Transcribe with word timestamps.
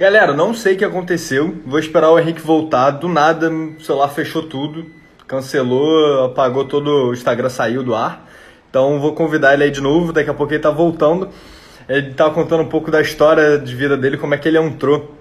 Galera, 0.00 0.32
não 0.32 0.54
sei 0.54 0.76
o 0.76 0.78
que 0.78 0.84
aconteceu. 0.86 1.60
Vou 1.66 1.78
esperar 1.78 2.10
o 2.10 2.18
Henrique 2.18 2.40
voltar. 2.40 2.92
Do 2.92 3.06
nada, 3.06 3.50
o 3.50 3.78
celular 3.82 4.08
fechou 4.08 4.48
tudo, 4.48 4.90
cancelou, 5.26 6.24
apagou 6.24 6.64
todo 6.64 7.08
o 7.08 7.12
Instagram, 7.12 7.50
saiu 7.50 7.82
do 7.82 7.94
ar. 7.94 8.26
Então 8.70 8.98
vou 8.98 9.14
convidar 9.14 9.52
ele 9.52 9.64
aí 9.64 9.70
de 9.70 9.82
novo. 9.82 10.10
Daqui 10.10 10.30
a 10.30 10.32
pouco 10.32 10.54
ele 10.54 10.62
tá 10.62 10.70
voltando. 10.70 11.28
Ele 11.86 12.14
tá 12.14 12.30
contando 12.30 12.62
um 12.62 12.68
pouco 12.70 12.90
da 12.90 13.02
história 13.02 13.58
de 13.58 13.76
vida 13.76 13.94
dele, 13.94 14.16
como 14.16 14.34
é 14.34 14.38
que 14.38 14.48
ele 14.48 14.56
entrou 14.56 15.14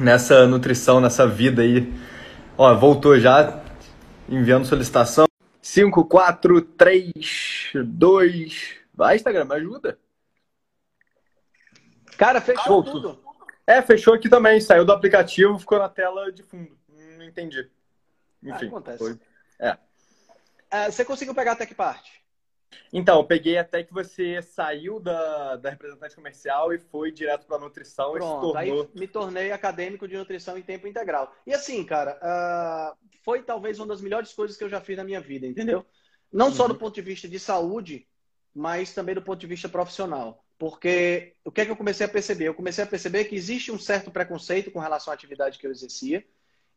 nessa 0.00 0.46
nutrição, 0.46 1.02
nessa 1.02 1.26
vida 1.26 1.60
aí. 1.60 1.92
Ó, 2.56 2.74
voltou 2.74 3.20
já, 3.20 3.60
enviando 4.26 4.64
solicitação. 4.64 5.26
5, 5.60 6.02
4, 6.02 6.62
3, 6.62 7.72
2. 7.74 8.74
Vai, 8.94 9.16
Instagram, 9.16 9.44
me 9.44 9.54
ajuda. 9.56 9.98
Cara, 12.16 12.40
fechou 12.40 12.82
Voltou. 12.82 12.92
tudo. 13.02 13.23
É, 13.66 13.80
fechou 13.82 14.14
aqui 14.14 14.28
também. 14.28 14.60
Saiu 14.60 14.84
do 14.84 14.92
aplicativo, 14.92 15.58
ficou 15.58 15.78
na 15.78 15.88
tela 15.88 16.30
de 16.32 16.42
fundo. 16.42 16.78
Não 16.88 17.24
entendi. 17.24 17.70
Enfim. 18.42 18.64
Ah, 18.66 18.68
acontece. 18.68 18.98
foi. 18.98 19.18
É. 19.58 19.78
Ah, 20.70 20.90
você 20.90 21.04
conseguiu 21.04 21.34
pegar 21.34 21.52
até 21.52 21.64
que 21.66 21.74
parte? 21.74 22.22
Então, 22.92 23.18
eu 23.18 23.24
peguei 23.24 23.56
até 23.56 23.84
que 23.84 23.92
você 23.92 24.42
saiu 24.42 24.98
da, 24.98 25.56
da 25.56 25.70
representante 25.70 26.14
comercial 26.16 26.72
e 26.72 26.78
foi 26.78 27.12
direto 27.12 27.46
para 27.46 27.58
nutrição 27.58 28.10
e 28.16 28.20
se 28.20 28.26
Pronto, 28.26 28.56
aí 28.56 28.68
tornou. 28.68 28.90
me 28.94 29.06
tornei 29.06 29.52
acadêmico 29.52 30.08
de 30.08 30.16
nutrição 30.16 30.58
em 30.58 30.62
tempo 30.62 30.88
integral. 30.88 31.32
E 31.46 31.54
assim, 31.54 31.84
cara, 31.84 32.18
ah, 32.20 32.94
foi 33.22 33.42
talvez 33.42 33.78
uma 33.78 33.86
das 33.86 34.00
melhores 34.00 34.32
coisas 34.32 34.56
que 34.56 34.64
eu 34.64 34.68
já 34.68 34.80
fiz 34.80 34.96
na 34.96 35.04
minha 35.04 35.20
vida, 35.20 35.46
entendeu? 35.46 35.86
Não 36.32 36.50
só 36.52 36.64
Uhum. 36.64 36.70
do 36.70 36.74
ponto 36.74 36.94
de 36.94 37.00
vista 37.02 37.28
de 37.28 37.38
saúde, 37.38 38.08
mas 38.52 38.92
também 38.92 39.14
do 39.14 39.22
ponto 39.22 39.38
de 39.38 39.46
vista 39.46 39.68
profissional. 39.68 40.43
Porque 40.58 41.34
o 41.44 41.50
que 41.50 41.60
é 41.60 41.64
que 41.64 41.70
eu 41.70 41.76
comecei 41.76 42.06
a 42.06 42.08
perceber? 42.08 42.46
Eu 42.46 42.54
comecei 42.54 42.84
a 42.84 42.86
perceber 42.86 43.24
que 43.24 43.34
existe 43.34 43.72
um 43.72 43.78
certo 43.78 44.10
preconceito 44.10 44.70
com 44.70 44.78
relação 44.78 45.10
à 45.10 45.14
atividade 45.14 45.58
que 45.58 45.66
eu 45.66 45.70
exercia. 45.70 46.24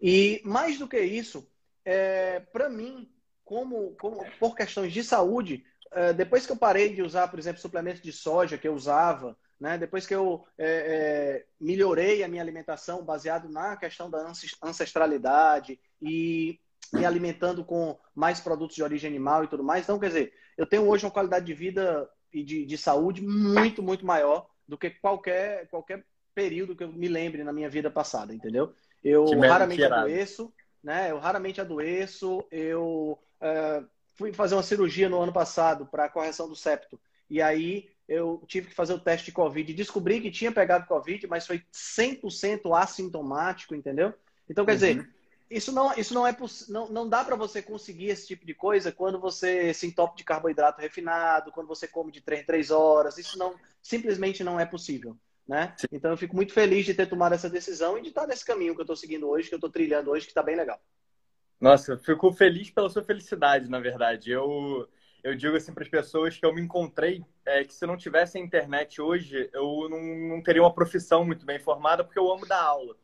E 0.02 0.42
mais 0.44 0.78
do 0.78 0.88
que 0.88 1.00
isso, 1.00 1.50
é, 1.86 2.40
para 2.40 2.70
mim, 2.70 3.10
como, 3.44 3.96
como 3.96 4.24
por 4.40 4.56
questões 4.56 4.92
de 4.92 5.04
saúde, 5.04 5.64
é, 5.92 6.14
depois 6.14 6.46
que 6.46 6.52
eu 6.52 6.58
parei 6.58 6.94
de 6.94 7.02
usar, 7.02 7.28
por 7.30 7.40
exemplo, 7.40 7.62
suplementos 7.62 8.02
de 8.02 8.12
soja 8.12 8.58
que 8.58 8.68
eu 8.68 8.74
usava, 8.74 9.38
né, 9.60 9.78
depois 9.78 10.06
que 10.06 10.14
eu 10.14 10.46
é, 10.58 10.68
é, 10.68 11.46
melhorei 11.60 12.24
a 12.24 12.28
minha 12.28 12.42
alimentação 12.42 13.04
baseado 13.04 13.50
na 13.50 13.76
questão 13.76 14.10
da 14.10 14.20
ances- 14.20 14.56
ancestralidade 14.62 15.80
e 16.02 16.60
me 16.94 17.06
alimentando 17.06 17.66
com 17.66 17.98
mais 18.14 18.40
produtos 18.40 18.76
de 18.76 18.84
origem 18.84 19.10
animal 19.10 19.44
e 19.44 19.48
tudo 19.48 19.64
mais, 19.64 19.84
então, 19.84 20.00
quer 20.00 20.08
dizer, 20.08 20.34
eu 20.58 20.66
tenho 20.66 20.88
hoje 20.88 21.06
uma 21.06 21.12
qualidade 21.12 21.46
de 21.46 21.54
vida 21.54 22.08
e 22.34 22.44
de, 22.44 22.66
de 22.66 22.78
saúde 22.78 23.22
muito, 23.22 23.82
muito 23.84 24.06
maior 24.06 24.50
do 24.68 24.78
que 24.78 24.90
qualquer, 24.90 25.68
qualquer 25.70 26.06
período 26.34 26.76
que 26.76 26.84
eu 26.84 26.92
me 26.92 27.08
lembre 27.08 27.44
na 27.44 27.54
minha 27.54 27.70
vida 27.70 27.90
passada, 27.90 28.34
entendeu? 28.34 28.74
Eu 29.04 29.42
raramente 29.42 29.80
que 29.80 29.84
irado. 29.84 29.94
adoeço, 30.06 30.54
né? 30.84 31.12
Eu 31.12 31.18
raramente 31.20 31.60
adoeço. 31.62 32.46
Eu 32.52 33.18
eh, 33.42 33.84
fui 34.16 34.34
fazer 34.34 34.56
uma 34.56 34.64
cirurgia 34.64 35.10
no 35.10 35.22
ano 35.22 35.34
passado 35.34 35.86
para 35.88 36.10
correção 36.10 36.48
do 36.48 36.56
septo. 36.56 37.00
E 37.30 37.42
aí 37.42 37.90
eu 38.08 38.44
tive 38.48 38.68
que 38.70 38.76
fazer 38.76 38.94
o 38.94 39.00
teste 39.00 39.26
de 39.28 39.32
Covid. 39.32 39.74
Descobri 39.74 40.22
que 40.22 40.32
tinha 40.32 40.52
pegado 40.52 40.86
Covid, 40.88 41.28
mas 41.28 41.46
foi 41.46 41.64
100% 41.72 42.74
assintomático, 42.74 43.76
entendeu? 43.76 44.14
Então, 44.50 44.66
quer 44.66 44.72
Uhum. 44.72 44.76
dizer, 44.76 45.10
isso 45.50 45.72
não, 45.72 45.94
isso 45.94 46.14
não 46.14 46.28
é 46.28 46.36
não, 46.68 46.90
não 46.90 47.08
dá 47.08 47.24
para 47.24 47.36
você 47.36 47.62
conseguir 47.62 48.08
esse 48.08 48.28
tipo 48.28 48.46
de 48.46 48.54
coisa 48.54 48.92
quando 48.92 49.20
você 49.20 49.74
se 49.74 49.88
entope 49.88 50.18
de 50.18 50.24
carboidrato 50.24 50.82
refinado, 50.82 51.52
quando 51.52 51.68
você 51.68 51.88
come 51.88 52.12
de 52.12 52.22
3 52.22 52.42
em 52.42 52.46
3 52.46 52.72
horas. 52.72 53.18
Isso 53.18 53.38
não 53.38 53.56
simplesmente 53.82 54.44
não 54.44 54.60
é 54.60 54.66
possível. 54.66 55.18
Né? 55.48 55.74
Então 55.92 56.12
eu 56.12 56.18
fico 56.18 56.36
muito 56.36 56.52
feliz 56.52 56.86
de 56.86 56.94
ter 56.94 57.08
tomado 57.08 57.34
essa 57.34 57.50
decisão 57.50 57.98
e 57.98 58.02
de 58.02 58.10
estar 58.10 58.28
nesse 58.28 58.46
caminho 58.46 58.76
que 58.76 58.82
eu 58.82 58.84
estou 58.84 58.98
seguindo 58.98 59.30
hoje, 59.30 59.48
que 59.48 59.56
eu 59.56 59.58
estou 59.58 59.70
trilhando 59.70 60.12
hoje, 60.12 60.26
que 60.26 60.32
está 60.32 60.44
bem 60.44 60.58
legal. 60.58 60.78
Nossa, 61.60 61.94
eu 61.94 61.98
fico 61.98 62.32
feliz 62.34 62.70
pela 62.70 62.90
sua 62.90 63.02
felicidade, 63.02 63.70
na 63.70 63.80
verdade. 63.80 64.30
Eu, 64.30 64.88
eu 65.24 65.36
digo 65.36 65.56
assim 65.56 65.74
para 65.74 65.84
as 65.84 65.90
pessoas 65.90 66.38
que 66.38 66.46
eu 66.46 66.54
me 66.54 66.62
encontrei 66.62 67.24
é, 67.46 67.64
que 67.64 67.74
se 67.74 67.86
não 67.86 67.96
tivesse 67.96 68.38
a 68.38 68.42
internet 68.42 69.02
hoje, 69.02 69.50
eu 69.54 69.88
não, 69.90 70.02
não 70.36 70.44
teria 70.44 70.62
uma 70.62 70.74
profissão 70.74 71.24
muito 71.24 71.46
bem 71.46 71.60
formada, 71.60 72.04
porque 72.04 72.20
eu 72.20 72.30
amo 72.30 72.46
dar 72.46 72.62
aula. 72.62 72.98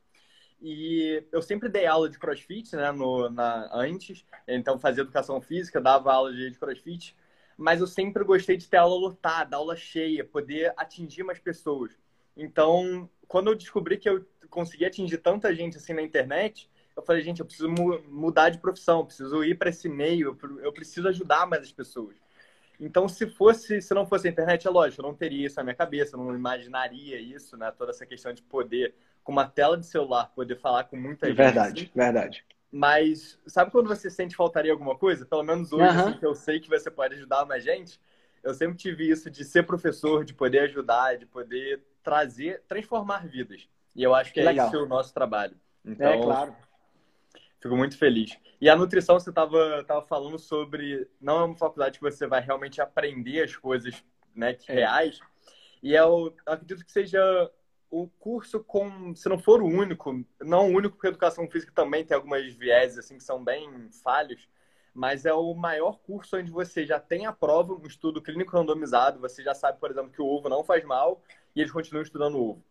E 0.65 1.21
eu 1.29 1.41
sempre 1.41 1.67
dei 1.67 1.85
aula 1.85 2.09
de 2.09 2.17
crossfit, 2.17 2.73
né, 2.73 2.89
no, 2.93 3.29
na, 3.29 3.69
antes, 3.73 4.25
então 4.47 4.79
fazia 4.79 5.01
educação 5.01 5.41
física, 5.41 5.81
dava 5.81 6.13
aula 6.13 6.33
de, 6.33 6.51
crossfit, 6.51 7.17
mas 7.57 7.81
eu 7.81 7.87
sempre 7.87 8.23
gostei 8.23 8.55
de 8.55 8.69
ter 8.69 8.77
aula 8.77 8.95
lotada, 8.95 9.57
aula 9.57 9.75
cheia, 9.75 10.23
poder 10.23 10.73
atingir 10.77 11.23
mais 11.23 11.37
pessoas. 11.37 11.91
Então, 12.37 13.09
quando 13.27 13.49
eu 13.49 13.55
descobri 13.55 13.97
que 13.97 14.07
eu 14.09 14.25
conseguia 14.49 14.87
atingir 14.87 15.17
tanta 15.17 15.53
gente 15.53 15.75
assim 15.75 15.91
na 15.91 16.01
internet, 16.01 16.69
eu 16.95 17.03
falei, 17.03 17.21
gente, 17.21 17.41
eu 17.41 17.45
preciso 17.45 17.67
mu- 17.69 18.01
mudar 18.07 18.49
de 18.49 18.57
profissão, 18.59 19.05
preciso 19.05 19.43
ir 19.43 19.57
para 19.57 19.69
esse 19.69 19.89
meio, 19.89 20.37
eu 20.61 20.71
preciso 20.71 21.09
ajudar 21.09 21.45
mais 21.45 21.63
as 21.63 21.73
pessoas. 21.73 22.15
Então, 22.79 23.07
se 23.07 23.27
fosse, 23.27 23.81
se 23.81 23.93
não 23.93 24.05
fosse 24.05 24.27
a 24.27 24.31
internet, 24.31 24.67
é 24.67 24.69
lógico, 24.69 25.01
eu 25.01 25.07
não 25.07 25.13
teria 25.15 25.45
isso 25.47 25.57
na 25.57 25.63
minha 25.63 25.75
cabeça, 25.75 26.15
eu 26.15 26.19
não 26.23 26.33
imaginaria 26.35 27.19
isso, 27.19 27.55
né? 27.55 27.71
Toda 27.71 27.91
essa 27.91 28.05
questão 28.05 28.33
de 28.33 28.41
poder, 28.41 28.95
com 29.23 29.31
uma 29.31 29.47
tela 29.47 29.77
de 29.77 29.85
celular, 29.85 30.31
poder 30.35 30.57
falar 30.59 30.83
com 30.85 30.97
muita 30.97 31.27
gente. 31.27 31.37
Verdade, 31.37 31.83
assim. 31.83 31.91
verdade. 31.95 32.45
Mas 32.71 33.39
sabe 33.45 33.71
quando 33.71 33.87
você 33.87 34.09
sente 34.09 34.31
que 34.31 34.35
faltaria 34.37 34.71
alguma 34.71 34.97
coisa? 34.97 35.25
Pelo 35.25 35.43
menos 35.43 35.71
hoje, 35.71 35.85
Aham. 35.85 36.09
assim, 36.09 36.17
que 36.19 36.25
eu 36.25 36.33
sei 36.35 36.59
que 36.59 36.69
você 36.69 36.89
pode 36.89 37.15
ajudar 37.15 37.45
mais 37.45 37.63
gente. 37.63 37.99
Eu 38.41 38.53
sempre 38.53 38.75
tive 38.77 39.09
isso 39.09 39.29
de 39.29 39.43
ser 39.45 39.63
professor, 39.63 40.25
de 40.25 40.33
poder 40.33 40.59
ajudar, 40.61 41.17
de 41.17 41.25
poder 41.25 41.81
trazer, 42.01 42.61
transformar 42.67 43.27
vidas. 43.27 43.69
E 43.95 44.03
eu 44.03 44.13
acho 44.13 44.33
que 44.33 44.39
é 44.39 44.43
Legal. 44.43 44.67
esse 44.67 44.75
o 44.75 44.87
nosso 44.87 45.13
trabalho. 45.13 45.55
Então, 45.85 46.11
É 46.11 46.21
claro. 46.21 46.55
Fico 47.61 47.77
muito 47.77 47.97
feliz. 47.97 48.37
E 48.59 48.69
a 48.69 48.75
nutrição, 48.75 49.17
você 49.17 49.29
estava 49.29 49.83
tava 49.85 50.01
falando 50.01 50.37
sobre. 50.37 51.07
Não 51.21 51.39
é 51.39 51.43
uma 51.45 51.55
faculdade 51.55 51.97
que 51.97 52.03
você 52.03 52.27
vai 52.27 52.41
realmente 52.41 52.81
aprender 52.81 53.41
as 53.41 53.55
coisas 53.55 54.03
né, 54.35 54.53
que 54.53 54.69
É. 54.69 54.75
reais. 54.75 55.19
E 55.81 55.93
eu 55.93 56.35
acredito 56.45 56.83
que 56.83 56.91
seja 56.91 57.49
o 57.93 58.07
curso 58.19 58.63
com. 58.63 59.13
Se 59.13 59.29
não 59.29 59.37
for 59.37 59.61
o 59.61 59.67
único, 59.67 60.25
não 60.41 60.71
o 60.71 60.75
único, 60.75 60.95
porque 60.95 61.07
a 61.07 61.11
educação 61.11 61.47
física 61.47 61.71
também 61.75 62.03
tem 62.03 62.15
algumas 62.15 62.51
vieses 62.55 62.97
assim, 62.97 63.17
que 63.17 63.23
são 63.23 63.43
bem 63.43 63.87
falhos, 64.03 64.49
mas 64.95 65.27
é 65.27 65.33
o 65.33 65.53
maior 65.53 65.99
curso 65.99 66.35
onde 66.35 66.49
você 66.49 66.87
já 66.87 66.99
tem 66.99 67.27
a 67.27 67.31
prova, 67.31 67.75
um 67.75 67.85
estudo 67.85 68.19
clínico 68.19 68.57
randomizado, 68.57 69.19
você 69.19 69.43
já 69.43 69.53
sabe, 69.53 69.79
por 69.79 69.91
exemplo, 69.91 70.09
que 70.09 70.21
o 70.21 70.25
ovo 70.25 70.49
não 70.49 70.63
faz 70.63 70.83
mal 70.83 71.21
e 71.55 71.61
eles 71.61 71.71
continuam 71.71 72.01
estudando 72.01 72.35
o 72.35 72.49
ovo. 72.49 72.65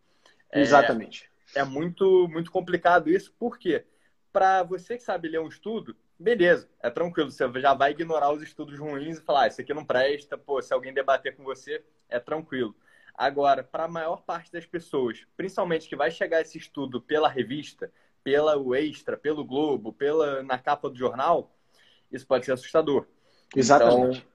É, 0.51 0.59
Exatamente. 0.59 1.31
é 1.55 1.63
muito, 1.63 2.27
muito 2.27 2.51
complicado 2.51 3.09
isso, 3.09 3.33
porque 3.39 3.85
para 4.33 4.61
você 4.61 4.97
que 4.97 5.03
sabe 5.03 5.29
ler 5.29 5.39
um 5.39 5.47
estudo, 5.47 5.95
beleza, 6.19 6.69
é 6.81 6.89
tranquilo, 6.89 7.31
você 7.31 7.47
já 7.61 7.73
vai 7.73 7.91
ignorar 7.91 8.33
os 8.33 8.41
estudos 8.41 8.77
ruins 8.77 9.19
e 9.19 9.21
falar, 9.21 9.43
ah, 9.43 9.47
isso 9.47 9.61
aqui 9.61 9.73
não 9.73 9.85
presta, 9.85 10.37
pô, 10.37 10.61
se 10.61 10.73
alguém 10.73 10.93
debater 10.93 11.33
com 11.33 11.45
você, 11.45 11.81
é 12.09 12.19
tranquilo. 12.19 12.75
Agora, 13.15 13.63
para 13.63 13.85
a 13.85 13.87
maior 13.87 14.23
parte 14.23 14.51
das 14.51 14.65
pessoas, 14.65 15.25
principalmente 15.37 15.87
que 15.87 15.95
vai 15.95 16.09
chegar 16.09 16.41
esse 16.41 16.57
estudo 16.57 17.01
pela 17.01 17.29
revista, 17.29 17.91
pela 18.23 18.57
o 18.57 18.73
Extra, 18.73 19.17
pelo 19.17 19.45
Globo, 19.45 19.93
pela 19.93 20.41
na 20.41 20.57
capa 20.57 20.89
do 20.89 20.97
jornal, 20.97 21.55
isso 22.11 22.25
pode 22.25 22.45
ser 22.45 22.53
assustador. 22.53 23.05
Exatamente. 23.55 24.19
Então, 24.19 24.33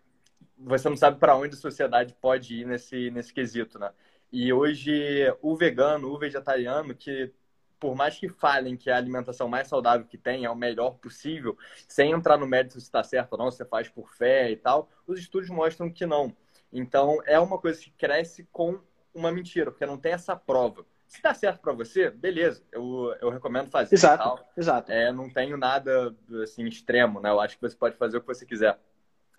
você 0.58 0.88
não 0.88 0.96
sabe 0.96 1.18
para 1.18 1.36
onde 1.36 1.54
a 1.54 1.58
sociedade 1.58 2.14
pode 2.20 2.54
ir 2.54 2.66
nesse, 2.66 3.10
nesse 3.10 3.32
quesito, 3.32 3.78
né? 3.78 3.92
E 4.30 4.52
hoje, 4.52 4.92
o 5.40 5.56
vegano, 5.56 6.08
o 6.08 6.18
vegetariano, 6.18 6.94
que 6.94 7.32
por 7.78 7.94
mais 7.94 8.18
que 8.18 8.28
falem 8.28 8.76
que 8.76 8.90
a 8.90 8.96
alimentação 8.96 9.48
mais 9.48 9.68
saudável 9.68 10.06
que 10.06 10.18
tem 10.18 10.44
é 10.44 10.50
o 10.50 10.56
melhor 10.56 10.98
possível, 10.98 11.56
sem 11.86 12.10
entrar 12.10 12.36
no 12.36 12.46
mérito 12.46 12.74
se 12.74 12.86
está 12.86 13.02
certo 13.02 13.32
ou 13.32 13.38
não, 13.38 13.50
se 13.50 13.58
você 13.58 13.64
faz 13.64 13.88
por 13.88 14.12
fé 14.12 14.50
e 14.50 14.56
tal, 14.56 14.90
os 15.06 15.18
estudos 15.18 15.48
mostram 15.48 15.90
que 15.90 16.04
não. 16.04 16.34
Então, 16.72 17.18
é 17.26 17.38
uma 17.38 17.58
coisa 17.58 17.80
que 17.80 17.90
cresce 17.90 18.46
com 18.52 18.80
uma 19.14 19.32
mentira, 19.32 19.70
porque 19.70 19.86
não 19.86 19.98
tem 19.98 20.12
essa 20.12 20.36
prova. 20.36 20.84
Se 21.06 21.22
dá 21.22 21.32
certo 21.32 21.60
para 21.60 21.72
você, 21.72 22.10
beleza, 22.10 22.62
eu, 22.70 23.14
eu 23.20 23.30
recomendo 23.30 23.70
fazer. 23.70 23.94
Exato, 23.94 24.44
exato. 24.56 24.92
É, 24.92 25.10
não 25.10 25.30
tenho 25.30 25.56
nada 25.56 26.14
assim 26.42 26.66
extremo, 26.66 27.18
né? 27.18 27.30
Eu 27.30 27.40
acho 27.40 27.56
que 27.56 27.62
você 27.62 27.74
pode 27.74 27.96
fazer 27.96 28.18
o 28.18 28.20
que 28.20 28.26
você 28.26 28.44
quiser, 28.44 28.78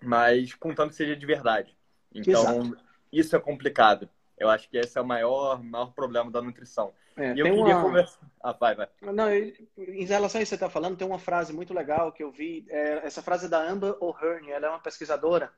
mas 0.02 0.52
contanto 0.54 0.90
que 0.90 0.96
seja 0.96 1.14
de 1.14 1.24
verdade. 1.24 1.76
Então, 2.12 2.42
exato. 2.42 2.76
isso 3.12 3.36
é 3.36 3.38
complicado. 3.38 4.08
Eu 4.36 4.48
acho 4.48 4.68
que 4.68 4.78
esse 4.78 4.98
é 4.98 5.00
o 5.00 5.06
maior, 5.06 5.62
maior 5.62 5.92
problema 5.92 6.30
da 6.30 6.42
nutrição. 6.42 6.92
É, 7.16 7.34
e 7.34 7.38
eu 7.38 7.44
queria 7.44 7.76
uma... 7.76 7.82
conversar. 7.82 8.26
Ah, 8.42 8.52
vai, 8.52 8.74
vai. 8.74 8.88
Não, 9.02 9.30
em 9.30 10.04
relação 10.04 10.40
a 10.40 10.42
isso 10.42 10.50
que 10.50 10.56
você 10.58 10.64
está 10.64 10.70
falando, 10.70 10.96
tem 10.96 11.06
uma 11.06 11.18
frase 11.18 11.52
muito 11.52 11.72
legal 11.74 12.10
que 12.10 12.24
eu 12.24 12.32
vi. 12.32 12.64
É, 12.68 13.06
essa 13.06 13.22
frase 13.22 13.46
é 13.46 13.48
da 13.48 13.62
Amber 13.62 13.94
O'Hearn, 14.00 14.50
ela 14.50 14.66
é 14.66 14.70
uma 14.70 14.80
pesquisadora, 14.80 15.52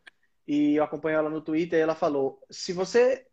e 0.47 0.77
eu 0.77 0.85
acompanho 0.85 1.19
ela 1.19 1.31
no 1.31 1.41
Twitter, 1.41 1.79
e 1.79 1.83
ela 1.83 1.95
falou: 1.95 2.43
se 2.51 2.73
você 2.73 3.27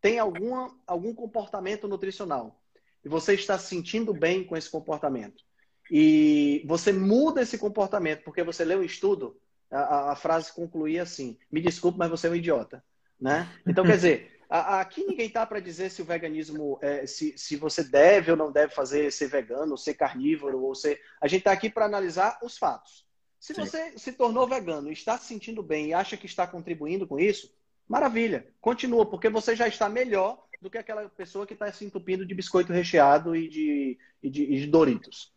tem 0.00 0.18
alguma, 0.18 0.74
algum 0.86 1.14
comportamento 1.14 1.88
nutricional 1.88 2.60
e 3.04 3.08
você 3.08 3.34
está 3.34 3.58
se 3.58 3.68
sentindo 3.68 4.12
bem 4.12 4.44
com 4.44 4.56
esse 4.56 4.70
comportamento 4.70 5.44
e 5.90 6.64
você 6.66 6.92
muda 6.92 7.42
esse 7.42 7.58
comportamento 7.58 8.22
porque 8.24 8.42
você 8.42 8.64
leu 8.64 8.80
um 8.80 8.84
estudo, 8.84 9.38
a, 9.70 10.12
a 10.12 10.16
frase 10.16 10.52
concluía 10.52 11.02
assim: 11.02 11.38
me 11.50 11.60
desculpe, 11.60 11.98
mas 11.98 12.10
você 12.10 12.26
é 12.26 12.30
um 12.30 12.36
idiota. 12.36 12.82
Né? 13.20 13.48
Então, 13.66 13.84
quer 13.84 13.96
dizer, 13.96 14.40
aqui 14.48 15.04
ninguém 15.04 15.26
está 15.26 15.46
para 15.46 15.60
dizer 15.60 15.90
se 15.90 16.02
o 16.02 16.04
veganismo, 16.04 16.78
é, 16.82 17.06
se, 17.06 17.36
se 17.36 17.56
você 17.56 17.82
deve 17.82 18.30
ou 18.30 18.36
não 18.36 18.52
deve 18.52 18.74
fazer 18.74 19.10
ser 19.10 19.28
vegano, 19.28 19.78
ser 19.78 19.94
carnívoro, 19.94 20.60
ou 20.62 20.74
ser. 20.74 21.00
A 21.20 21.26
gente 21.26 21.40
está 21.40 21.52
aqui 21.52 21.70
para 21.70 21.86
analisar 21.86 22.38
os 22.42 22.58
fatos. 22.58 23.05
Se 23.46 23.54
Sim. 23.54 23.60
você 23.60 23.96
se 23.96 24.12
tornou 24.12 24.48
vegano, 24.48 24.90
está 24.90 25.16
se 25.16 25.26
sentindo 25.26 25.62
bem 25.62 25.86
e 25.86 25.94
acha 25.94 26.16
que 26.16 26.26
está 26.26 26.46
contribuindo 26.48 27.06
com 27.06 27.16
isso, 27.16 27.48
Maravilha, 27.88 28.44
continua, 28.60 29.06
porque 29.06 29.28
você 29.28 29.54
já 29.54 29.68
está 29.68 29.88
melhor 29.88 30.44
do 30.60 30.68
que 30.68 30.78
aquela 30.78 31.08
pessoa 31.08 31.46
que 31.46 31.52
está 31.52 31.70
se 31.72 31.84
entupindo 31.84 32.26
de 32.26 32.34
biscoito 32.34 32.72
recheado 32.72 33.36
e 33.36 33.48
de, 33.48 33.98
e 34.20 34.28
de, 34.28 34.42
e 34.42 34.60
de 34.60 34.66
Doritos. 34.66 35.32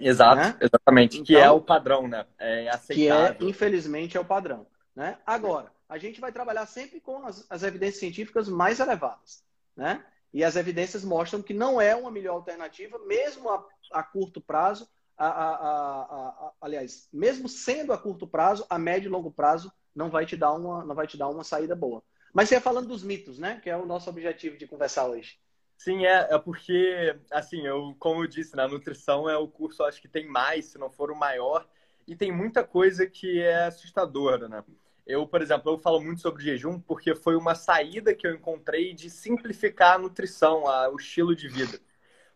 Exato, 0.00 0.36
né? 0.36 0.56
exatamente. 0.60 1.16
Então, 1.16 1.26
que 1.26 1.36
é 1.36 1.40
então, 1.40 1.56
o 1.56 1.60
padrão, 1.60 2.08
né? 2.08 2.24
É 2.38 2.70
aceitável. 2.70 3.34
Que 3.34 3.44
é, 3.44 3.48
infelizmente, 3.48 4.16
é 4.16 4.20
o 4.20 4.24
padrão. 4.24 4.66
Né? 4.96 5.18
Agora, 5.26 5.70
a 5.86 5.98
gente 5.98 6.22
vai 6.22 6.32
trabalhar 6.32 6.64
sempre 6.64 7.00
com 7.00 7.26
as, 7.26 7.44
as 7.50 7.62
evidências 7.62 8.00
científicas 8.00 8.48
mais 8.48 8.80
elevadas. 8.80 9.44
Né? 9.76 10.02
E 10.32 10.42
as 10.42 10.56
evidências 10.56 11.04
mostram 11.04 11.42
que 11.42 11.52
não 11.52 11.78
é 11.78 11.94
uma 11.94 12.10
melhor 12.10 12.36
alternativa, 12.36 12.98
mesmo 13.00 13.50
a, 13.50 13.62
a 13.92 14.02
curto 14.02 14.40
prazo, 14.40 14.88
a, 15.28 16.48
a, 16.48 16.52
aliás, 16.60 17.08
mesmo 17.12 17.48
sendo 17.48 17.92
a 17.92 17.98
curto 17.98 18.26
prazo, 18.26 18.64
a 18.68 18.78
médio 18.78 19.08
e 19.08 19.10
longo 19.10 19.30
prazo 19.30 19.72
não 19.94 20.08
vai 20.08 20.24
te 20.24 20.36
dar 20.36 20.52
uma, 20.52 20.84
não 20.84 20.94
vai 20.94 21.06
te 21.06 21.18
dar 21.18 21.28
uma 21.28 21.44
saída 21.44 21.74
boa. 21.74 22.02
Mas 22.32 22.48
você 22.48 22.54
ia 22.54 22.60
falando 22.60 22.88
dos 22.88 23.02
mitos, 23.02 23.38
né? 23.38 23.60
Que 23.62 23.68
é 23.68 23.76
o 23.76 23.86
nosso 23.86 24.08
objetivo 24.08 24.56
de 24.56 24.66
conversar 24.66 25.06
hoje. 25.06 25.38
Sim, 25.76 26.04
é, 26.04 26.28
é 26.30 26.38
porque, 26.38 27.16
assim, 27.30 27.66
eu, 27.66 27.96
como 27.98 28.22
eu 28.22 28.28
disse, 28.28 28.54
na 28.54 28.68
nutrição 28.68 29.28
é 29.28 29.36
o 29.36 29.48
curso, 29.48 29.82
acho 29.82 30.00
que 30.00 30.08
tem 30.08 30.26
mais, 30.26 30.66
se 30.66 30.78
não 30.78 30.90
for 30.90 31.10
o 31.10 31.16
maior, 31.16 31.66
e 32.06 32.14
tem 32.14 32.30
muita 32.30 32.62
coisa 32.62 33.06
que 33.06 33.40
é 33.40 33.64
assustadora, 33.64 34.48
né? 34.48 34.62
Eu, 35.06 35.26
por 35.26 35.42
exemplo, 35.42 35.72
eu 35.72 35.78
falo 35.78 36.00
muito 36.00 36.20
sobre 36.20 36.44
jejum 36.44 36.78
porque 36.78 37.14
foi 37.14 37.34
uma 37.34 37.54
saída 37.54 38.14
que 38.14 38.26
eu 38.26 38.34
encontrei 38.34 38.94
de 38.94 39.10
simplificar 39.10 39.94
a 39.94 39.98
nutrição, 39.98 40.68
a, 40.68 40.88
o 40.88 40.96
estilo 40.96 41.34
de 41.34 41.48
vida. 41.48 41.80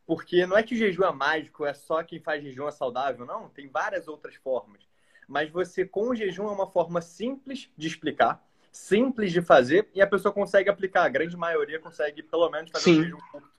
Porque 0.07 0.47
não 0.47 0.57
é 0.57 0.63
que 0.63 0.75
o 0.75 0.79
jejum 0.79 1.05
é 1.05 1.13
mágico, 1.13 1.65
é 1.65 1.73
só 1.73 2.03
quem 2.03 2.21
faz 2.21 2.43
jejum 2.43 2.69
é 2.69 2.71
saudável, 2.71 3.25
não. 3.25 3.49
Tem 3.49 3.69
várias 3.69 4.07
outras 4.09 4.35
formas 4.35 4.85
mas 5.29 5.51
você 5.51 5.85
com 5.85 6.09
o 6.09 6.15
jejum 6.15 6.49
é 6.49 6.53
uma 6.53 6.67
forma 6.67 7.01
simples 7.01 7.71
de 7.77 7.87
explicar, 7.87 8.45
simples 8.71 9.33
de 9.33 9.41
fazer 9.41 9.89
e 9.95 10.03
a 10.03 10.07
pessoa 10.07 10.33
consegue 10.33 10.69
aplicar. 10.69 11.05
A 11.05 11.09
grande 11.09 11.37
maioria 11.37 11.79
consegue 11.79 12.23
pelo 12.23 12.51
menos 12.51 12.71
fazer 12.71 12.85
Sim. 12.85 13.01
o 13.01 13.05
jejum 13.05 13.19
curto. 13.31 13.55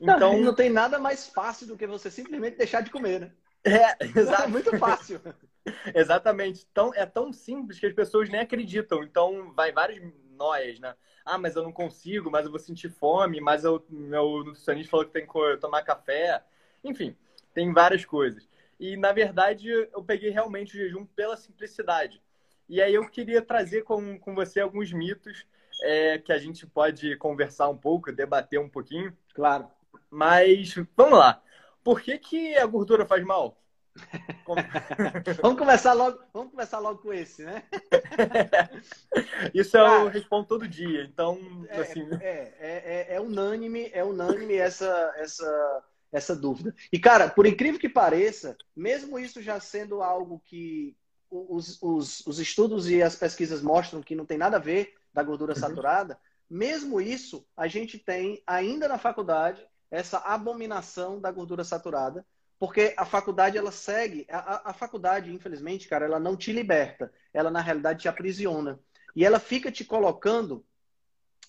Então 0.00 0.18
não, 0.18 0.40
não 0.40 0.54
tem 0.54 0.68
nada 0.68 0.98
mais 0.98 1.28
fácil 1.28 1.66
do 1.66 1.76
que 1.76 1.86
você 1.86 2.10
simplesmente 2.10 2.56
deixar 2.56 2.80
de 2.80 2.90
comer, 2.90 3.20
né? 3.20 3.32
É, 3.64 3.96
exato. 4.18 4.42
É 4.42 4.48
muito 4.48 4.76
fácil. 4.78 5.20
Exatamente. 5.94 6.66
Então, 6.72 6.92
é 6.92 7.06
tão 7.06 7.32
simples 7.32 7.78
que 7.78 7.86
as 7.86 7.94
pessoas 7.94 8.28
nem 8.28 8.40
acreditam. 8.40 9.04
Então, 9.04 9.52
vai 9.54 9.70
várias 9.70 10.02
noias, 10.42 10.80
né? 10.80 10.94
Ah, 11.24 11.38
mas 11.38 11.54
eu 11.54 11.62
não 11.62 11.72
consigo, 11.72 12.30
mas 12.30 12.44
eu 12.44 12.50
vou 12.50 12.58
sentir 12.58 12.90
fome, 12.90 13.40
mas 13.40 13.62
eu, 13.62 13.84
meu 13.88 14.44
nutricionista 14.44 14.90
falou 14.90 15.06
que 15.06 15.12
tem 15.12 15.26
que 15.26 15.56
tomar 15.58 15.82
café. 15.82 16.42
Enfim, 16.82 17.16
tem 17.54 17.72
várias 17.72 18.04
coisas. 18.04 18.48
E, 18.78 18.96
na 18.96 19.12
verdade, 19.12 19.68
eu 19.68 20.02
peguei 20.02 20.30
realmente 20.30 20.74
o 20.74 20.80
jejum 20.80 21.06
pela 21.06 21.36
simplicidade. 21.36 22.20
E 22.68 22.82
aí 22.82 22.94
eu 22.94 23.08
queria 23.08 23.40
trazer 23.40 23.82
com, 23.82 24.18
com 24.18 24.34
você 24.34 24.58
alguns 24.58 24.92
mitos 24.92 25.46
é, 25.82 26.18
que 26.18 26.32
a 26.32 26.38
gente 26.38 26.66
pode 26.66 27.16
conversar 27.16 27.68
um 27.68 27.76
pouco, 27.76 28.10
debater 28.10 28.58
um 28.58 28.68
pouquinho. 28.68 29.16
Claro. 29.34 29.68
Mas, 30.10 30.74
vamos 30.96 31.18
lá. 31.18 31.40
Por 31.84 32.00
que, 32.00 32.18
que 32.18 32.56
a 32.56 32.66
gordura 32.66 33.06
faz 33.06 33.24
mal? 33.24 33.61
vamos 35.42 35.58
começar 35.58 35.92
logo, 35.92 36.18
vamos 36.32 36.50
começar 36.50 36.78
logo 36.78 37.00
com 37.00 37.12
esse, 37.12 37.44
né? 37.44 37.62
Isso 39.52 39.76
eu 39.76 40.08
respondo 40.08 40.46
todo 40.46 40.68
dia, 40.68 41.04
então 41.04 41.38
é, 41.68 41.80
assim. 41.80 42.08
É, 42.20 42.54
é, 42.58 43.06
é, 43.10 43.14
é, 43.16 43.20
unânime, 43.20 43.90
é 43.92 44.02
unânime 44.02 44.54
essa, 44.54 45.12
essa, 45.16 45.84
essa 46.10 46.34
dúvida. 46.34 46.74
E, 46.92 46.98
cara, 46.98 47.28
por 47.28 47.46
incrível 47.46 47.78
que 47.78 47.88
pareça, 47.88 48.56
mesmo 48.74 49.18
isso 49.18 49.42
já 49.42 49.60
sendo 49.60 50.02
algo 50.02 50.42
que 50.44 50.96
os, 51.30 51.78
os, 51.82 52.26
os 52.26 52.38
estudos 52.38 52.88
e 52.88 53.02
as 53.02 53.16
pesquisas 53.16 53.62
mostram 53.62 54.02
que 54.02 54.14
não 54.14 54.26
tem 54.26 54.38
nada 54.38 54.56
a 54.56 54.60
ver 54.60 54.94
da 55.12 55.22
gordura 55.22 55.52
uhum. 55.52 55.60
saturada, 55.60 56.18
mesmo 56.48 57.00
isso, 57.00 57.46
a 57.56 57.66
gente 57.66 57.98
tem 57.98 58.42
ainda 58.46 58.86
na 58.86 58.98
faculdade 58.98 59.66
essa 59.90 60.18
abominação 60.18 61.20
da 61.20 61.30
gordura 61.30 61.64
saturada, 61.64 62.24
porque 62.62 62.94
a 62.96 63.04
faculdade 63.04 63.58
ela 63.58 63.72
segue, 63.72 64.24
a, 64.30 64.70
a 64.70 64.72
faculdade, 64.72 65.34
infelizmente, 65.34 65.88
cara, 65.88 66.04
ela 66.04 66.20
não 66.20 66.36
te 66.36 66.52
liberta, 66.52 67.12
ela 67.34 67.50
na 67.50 67.60
realidade 67.60 68.02
te 68.02 68.08
aprisiona. 68.08 68.78
E 69.16 69.24
ela 69.24 69.40
fica 69.40 69.68
te 69.72 69.84
colocando 69.84 70.64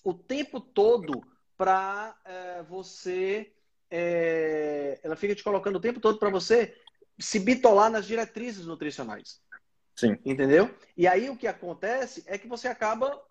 o 0.02 0.12
tempo 0.12 0.58
todo 0.60 1.24
para 1.56 2.16
é, 2.24 2.64
você 2.64 3.52
é, 3.88 4.98
ela 5.04 5.14
fica 5.14 5.36
te 5.36 5.44
colocando 5.44 5.76
o 5.76 5.80
tempo 5.80 6.00
todo 6.00 6.18
para 6.18 6.30
você 6.30 6.76
se 7.16 7.38
bitolar 7.38 7.90
nas 7.90 8.06
diretrizes 8.06 8.66
nutricionais. 8.66 9.40
Sim. 9.94 10.18
Entendeu? 10.24 10.76
E 10.96 11.06
aí 11.06 11.30
o 11.30 11.36
que 11.36 11.46
acontece 11.46 12.24
é 12.26 12.36
que 12.36 12.48
você 12.48 12.66
acaba. 12.66 13.24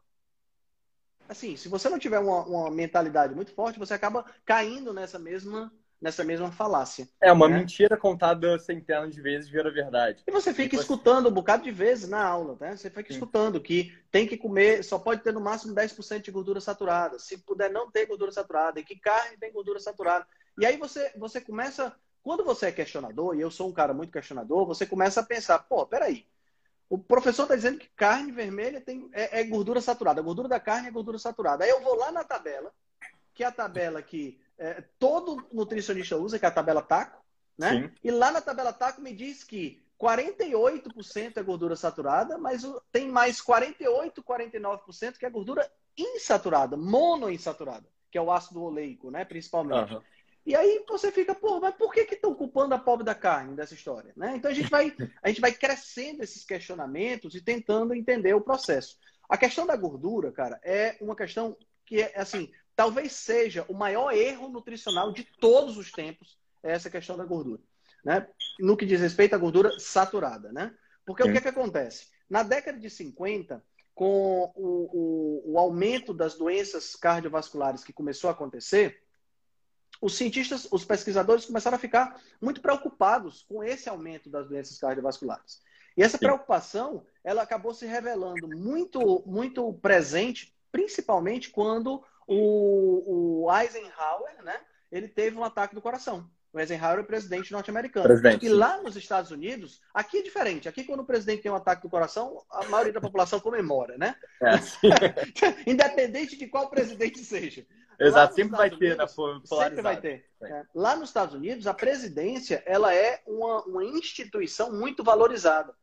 Assim, 1.28 1.58
se 1.58 1.68
você 1.68 1.90
não 1.90 2.00
tiver 2.00 2.20
uma, 2.20 2.46
uma 2.46 2.72
mentalidade 2.72 3.36
muito 3.36 3.54
forte, 3.54 3.78
você 3.78 3.94
acaba 3.94 4.24
caindo 4.46 4.94
nessa 4.94 5.20
mesma 5.20 5.70
nessa 6.03 6.22
mesma 6.22 6.51
falácia. 6.51 7.07
É, 7.22 7.31
uma 7.31 7.48
né? 7.48 7.60
mentira 7.60 7.95
contada 7.95 8.60
centenas 8.60 9.15
de 9.15 9.22
vezes 9.22 9.50
vira 9.50 9.72
verdade. 9.72 10.22
E 10.27 10.31
você 10.31 10.53
fica 10.53 10.75
e 10.75 10.77
você... 10.77 10.81
escutando 10.81 11.29
um 11.29 11.31
bocado 11.31 11.63
de 11.63 11.72
vezes 11.72 12.10
na 12.10 12.22
aula, 12.22 12.57
né? 12.60 12.75
Você 12.75 12.89
fica 12.89 13.07
Sim. 13.07 13.13
escutando 13.13 13.62
que 13.62 13.98
tem 14.12 14.27
que 14.27 14.36
comer, 14.36 14.83
só 14.83 15.00
pode 15.00 15.24
ter 15.24 15.31
no 15.31 15.39
máximo 15.39 15.74
10% 15.74 16.22
de 16.22 16.29
gordura 16.29 16.60
saturada. 16.60 17.17
Se 17.17 17.38
puder 17.38 17.72
não 17.72 17.89
ter 17.89 18.05
gordura 18.05 18.33
saturada, 18.33 18.81
e 18.81 18.83
que 18.83 19.00
carne 19.00 19.38
tem 19.38 19.53
gordura 19.53 19.79
saturada. 19.79 20.27
E 20.60 20.65
aí 20.65 20.75
você, 20.75 21.10
você 21.15 21.39
começa, 21.39 21.95
quando 22.22 22.43
você 22.43 22.65
é 22.65 22.72
questionador, 22.74 23.38
e 23.38 23.41
eu 23.41 23.50
sou 23.50 23.69
um 23.69 23.74
cara 23.74 23.93
muito 23.93 24.12
questionador, 24.12 24.65
você 24.65 24.86
começa 24.86 25.22
a 25.22 25.25
pensar, 25.25 25.57
pô, 25.60 25.86
peraí, 25.86 26.25
o 26.89 26.98
professor 26.98 27.43
está 27.43 27.55
dizendo 27.55 27.79
que 27.79 27.88
carne 27.95 28.29
vermelha 28.29 28.81
tem, 28.81 29.10
é, 29.13 29.39
é, 29.39 29.43
gordura 29.45 29.79
saturada. 29.79 30.19
A 30.19 30.24
gordura 30.24 30.50
da 30.50 30.60
carne 30.60 30.89
é 30.89 30.91
gordura 30.91 31.17
saturada. 31.17 31.63
Aí 31.63 31.69
eu 31.69 31.81
vou 31.81 31.95
lá 31.95 32.12
na 32.12 32.25
tabela, 32.25 32.74
que 33.33 33.41
é 33.41 33.48
a 33.48 33.51
tabela 33.51 34.01
que 34.01 34.43
é, 34.57 34.83
todo 35.00 35.48
nutricionista 35.51 36.17
usa, 36.17 36.39
que 36.39 36.45
é 36.45 36.48
a 36.48 36.51
tabela 36.51 36.81
TACO, 36.81 37.24
né? 37.57 37.72
Sim. 37.72 37.91
E 38.03 38.12
lá 38.12 38.31
na 38.31 38.41
tabela 38.41 38.74
TACO 38.74 39.01
me 39.01 39.13
diz 39.13 39.43
que 39.43 39.83
48% 40.00 41.38
é 41.38 41.43
gordura 41.43 41.75
saturada, 41.75 42.38
mas 42.38 42.63
tem 42.91 43.10
mais 43.10 43.39
48, 43.39 44.24
49% 44.24 45.17
que 45.17 45.25
é 45.25 45.29
gordura 45.29 45.69
insaturada, 45.98 46.75
monoinsaturada, 46.75 47.88
que 48.12 48.17
é 48.17 48.22
o 48.22 48.31
ácido 48.31 48.63
oleico, 48.63 49.10
né? 49.12 49.24
Principalmente. 49.24 49.93
Uhum. 49.93 50.01
E 50.45 50.55
aí 50.55 50.83
você 50.88 51.10
fica, 51.10 51.33
pô, 51.33 51.60
mas 51.62 51.74
por 51.75 51.93
que 51.93 52.01
estão 52.01 52.36
culpando 52.36 52.75
a 52.75 52.79
pobre 52.79 53.05
da 53.05 53.15
carne 53.15 53.55
dessa 53.55 53.74
história? 53.74 54.12
Né? 54.15 54.36
Então 54.36 54.51
a 54.51 54.53
gente, 54.53 54.69
vai, 54.69 54.93
a 55.22 55.29
gente 55.29 55.39
vai 55.39 55.53
crescendo 55.53 56.22
esses 56.22 56.43
questionamentos 56.43 57.33
e 57.33 57.41
tentando 57.41 57.93
entender 57.93 58.33
o 58.33 58.41
processo. 58.41 58.98
A 59.29 59.38
questão 59.38 59.65
da 59.65 59.77
gordura, 59.77 60.33
cara, 60.33 60.60
é 60.62 60.98
uma 61.00 61.15
questão 61.15 61.55
que 61.86 62.01
é 62.01 62.19
assim, 62.19 62.51
talvez 62.75 63.13
seja 63.13 63.65
o 63.68 63.74
maior 63.74 64.12
erro 64.12 64.50
nutricional 64.50 65.12
de 65.12 65.24
todos 65.39 65.77
os 65.77 65.92
tempos, 65.92 66.38
é 66.62 66.72
essa 66.72 66.89
questão 66.89 67.18
da 67.18 67.25
gordura. 67.25 67.62
Né? 68.03 68.27
No 68.60 68.75
que 68.75 68.86
diz 68.86 69.00
respeito 69.00 69.36
à 69.36 69.38
gordura 69.38 69.80
saturada. 69.80 70.51
Né? 70.51 70.74
Porque 71.06 71.24
Sim. 71.24 71.30
o 71.30 71.32
que, 71.32 71.38
é 71.38 71.42
que 71.42 71.48
acontece? 71.48 72.08
Na 72.30 72.44
década 72.44 72.80
de 72.80 72.89
50, 72.89 73.63
com 73.94 74.51
o, 74.56 75.44
o, 75.46 75.53
o 75.53 75.60
aumento 75.60 76.13
das 76.13 76.36
doenças 76.36 76.96
cardiovasculares 76.96 77.84
que 77.84 77.94
começou 77.94 78.30
a 78.30 78.34
acontecer, 78.34 79.03
os 80.01 80.15
cientistas, 80.15 80.68
os 80.72 80.84
pesquisadores 80.84 81.46
começaram 81.46 81.77
a 81.77 81.80
ficar 81.80 82.20
muito 82.42 82.62
preocupados 82.62 83.44
com 83.44 83.63
esse 83.63 83.88
aumento 83.88 84.30
das 84.30 84.48
doenças 84.48 84.77
cardiovasculares. 84.77 85.62
E 85.96 86.03
essa 86.03 86.18
preocupação, 86.18 87.06
ela 87.24 87.44
acabou 87.44 87.74
se 87.74 87.86
revelando 87.86 88.48
muito, 88.48 89.24
muito 89.25 89.72
presente, 89.75 90.53
principalmente 90.72 91.51
quando 91.51 92.03
o, 92.27 93.46
o 93.46 93.51
Eisenhower, 93.53 94.44
né, 94.44 94.60
ele 94.92 95.08
teve 95.08 95.38
um 95.38 95.44
ataque 95.44 95.75
do 95.75 95.82
coração. 95.82 96.30
O 96.53 96.60
Eisenhower 96.60 97.00
é 97.00 97.01
o 97.01 97.06
presidente 97.06 97.51
norte-americano. 97.51 98.08
E 98.46 98.50
lá 98.50 98.80
nos 98.80 98.96
Estados 98.96 99.32
Unidos, 99.32 99.82
aqui 99.92 100.20
é 100.20 100.22
diferente. 100.22 100.70
Aqui, 100.70 100.84
quando 100.84 101.00
o 101.00 101.06
presidente 101.06 101.42
tem 101.42 101.51
um 101.51 101.56
ataque 101.56 101.82
do 101.82 101.89
coração, 101.89 102.44
a 102.51 102.65
maioria 102.65 102.94
da 102.94 103.01
população 103.01 103.39
comemora, 103.39 103.98
né? 103.98 104.15
É. 104.39 104.51
Independente 105.70 106.38
de 106.38 106.46
qual 106.46 106.70
presidente 106.70 107.18
seja. 107.20 107.65
Exato, 108.00 108.36
sempre 108.36 108.56
vai 108.56 108.70
ter 108.70 108.96
na 108.96 109.08
Sempre 109.08 109.82
vai 109.82 110.00
ter. 110.00 110.25
É. 110.44 110.63
Lá 110.75 110.96
nos 110.96 111.10
Estados 111.10 111.34
Unidos, 111.34 111.65
a 111.65 111.74
presidência 111.74 112.62
ela 112.68 112.94
é 112.94 113.24
uma, 113.25 113.63
uma 113.63 113.84
instituição 113.84 114.72
muito 114.72 115.03
valorizada. 115.03 115.74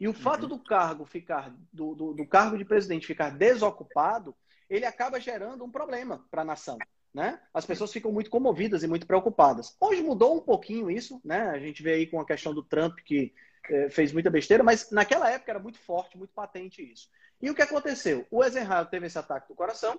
E 0.00 0.08
o 0.08 0.14
fato 0.14 0.44
uhum. 0.44 0.48
do 0.48 0.58
cargo 0.58 1.04
ficar, 1.04 1.54
do, 1.70 1.94
do, 1.94 2.14
do 2.14 2.26
cargo 2.26 2.56
de 2.56 2.64
presidente 2.64 3.06
ficar 3.06 3.30
desocupado, 3.30 4.34
ele 4.68 4.86
acaba 4.86 5.20
gerando 5.20 5.62
um 5.62 5.70
problema 5.70 6.24
para 6.30 6.40
a 6.40 6.44
nação. 6.44 6.78
Né? 7.12 7.38
As 7.52 7.66
pessoas 7.66 7.92
ficam 7.92 8.10
muito 8.10 8.30
comovidas 8.30 8.82
e 8.82 8.88
muito 8.88 9.06
preocupadas. 9.06 9.76
Hoje 9.78 10.00
mudou 10.00 10.36
um 10.36 10.40
pouquinho 10.40 10.90
isso, 10.90 11.20
né? 11.24 11.48
A 11.48 11.58
gente 11.58 11.82
vê 11.82 11.94
aí 11.94 12.06
com 12.06 12.20
a 12.20 12.24
questão 12.24 12.54
do 12.54 12.62
Trump 12.62 13.00
que 13.04 13.34
eh, 13.68 13.90
fez 13.90 14.12
muita 14.12 14.30
besteira, 14.30 14.62
mas 14.62 14.90
naquela 14.92 15.28
época 15.28 15.50
era 15.50 15.58
muito 15.58 15.78
forte, 15.78 16.16
muito 16.16 16.32
patente 16.32 16.80
isso. 16.80 17.08
E 17.42 17.50
o 17.50 17.54
que 17.54 17.62
aconteceu? 17.62 18.26
O 18.30 18.44
Eisenhower 18.44 18.86
teve 18.86 19.06
esse 19.06 19.18
ataque 19.18 19.48
do 19.48 19.56
coração 19.56 19.98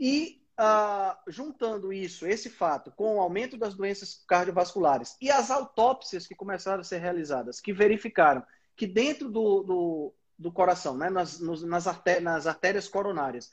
e 0.00 0.42
ah, 0.56 1.16
juntando 1.28 1.92
isso, 1.92 2.26
esse 2.26 2.50
fato, 2.50 2.90
com 2.90 3.16
o 3.16 3.20
aumento 3.20 3.56
das 3.56 3.74
doenças 3.74 4.24
cardiovasculares 4.26 5.16
e 5.20 5.30
as 5.30 5.50
autópsias 5.50 6.26
que 6.26 6.34
começaram 6.34 6.80
a 6.80 6.84
ser 6.84 6.98
realizadas, 6.98 7.60
que 7.60 7.72
verificaram 7.72 8.42
que 8.78 8.86
dentro 8.86 9.28
do, 9.28 9.62
do, 9.64 10.14
do 10.38 10.52
coração, 10.52 10.96
né, 10.96 11.10
nas, 11.10 11.40
nos, 11.40 11.64
nas, 11.64 11.88
artérias, 11.88 12.22
nas 12.22 12.46
artérias 12.46 12.88
coronárias, 12.88 13.50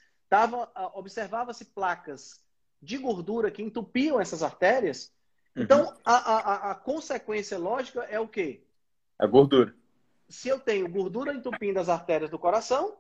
observava-se 0.94 1.66
placas 1.66 2.40
de 2.80 3.00
gordura 3.00 3.50
que 3.50 3.64
entupiam 3.64 4.22
essas 4.22 4.44
artérias. 4.44 5.12
Uhum. 5.56 5.64
Então, 5.64 5.98
a, 6.06 6.14
a, 6.14 6.72
a, 6.72 6.76
consequência 6.76 7.58
lógica 7.58 8.04
é 8.04 8.20
o 8.20 8.28
quê? 8.28 8.64
A 9.18 9.26
gordura. 9.26 9.74
Se 10.30 10.48
eu 10.48 10.60
tenho 10.60 10.88
gordura 10.88 11.34
entupindo 11.34 11.80
as 11.80 11.90
artérias 11.90 12.30
do 12.30 12.38
coração, 12.38 12.96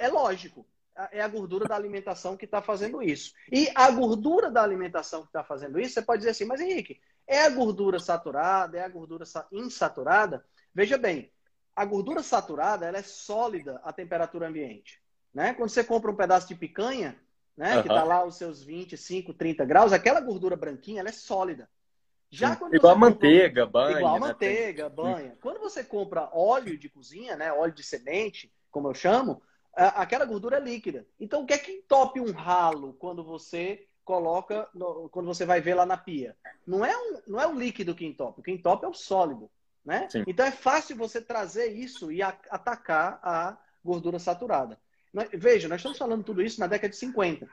é 0.00 0.08
lógico. 0.08 0.66
É 1.12 1.22
a 1.22 1.28
gordura 1.28 1.66
da 1.68 1.76
alimentação 1.76 2.36
que 2.36 2.46
está 2.46 2.60
fazendo 2.60 3.00
isso. 3.00 3.32
E 3.50 3.68
a 3.76 3.90
gordura 3.92 4.50
da 4.50 4.62
alimentação 4.62 5.22
que 5.22 5.28
está 5.28 5.44
fazendo 5.44 5.78
isso, 5.78 5.94
você 5.94 6.02
pode 6.02 6.20
dizer 6.20 6.30
assim, 6.30 6.44
mas 6.44 6.60
Henrique, 6.60 7.00
é 7.28 7.42
a 7.42 7.50
gordura 7.50 8.00
saturada, 8.00 8.76
é 8.76 8.82
a 8.82 8.88
gordura 8.88 9.24
insaturada? 9.52 10.44
Veja 10.74 10.98
bem, 10.98 11.30
a 11.80 11.84
gordura 11.86 12.22
saturada 12.22 12.84
ela 12.84 12.98
é 12.98 13.02
sólida 13.02 13.80
à 13.82 13.90
temperatura 13.90 14.46
ambiente. 14.46 15.00
Né? 15.32 15.54
Quando 15.54 15.70
você 15.70 15.82
compra 15.82 16.10
um 16.10 16.14
pedaço 16.14 16.46
de 16.46 16.54
picanha, 16.54 17.18
né? 17.56 17.76
Uhum. 17.76 17.82
Que 17.82 17.88
está 17.88 18.04
lá 18.04 18.22
os 18.22 18.36
seus 18.36 18.62
25, 18.62 19.32
30 19.32 19.64
graus, 19.64 19.90
aquela 19.90 20.20
gordura 20.20 20.56
branquinha, 20.56 21.00
ela 21.00 21.08
é 21.08 21.12
sólida. 21.12 21.70
Já 22.28 22.54
quando 22.54 22.74
igual 22.74 22.92
a 22.92 22.98
manteiga, 22.98 23.64
banha. 23.64 23.96
Igual 23.96 24.16
a 24.16 24.20
né? 24.20 24.26
manteiga, 24.26 24.90
banha. 24.90 25.38
Quando 25.40 25.58
você 25.58 25.82
compra 25.82 26.28
óleo 26.34 26.76
de 26.76 26.90
cozinha, 26.90 27.34
né? 27.34 27.50
Óleo 27.50 27.72
de 27.72 27.82
semente, 27.82 28.52
como 28.70 28.86
eu 28.86 28.94
chamo, 28.94 29.40
aquela 29.74 30.26
gordura 30.26 30.58
é 30.58 30.60
líquida. 30.60 31.06
Então, 31.18 31.42
o 31.42 31.46
que 31.46 31.54
é 31.54 31.58
que 31.58 31.72
entope 31.72 32.20
um 32.20 32.30
ralo 32.30 32.92
quando 32.98 33.24
você 33.24 33.86
coloca, 34.04 34.68
no... 34.74 35.08
quando 35.08 35.26
você 35.26 35.46
vai 35.46 35.62
ver 35.62 35.74
lá 35.74 35.86
na 35.86 35.96
pia? 35.96 36.36
Não 36.66 36.84
é, 36.84 36.94
um, 36.94 37.22
não 37.26 37.40
é 37.40 37.46
o 37.46 37.58
líquido 37.58 37.94
que 37.94 38.04
entope, 38.04 38.40
o 38.40 38.42
que 38.42 38.50
entope 38.50 38.84
é 38.84 38.88
o 38.88 38.92
sólido. 38.92 39.50
Né? 39.84 40.08
Então 40.26 40.44
é 40.44 40.50
fácil 40.50 40.96
você 40.96 41.20
trazer 41.20 41.68
isso 41.68 42.12
e 42.12 42.22
atacar 42.22 43.18
a 43.22 43.58
gordura 43.82 44.18
saturada. 44.18 44.78
Veja, 45.32 45.68
nós 45.68 45.78
estamos 45.78 45.98
falando 45.98 46.22
tudo 46.22 46.42
isso 46.42 46.60
na 46.60 46.66
década 46.66 46.90
de 46.90 46.96
50. 46.96 47.48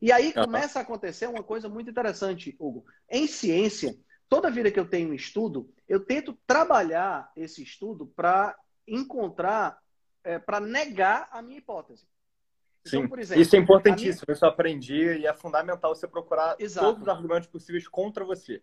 E 0.00 0.12
aí 0.12 0.32
começa 0.32 0.78
a 0.78 0.82
acontecer 0.82 1.26
uma 1.26 1.42
coisa 1.42 1.68
muito 1.68 1.90
interessante, 1.90 2.54
Hugo. 2.58 2.84
Em 3.10 3.26
ciência, 3.26 3.96
toda 4.28 4.50
vida 4.50 4.70
que 4.70 4.78
eu 4.78 4.88
tenho 4.88 5.10
um 5.10 5.14
estudo, 5.14 5.72
eu 5.88 6.04
tento 6.04 6.38
trabalhar 6.46 7.32
esse 7.34 7.62
estudo 7.62 8.06
para 8.06 8.56
encontrar, 8.86 9.78
é, 10.22 10.38
para 10.38 10.60
negar 10.60 11.28
a 11.32 11.42
minha 11.42 11.58
hipótese. 11.58 12.06
Então, 12.86 13.02
Sim, 13.02 13.18
exemplo, 13.18 13.42
isso 13.42 13.56
é 13.56 13.58
importantíssimo. 13.58 14.24
Minha... 14.26 14.34
Isso 14.34 14.44
eu 14.44 14.48
aprendi 14.48 15.18
e 15.18 15.26
é 15.26 15.34
fundamental 15.34 15.94
você 15.94 16.06
procurar 16.06 16.56
Exato. 16.58 16.86
todos 16.86 17.02
os 17.02 17.08
argumentos 17.08 17.48
possíveis 17.48 17.88
contra 17.88 18.24
você. 18.24 18.62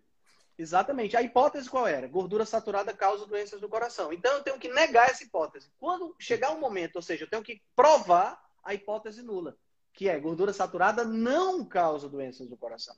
Exatamente. 0.57 1.17
A 1.17 1.21
hipótese 1.21 1.69
qual 1.69 1.87
era? 1.87 2.07
Gordura 2.07 2.45
saturada 2.45 2.93
causa 2.93 3.25
doenças 3.25 3.59
do 3.59 3.69
coração. 3.69 4.13
Então 4.13 4.33
eu 4.33 4.43
tenho 4.43 4.59
que 4.59 4.69
negar 4.69 5.09
essa 5.09 5.23
hipótese. 5.23 5.69
Quando 5.77 6.15
chegar 6.19 6.51
um 6.51 6.59
momento, 6.59 6.95
ou 6.95 7.01
seja, 7.01 7.25
eu 7.25 7.29
tenho 7.29 7.43
que 7.43 7.61
provar 7.75 8.41
a 8.63 8.73
hipótese 8.73 9.21
nula, 9.21 9.57
que 9.93 10.07
é 10.07 10.19
gordura 10.19 10.53
saturada 10.53 11.03
não 11.03 11.65
causa 11.65 12.09
doenças 12.09 12.47
do 12.47 12.57
coração. 12.57 12.95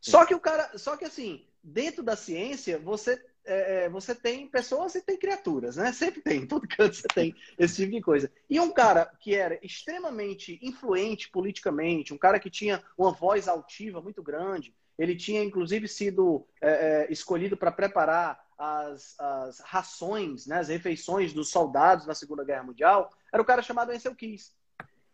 Só 0.00 0.26
que 0.26 0.34
o 0.34 0.40
cara, 0.40 0.76
só 0.76 0.96
que 0.96 1.04
assim, 1.04 1.46
dentro 1.62 2.02
da 2.02 2.16
ciência, 2.16 2.78
você 2.78 3.20
é, 3.44 3.84
é 3.84 3.88
você 3.88 4.14
tem 4.14 4.46
pessoas 4.46 4.94
e 4.94 5.00
tem 5.00 5.16
criaturas, 5.16 5.76
né? 5.76 5.92
Sempre 5.92 6.20
tem, 6.20 6.42
em 6.42 6.46
todo 6.46 6.66
canto 6.68 6.94
você 6.94 7.08
tem 7.08 7.34
esse 7.58 7.76
tipo 7.76 7.92
de 7.92 8.00
coisa. 8.00 8.30
E 8.50 8.60
um 8.60 8.72
cara 8.72 9.06
que 9.20 9.34
era 9.34 9.58
extremamente 9.62 10.58
influente 10.62 11.30
politicamente, 11.30 12.12
um 12.12 12.18
cara 12.18 12.38
que 12.38 12.50
tinha 12.50 12.82
uma 12.98 13.12
voz 13.12 13.48
altiva 13.48 14.00
muito 14.00 14.22
grande, 14.22 14.74
ele 14.98 15.14
tinha, 15.14 15.42
inclusive, 15.42 15.86
sido 15.88 16.46
é, 16.60 16.70
é, 16.70 17.12
escolhido 17.12 17.56
para 17.56 17.70
preparar 17.70 18.44
as, 18.58 19.18
as, 19.18 19.60
rações, 19.60 20.46
né, 20.46 20.58
as 20.58 20.68
refeições 20.68 21.32
dos 21.32 21.50
soldados 21.50 22.06
na 22.06 22.14
Segunda 22.14 22.44
Guerra 22.44 22.62
Mundial. 22.62 23.12
Era 23.32 23.42
o 23.42 23.46
cara 23.46 23.62
chamado 23.62 23.92
Ansel 23.92 24.14
Keys. 24.14 24.54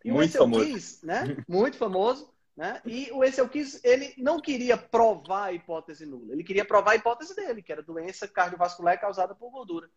E 0.05 0.11
muito 0.11 0.21
o 0.21 0.25
Ansel 0.25 0.43
famoso. 0.43 0.65
Keys, 0.65 1.03
né, 1.03 1.37
muito 1.49 1.77
famoso, 1.77 2.33
né, 2.57 2.81
e 2.85 3.11
o 3.13 3.23
Ansel 3.23 3.49
Keys, 3.49 3.81
ele 3.83 4.15
não 4.17 4.39
queria 4.39 4.77
provar 4.77 5.47
a 5.47 5.53
hipótese 5.53 6.07
nula. 6.07 6.33
Ele 6.33 6.45
queria 6.45 6.65
provar 6.65 6.93
a 6.93 6.97
hipótese 6.97 7.35
dele, 7.35 7.63
que 7.63 7.73
era 7.73 7.83
doença 7.83 8.29
cardiovascular 8.29 9.01
causada 9.01 9.35
por 9.35 9.51
gordura. 9.51 9.91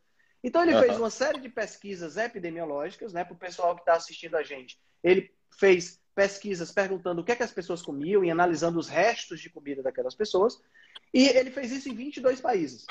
Então, 0.43 0.61
ele 0.61 0.75
uhum. 0.75 0.81
fez 0.81 0.97
uma 0.97 1.09
série 1.09 1.39
de 1.39 1.49
pesquisas 1.49 2.17
epidemiológicas, 2.17 3.13
né, 3.13 3.23
para 3.23 3.33
o 3.33 3.37
pessoal 3.37 3.75
que 3.75 3.81
está 3.81 3.93
assistindo 3.93 4.35
a 4.35 4.43
gente. 4.43 4.79
Ele 5.03 5.31
fez 5.51 5.99
pesquisas 6.15 6.71
perguntando 6.71 7.21
o 7.21 7.23
que, 7.23 7.33
é 7.33 7.35
que 7.35 7.43
as 7.43 7.51
pessoas 7.51 7.81
comiam 7.81 8.23
e 8.23 8.31
analisando 8.31 8.79
os 8.79 8.87
restos 8.87 9.41
de 9.41 9.49
comida 9.49 9.83
daquelas 9.83 10.15
pessoas. 10.15 10.59
E 11.13 11.27
ele 11.27 11.51
fez 11.51 11.71
isso 11.71 11.89
em 11.89 11.93
22 11.93 12.39
países. 12.39 12.85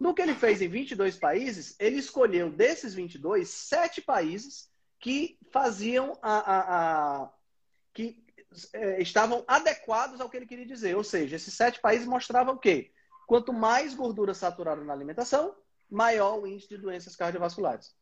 No 0.00 0.14
que 0.14 0.22
ele 0.22 0.34
fez 0.34 0.62
em 0.62 0.68
22 0.68 1.18
países, 1.18 1.76
ele 1.78 1.98
escolheu 1.98 2.50
desses 2.50 2.94
22, 2.94 3.48
sete 3.48 4.00
países 4.00 4.70
que 4.98 5.38
faziam 5.50 6.18
a, 6.22 6.38
a, 6.38 7.22
a 7.22 7.32
que 7.92 8.24
é, 8.72 9.00
estavam 9.02 9.44
adequados 9.46 10.20
ao 10.20 10.30
que 10.30 10.36
ele 10.36 10.46
queria 10.46 10.66
dizer. 10.66 10.96
Ou 10.96 11.04
seja, 11.04 11.36
esses 11.36 11.52
sete 11.52 11.80
países 11.80 12.06
mostravam 12.06 12.54
o 12.54 12.58
quê? 12.58 12.90
Quanto 13.26 13.52
mais 13.52 13.94
gordura 13.94 14.34
saturada 14.34 14.82
na 14.82 14.92
alimentação, 14.92 15.54
maior 15.90 16.40
o 16.40 16.46
índice 16.46 16.70
de 16.70 16.78
doenças 16.78 17.14
cardiovasculares. 17.14 17.94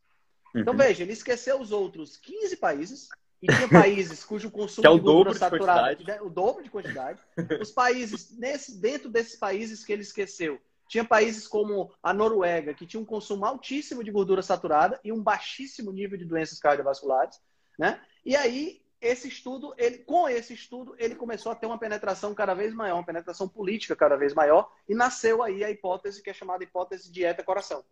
Então, 0.55 0.73
uhum. 0.73 0.79
veja, 0.79 1.03
ele 1.03 1.13
esqueceu 1.13 1.59
os 1.59 1.71
outros 1.71 2.17
15 2.17 2.57
países 2.57 3.09
e 3.41 3.47
tinha 3.47 3.67
países 3.67 4.23
cujo 4.23 4.51
consumo 4.51 4.87
é 4.87 4.91
de 4.91 4.99
gordura 4.99 5.33
saturada 5.33 6.11
é 6.11 6.21
o 6.21 6.29
dobro 6.29 6.63
de 6.63 6.69
quantidade. 6.69 7.19
Os 7.59 7.71
países, 7.71 8.37
nesse, 8.37 8.79
dentro 8.79 9.09
desses 9.09 9.37
países 9.37 9.83
que 9.83 9.91
ele 9.91 10.03
esqueceu, 10.03 10.61
tinha 10.87 11.03
países 11.03 11.47
como 11.47 11.91
a 12.03 12.13
Noruega, 12.13 12.73
que 12.73 12.85
tinha 12.85 13.01
um 13.01 13.05
consumo 13.05 13.45
altíssimo 13.45 14.03
de 14.03 14.11
gordura 14.11 14.41
saturada 14.41 14.99
e 15.03 15.11
um 15.11 15.23
baixíssimo 15.23 15.91
nível 15.91 16.17
de 16.17 16.25
doenças 16.25 16.59
cardiovasculares. 16.59 17.39
Né? 17.79 17.99
E 18.25 18.35
aí, 18.35 18.81
esse 18.99 19.27
estudo, 19.27 19.73
ele, 19.77 19.99
com 19.99 20.29
esse 20.29 20.53
estudo, 20.53 20.93
ele 20.99 21.15
começou 21.15 21.51
a 21.51 21.55
ter 21.55 21.65
uma 21.65 21.79
penetração 21.79 22.35
cada 22.35 22.53
vez 22.53 22.73
maior, 22.73 22.97
uma 22.97 23.05
penetração 23.05 23.47
política 23.47 23.95
cada 23.95 24.15
vez 24.15 24.33
maior, 24.33 24.71
e 24.87 24.93
nasceu 24.93 25.41
aí 25.41 25.63
a 25.63 25.71
hipótese 25.71 26.21
que 26.21 26.29
é 26.29 26.33
chamada 26.33 26.63
hipótese 26.63 27.11
dieta-coração, 27.11 27.83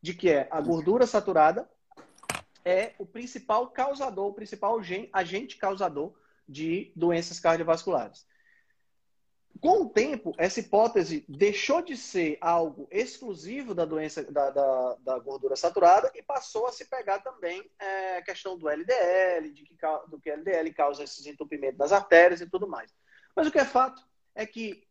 de 0.00 0.14
que 0.14 0.30
é 0.30 0.46
a 0.50 0.60
gordura 0.60 1.06
saturada 1.06 1.68
é 2.64 2.94
o 2.98 3.06
principal 3.06 3.68
causador, 3.68 4.28
o 4.28 4.34
principal 4.34 4.78
agente 5.12 5.56
causador 5.56 6.14
de 6.48 6.92
doenças 6.94 7.40
cardiovasculares. 7.40 8.26
Com 9.60 9.82
o 9.82 9.88
tempo, 9.88 10.34
essa 10.38 10.58
hipótese 10.58 11.24
deixou 11.28 11.82
de 11.82 11.96
ser 11.96 12.36
algo 12.40 12.88
exclusivo 12.90 13.74
da 13.74 13.84
doença 13.84 14.24
da, 14.24 14.50
da, 14.50 14.96
da 14.96 15.18
gordura 15.20 15.54
saturada 15.54 16.10
e 16.16 16.22
passou 16.22 16.66
a 16.66 16.72
se 16.72 16.86
pegar 16.86 17.20
também 17.20 17.70
é, 17.78 18.16
a 18.16 18.22
questão 18.22 18.58
do 18.58 18.68
LDL, 18.68 19.52
de 19.52 19.62
que, 19.62 19.76
do 20.08 20.18
que 20.20 20.30
LDL 20.30 20.74
causa 20.74 21.04
esses 21.04 21.26
entupimentos 21.26 21.78
das 21.78 21.92
artérias 21.92 22.40
e 22.40 22.50
tudo 22.50 22.66
mais. 22.66 22.92
Mas 23.36 23.46
o 23.46 23.52
que 23.52 23.58
é 23.58 23.64
fato 23.64 24.02
é 24.34 24.44
que, 24.44 24.84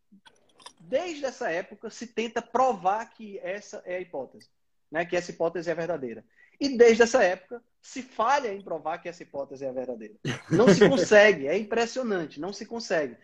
desde 0.79 1.25
essa 1.25 1.51
época, 1.51 1.89
se 1.89 2.07
tenta 2.07 2.41
provar 2.41 3.05
que 3.09 3.39
essa 3.39 3.81
é 3.85 3.97
a 3.97 3.99
hipótese, 3.99 4.49
né? 4.89 5.05
que 5.05 5.17
essa 5.17 5.31
hipótese 5.31 5.69
é 5.69 5.75
verdadeira. 5.75 6.23
E 6.61 6.77
desde 6.77 7.01
essa 7.01 7.23
época 7.23 7.61
se 7.81 8.03
falha 8.03 8.53
em 8.53 8.61
provar 8.61 8.99
que 8.99 9.09
essa 9.09 9.23
hipótese 9.23 9.65
é 9.65 9.73
verdadeira. 9.73 10.13
Não 10.51 10.67
se 10.69 10.87
consegue, 10.87 11.47
é 11.47 11.57
impressionante, 11.57 12.39
não 12.39 12.53
se 12.53 12.67
consegue. 12.67 13.17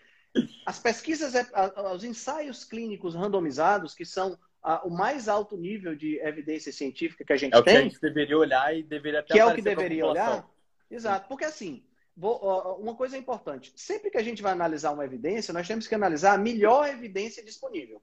as 0.65 0.79
pesquisas, 0.79 1.35
é, 1.35 1.45
os 1.93 2.03
ensaios 2.03 2.65
clínicos 2.65 3.13
randomizados, 3.13 3.93
que 3.93 4.03
são 4.03 4.37
o 4.83 4.89
mais 4.89 5.29
alto 5.29 5.55
nível 5.55 5.95
de 5.95 6.19
evidência 6.19 6.73
científica 6.73 7.23
que 7.23 7.31
a 7.31 7.37
gente 7.37 7.53
é 7.53 7.57
o 7.59 7.63
tem. 7.63 7.73
Que 7.75 7.79
a 7.79 7.83
gente 7.83 8.01
deveria 8.01 8.37
olhar 8.37 8.75
e 8.75 8.81
deveria 8.81 9.19
até 9.19 9.35
Que 9.35 9.39
é 9.39 9.45
o 9.45 9.53
que 9.53 9.61
deveria 9.61 10.05
olhar. 10.05 10.49
Exato. 10.89 11.27
Porque 11.27 11.45
assim, 11.45 11.83
vou, 12.15 12.39
uma 12.79 12.95
coisa 12.95 13.15
importante. 13.17 13.71
Sempre 13.75 14.09
que 14.09 14.17
a 14.17 14.23
gente 14.23 14.41
vai 14.41 14.51
analisar 14.51 14.91
uma 14.91 15.05
evidência, 15.05 15.53
nós 15.53 15.67
temos 15.67 15.87
que 15.87 15.93
analisar 15.93 16.33
a 16.33 16.37
melhor 16.39 16.89
evidência 16.89 17.45
disponível. 17.45 18.01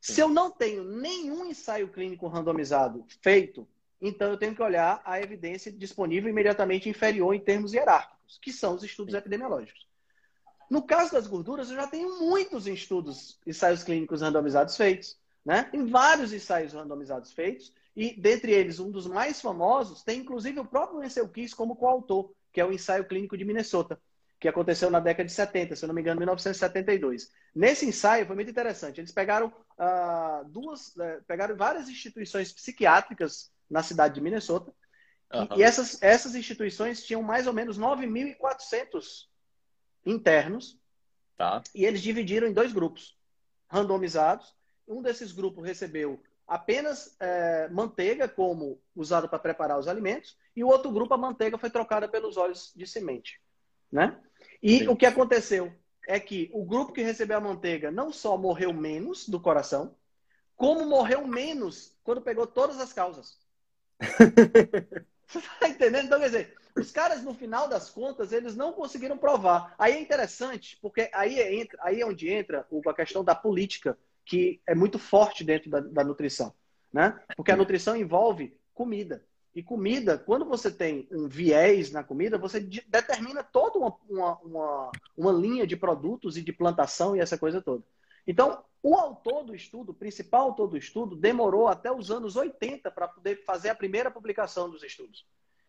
Se 0.00 0.20
eu 0.20 0.28
não 0.28 0.50
tenho 0.50 0.84
nenhum 0.84 1.44
ensaio 1.44 1.88
clínico 1.88 2.28
randomizado 2.28 3.04
feito, 3.20 3.68
então 4.00 4.30
eu 4.30 4.36
tenho 4.36 4.54
que 4.54 4.62
olhar 4.62 5.02
a 5.04 5.20
evidência 5.20 5.70
disponível 5.70 6.30
imediatamente 6.30 6.88
inferior 6.88 7.34
em 7.34 7.40
termos 7.40 7.74
hierárquicos, 7.74 8.38
que 8.40 8.52
são 8.52 8.74
os 8.74 8.82
estudos 8.82 9.12
Sim. 9.12 9.18
epidemiológicos. 9.18 9.86
No 10.70 10.82
caso 10.82 11.12
das 11.12 11.26
gorduras, 11.26 11.68
eu 11.68 11.76
já 11.76 11.86
tenho 11.86 12.20
muitos 12.20 12.66
estudos, 12.66 13.38
ensaios 13.46 13.82
clínicos 13.82 14.22
randomizados 14.22 14.76
feitos. 14.76 15.18
Né? 15.44 15.64
Tem 15.64 15.84
vários 15.86 16.32
ensaios 16.32 16.72
randomizados 16.72 17.32
feitos, 17.32 17.72
e 17.96 18.12
dentre 18.18 18.52
eles, 18.52 18.78
um 18.78 18.90
dos 18.90 19.06
mais 19.06 19.40
famosos, 19.40 20.02
tem 20.02 20.20
inclusive 20.20 20.60
o 20.60 20.64
próprio 20.64 21.00
Ansel 21.00 21.28
Keys 21.28 21.52
como 21.52 21.74
coautor, 21.74 22.32
que 22.52 22.60
é 22.60 22.64
o 22.64 22.72
ensaio 22.72 23.04
clínico 23.04 23.36
de 23.36 23.44
Minnesota, 23.44 24.00
que 24.38 24.48
aconteceu 24.48 24.90
na 24.90 25.00
década 25.00 25.26
de 25.26 25.32
70, 25.32 25.76
se 25.76 25.84
eu 25.84 25.88
não 25.88 25.94
me 25.94 26.00
engano, 26.00 26.20
1972. 26.20 27.30
Nesse 27.54 27.86
ensaio 27.86 28.26
foi 28.26 28.34
muito 28.34 28.50
interessante. 28.50 29.00
Eles 29.00 29.12
pegaram 29.12 29.48
uh, 29.48 30.48
duas, 30.48 30.94
uh, 30.96 31.22
pegaram 31.26 31.56
várias 31.56 31.88
instituições 31.88 32.52
psiquiátricas 32.52 33.50
na 33.70 33.82
cidade 33.82 34.14
de 34.14 34.20
Minnesota, 34.20 34.74
uhum. 35.32 35.56
e, 35.56 35.62
essas, 35.62 36.02
essas 36.02 36.34
instituições 36.34 37.04
tinham 37.04 37.22
mais 37.22 37.46
ou 37.46 37.52
menos 37.52 37.78
9.400 37.78 39.28
internos, 40.04 40.78
tá. 41.36 41.62
e 41.74 41.84
eles 41.84 42.02
dividiram 42.02 42.48
em 42.48 42.52
dois 42.52 42.72
grupos, 42.72 43.16
randomizados, 43.68 44.54
um 44.86 45.00
desses 45.00 45.30
grupos 45.30 45.64
recebeu 45.64 46.20
apenas 46.46 47.14
é, 47.20 47.68
manteiga 47.68 48.28
como 48.28 48.82
usada 48.96 49.28
para 49.28 49.38
preparar 49.38 49.78
os 49.78 49.86
alimentos 49.86 50.36
e 50.56 50.64
o 50.64 50.68
outro 50.68 50.90
grupo 50.90 51.14
a 51.14 51.18
manteiga 51.18 51.56
foi 51.56 51.70
trocada 51.70 52.08
pelos 52.08 52.36
óleos 52.36 52.72
de 52.74 52.84
semente, 52.88 53.40
né? 53.90 54.20
E 54.60 54.80
Sim. 54.80 54.88
o 54.88 54.96
que 54.96 55.06
aconteceu 55.06 55.72
é 56.08 56.18
que 56.18 56.50
o 56.52 56.64
grupo 56.64 56.92
que 56.92 57.02
recebeu 57.02 57.38
a 57.38 57.40
manteiga 57.40 57.92
não 57.92 58.12
só 58.12 58.36
morreu 58.36 58.72
menos 58.72 59.28
do 59.28 59.38
coração, 59.38 59.94
como 60.56 60.84
morreu 60.86 61.24
menos 61.24 61.96
quando 62.02 62.20
pegou 62.20 62.46
todas 62.48 62.80
as 62.80 62.92
causas. 62.92 63.38
Você 65.26 65.40
tá 65.60 65.68
entendendo? 65.68 66.06
Então, 66.06 66.18
quer 66.18 66.26
dizer, 66.26 66.54
os 66.76 66.90
caras, 66.90 67.22
no 67.22 67.34
final 67.34 67.68
das 67.68 67.90
contas, 67.90 68.32
eles 68.32 68.56
não 68.56 68.72
conseguiram 68.72 69.16
provar. 69.16 69.74
Aí 69.78 69.94
é 69.94 70.00
interessante, 70.00 70.76
porque 70.82 71.08
aí 71.12 71.38
é, 71.38 71.54
entra, 71.54 71.78
aí 71.82 72.00
é 72.00 72.06
onde 72.06 72.28
entra 72.28 72.66
a 72.86 72.94
questão 72.94 73.22
da 73.22 73.34
política 73.34 73.96
que 74.24 74.60
é 74.66 74.74
muito 74.74 74.98
forte 74.98 75.44
dentro 75.44 75.70
da, 75.70 75.80
da 75.80 76.04
nutrição, 76.04 76.52
né? 76.92 77.20
Porque 77.36 77.52
a 77.52 77.56
nutrição 77.56 77.96
envolve 77.96 78.56
comida. 78.74 79.24
E 79.54 79.62
comida, 79.62 80.16
quando 80.16 80.44
você 80.44 80.70
tem 80.70 81.08
um 81.10 81.26
viés 81.26 81.90
na 81.90 82.04
comida, 82.04 82.38
você 82.38 82.60
determina 82.60 83.42
toda 83.42 83.78
uma, 83.78 83.96
uma, 84.08 84.38
uma, 84.38 84.90
uma, 85.16 85.32
linha 85.32 85.66
de 85.66 85.76
produtos 85.76 86.36
e 86.36 86.42
de 86.42 86.52
plantação 86.52 87.16
e 87.16 87.20
essa 87.20 87.36
coisa 87.36 87.60
toda. 87.60 87.82
Então, 88.26 88.62
o 88.82 88.94
autor 88.94 89.44
do 89.44 89.54
estudo, 89.54 89.90
o 89.90 89.94
principal 89.94 90.42
autor 90.42 90.68
do 90.68 90.76
estudo, 90.76 91.14
demorou 91.14 91.68
até 91.68 91.92
os 91.92 92.10
anos 92.10 92.36
80 92.36 92.90
para 92.90 93.08
poder 93.08 93.44
fazer 93.44 93.68
a 93.70 93.74
primeira 93.74 94.10
publicação 94.10 94.70
dos 94.70 94.82
estudos. 94.82 95.26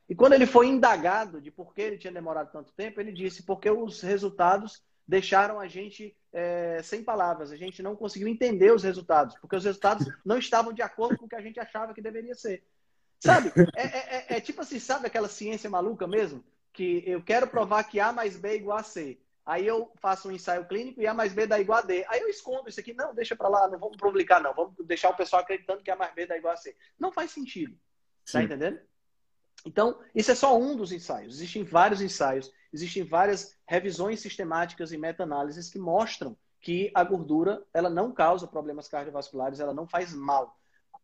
E 0.07 0.15
quando 0.15 0.33
ele 0.33 0.45
foi 0.45 0.67
indagado 0.67 1.41
de 1.41 1.51
por 1.51 1.73
que 1.73 1.81
ele 1.81 1.97
tinha 1.97 2.11
demorado 2.11 2.51
tanto 2.51 2.73
tempo, 2.73 2.99
ele 2.99 3.11
disse 3.11 3.43
porque 3.43 3.69
os 3.69 4.01
resultados 4.01 4.81
deixaram 5.07 5.59
a 5.59 5.67
gente 5.67 6.15
é, 6.31 6.81
sem 6.83 7.03
palavras. 7.03 7.51
A 7.51 7.57
gente 7.57 7.83
não 7.83 7.95
conseguiu 7.95 8.27
entender 8.27 8.73
os 8.73 8.83
resultados, 8.83 9.37
porque 9.39 9.55
os 9.55 9.63
resultados 9.63 10.07
não 10.25 10.37
estavam 10.37 10.73
de 10.73 10.81
acordo 10.81 11.17
com 11.17 11.25
o 11.25 11.29
que 11.29 11.35
a 11.35 11.41
gente 11.41 11.59
achava 11.59 11.93
que 11.93 12.01
deveria 12.01 12.35
ser. 12.35 12.63
Sabe? 13.19 13.51
É, 13.75 13.83
é, 13.83 14.15
é, 14.33 14.37
é 14.37 14.41
tipo 14.41 14.61
assim, 14.61 14.79
sabe 14.79 15.07
aquela 15.07 15.27
ciência 15.27 15.69
maluca 15.69 16.07
mesmo? 16.07 16.43
Que 16.73 17.03
eu 17.05 17.21
quero 17.21 17.47
provar 17.47 17.83
que 17.83 17.99
A 17.99 18.11
mais 18.11 18.37
B 18.37 18.49
é 18.49 18.55
igual 18.55 18.77
a 18.77 18.83
C. 18.83 19.19
Aí 19.51 19.67
eu 19.67 19.91
faço 19.97 20.29
um 20.29 20.31
ensaio 20.31 20.65
clínico 20.65 21.01
e 21.01 21.07
A 21.07 21.13
mais 21.13 21.33
B 21.33 21.45
dá 21.45 21.59
igual 21.59 21.79
a 21.79 21.81
D. 21.81 22.05
Aí 22.07 22.21
eu 22.21 22.29
escondo 22.29 22.69
isso 22.69 22.79
aqui. 22.79 22.93
Não, 22.93 23.13
deixa 23.13 23.35
para 23.35 23.49
lá, 23.49 23.67
não 23.67 23.77
vamos 23.77 23.97
publicar, 23.97 24.39
não. 24.39 24.53
Vamos 24.53 24.73
deixar 24.85 25.09
o 25.09 25.13
pessoal 25.13 25.41
acreditando 25.41 25.83
que 25.83 25.91
A 25.91 25.95
mais 25.97 26.13
B 26.13 26.25
dá 26.25 26.37
igual 26.37 26.53
a 26.53 26.55
C. 26.55 26.73
Não 26.97 27.11
faz 27.11 27.31
sentido. 27.31 27.73
Tá 27.73 27.79
Sim. 28.23 28.31
Tá 28.31 28.43
entendendo? 28.45 28.79
Então, 29.65 29.99
isso 30.15 30.31
é 30.31 30.35
só 30.35 30.57
um 30.57 30.73
dos 30.73 30.93
ensaios. 30.93 31.35
Existem 31.35 31.65
vários 31.65 32.01
ensaios, 32.01 32.49
existem 32.71 33.03
várias 33.03 33.53
revisões 33.67 34.21
sistemáticas 34.21 34.93
e 34.93 34.97
meta-análises 34.97 35.69
que 35.69 35.77
mostram 35.77 36.37
que 36.61 36.89
a 36.95 37.03
gordura 37.03 37.61
ela 37.73 37.89
não 37.89 38.13
causa 38.13 38.47
problemas 38.47 38.87
cardiovasculares, 38.87 39.59
ela 39.59 39.73
não 39.73 39.85
faz 39.85 40.13
mal. 40.13 40.57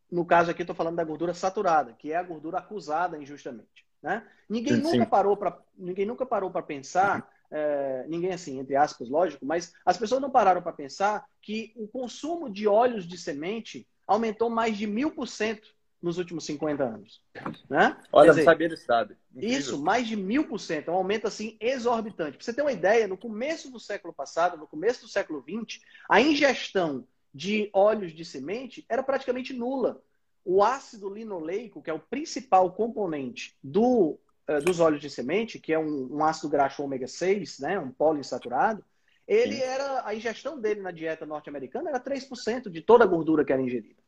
No 0.10 0.26
caso 0.26 0.52
aqui, 0.52 0.62
estou 0.62 0.74
falando 0.74 0.96
da 0.96 1.04
gordura 1.04 1.34
saturada, 1.34 1.92
que 2.00 2.14
é 2.14 2.16
a 2.16 2.24
gordura 2.24 2.60
acusada 2.60 3.22
injustamente. 3.22 3.86
Né? 4.02 4.26
Ninguém, 4.48 4.76
sim, 4.76 4.82
nunca 4.84 5.04
sim. 5.04 5.10
Parou 5.10 5.36
pra, 5.36 5.60
ninguém 5.78 6.06
nunca 6.06 6.26
parou 6.26 6.50
para 6.50 6.62
pensar, 6.62 7.30
é, 7.52 8.06
ninguém 8.08 8.34
assim, 8.34 8.60
entre 8.60 8.76
aspas, 8.76 9.10
lógico, 9.10 9.46
mas 9.46 9.74
as 9.86 9.98
pessoas 9.98 10.22
não 10.22 10.30
pararam 10.30 10.62
para 10.62 10.74
pensar 10.74 11.26
que 11.42 11.74
o 11.76 11.88
consumo 11.88 12.50
de 12.50 12.68
óleos 12.68 13.08
de 13.08 13.18
semente 13.18 13.88
aumentou 14.06 14.50
mais 14.50 14.78
de 14.78 14.88
mil 14.88 15.12
por 15.12 15.28
cento 15.28 15.76
nos 16.02 16.18
últimos 16.18 16.46
50 16.46 16.84
anos. 16.84 17.22
Né? 17.70 17.98
Olha, 18.12 18.30
dizer, 18.30 18.42
não 18.42 18.52
sabia 18.52 18.70
desse 18.70 18.88
dado. 18.88 19.16
Isso, 19.36 19.82
mais 19.82 20.08
de 20.08 20.16
mil 20.16 20.48
por 20.48 20.60
cento. 20.60 20.90
É 20.90 20.92
um 20.92 20.98
aumento 20.98 21.28
assim 21.28 21.58
exorbitante. 21.60 22.38
Para 22.38 22.46
você 22.46 22.54
ter 22.54 22.62
uma 22.62 22.72
ideia, 22.72 23.08
no 23.08 23.18
começo 23.18 23.72
do 23.72 23.80
século 23.80 24.14
passado, 24.14 24.58
no 24.58 24.68
começo 24.68 25.02
do 25.02 25.08
século 25.08 25.44
XX, 25.44 25.82
a 26.10 26.22
ingestão 26.22 27.08
de 27.34 27.70
óleos 27.74 28.14
de 28.14 28.24
semente 28.24 28.86
era 28.88 29.04
praticamente 29.04 29.54
nula. 29.54 30.02
O 30.46 30.64
ácido 30.64 31.10
linoleico, 31.10 31.82
que 31.82 31.90
é 31.90 31.94
o 31.94 32.00
principal 32.00 32.72
componente 32.72 33.58
do, 33.62 34.18
dos 34.64 34.80
óleos 34.80 35.02
de 35.02 35.10
semente, 35.10 35.60
que 35.60 35.74
é 35.74 35.80
um, 35.80 36.08
um 36.12 36.24
ácido 36.24 36.50
graxo 36.50 36.84
ômega 36.84 37.08
6, 37.08 37.60
né, 37.60 37.80
um 37.80 37.92
poliinsaturado, 37.92 38.84
ele 39.28 39.58
Sim. 39.58 39.62
era 39.62 40.08
a 40.08 40.16
ingestão 40.16 40.60
dele 40.60 40.82
na 40.82 40.92
dieta 40.92 41.26
norte-americana 41.26 41.90
era 41.90 42.00
3% 42.00 42.70
de 42.70 42.82
toda 42.82 43.04
a 43.04 43.08
gordura 43.08 43.44
que 43.44 43.52
era 43.52 43.62
ingerida, 43.62 44.02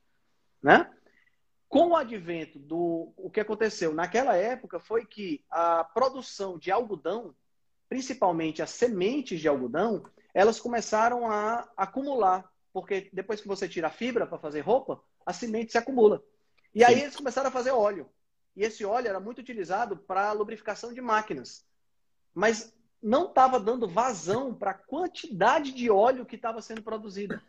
né? 0.63 0.89
Com 1.67 1.89
o 1.89 1.95
advento 1.95 2.57
do. 2.57 3.13
O 3.17 3.29
que 3.29 3.41
aconteceu 3.41 3.93
naquela 3.93 4.35
época 4.35 4.79
foi 4.79 5.05
que 5.05 5.43
a 5.51 5.83
produção 5.83 6.57
de 6.57 6.71
algodão, 6.71 7.35
principalmente 7.89 8.61
as 8.61 8.71
sementes 8.71 9.39
de 9.39 9.47
algodão, 9.47 10.03
elas 10.33 10.59
começaram 10.59 11.29
a 11.29 11.69
acumular. 11.75 12.49
Porque 12.71 13.09
depois 13.11 13.41
que 13.41 13.47
você 13.47 13.67
tira 13.67 13.87
a 13.87 13.91
fibra 13.91 14.25
para 14.25 14.39
fazer 14.39 14.61
roupa, 14.61 15.01
a 15.25 15.33
semente 15.33 15.73
se 15.73 15.77
acumula. 15.77 16.23
E 16.73 16.79
Sim. 16.79 16.85
aí 16.85 17.01
eles 17.01 17.15
começaram 17.15 17.49
a 17.49 17.51
fazer 17.51 17.71
óleo. 17.71 18.09
E 18.59 18.63
esse 18.65 18.83
óleo 18.83 19.07
era 19.07 19.21
muito 19.21 19.39
utilizado 19.39 19.95
para 19.95 20.33
lubrificação 20.33 20.93
de 20.93 20.99
máquinas. 20.99 21.65
Mas 22.35 22.75
não 23.01 23.27
estava 23.27 23.57
dando 23.57 23.87
vazão 23.87 24.53
para 24.53 24.71
a 24.71 24.73
quantidade 24.73 25.71
de 25.71 25.89
óleo 25.89 26.25
que 26.25 26.35
estava 26.35 26.61
sendo 26.61 26.81
produzida. 26.81 27.41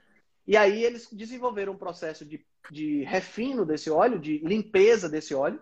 E 0.46 0.56
aí 0.56 0.84
eles 0.84 1.08
desenvolveram 1.10 1.72
um 1.72 1.76
processo 1.76 2.24
de, 2.24 2.46
de 2.70 3.02
refino 3.02 3.66
desse 3.66 3.90
óleo, 3.90 4.20
de 4.20 4.38
limpeza 4.38 5.08
desse 5.08 5.34
óleo, 5.34 5.60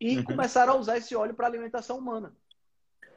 e 0.00 0.18
uhum. 0.18 0.24
começaram 0.24 0.74
a 0.74 0.76
usar 0.76 0.98
esse 0.98 1.16
óleo 1.16 1.34
para 1.34 1.48
alimentação 1.48 1.98
humana. 1.98 2.32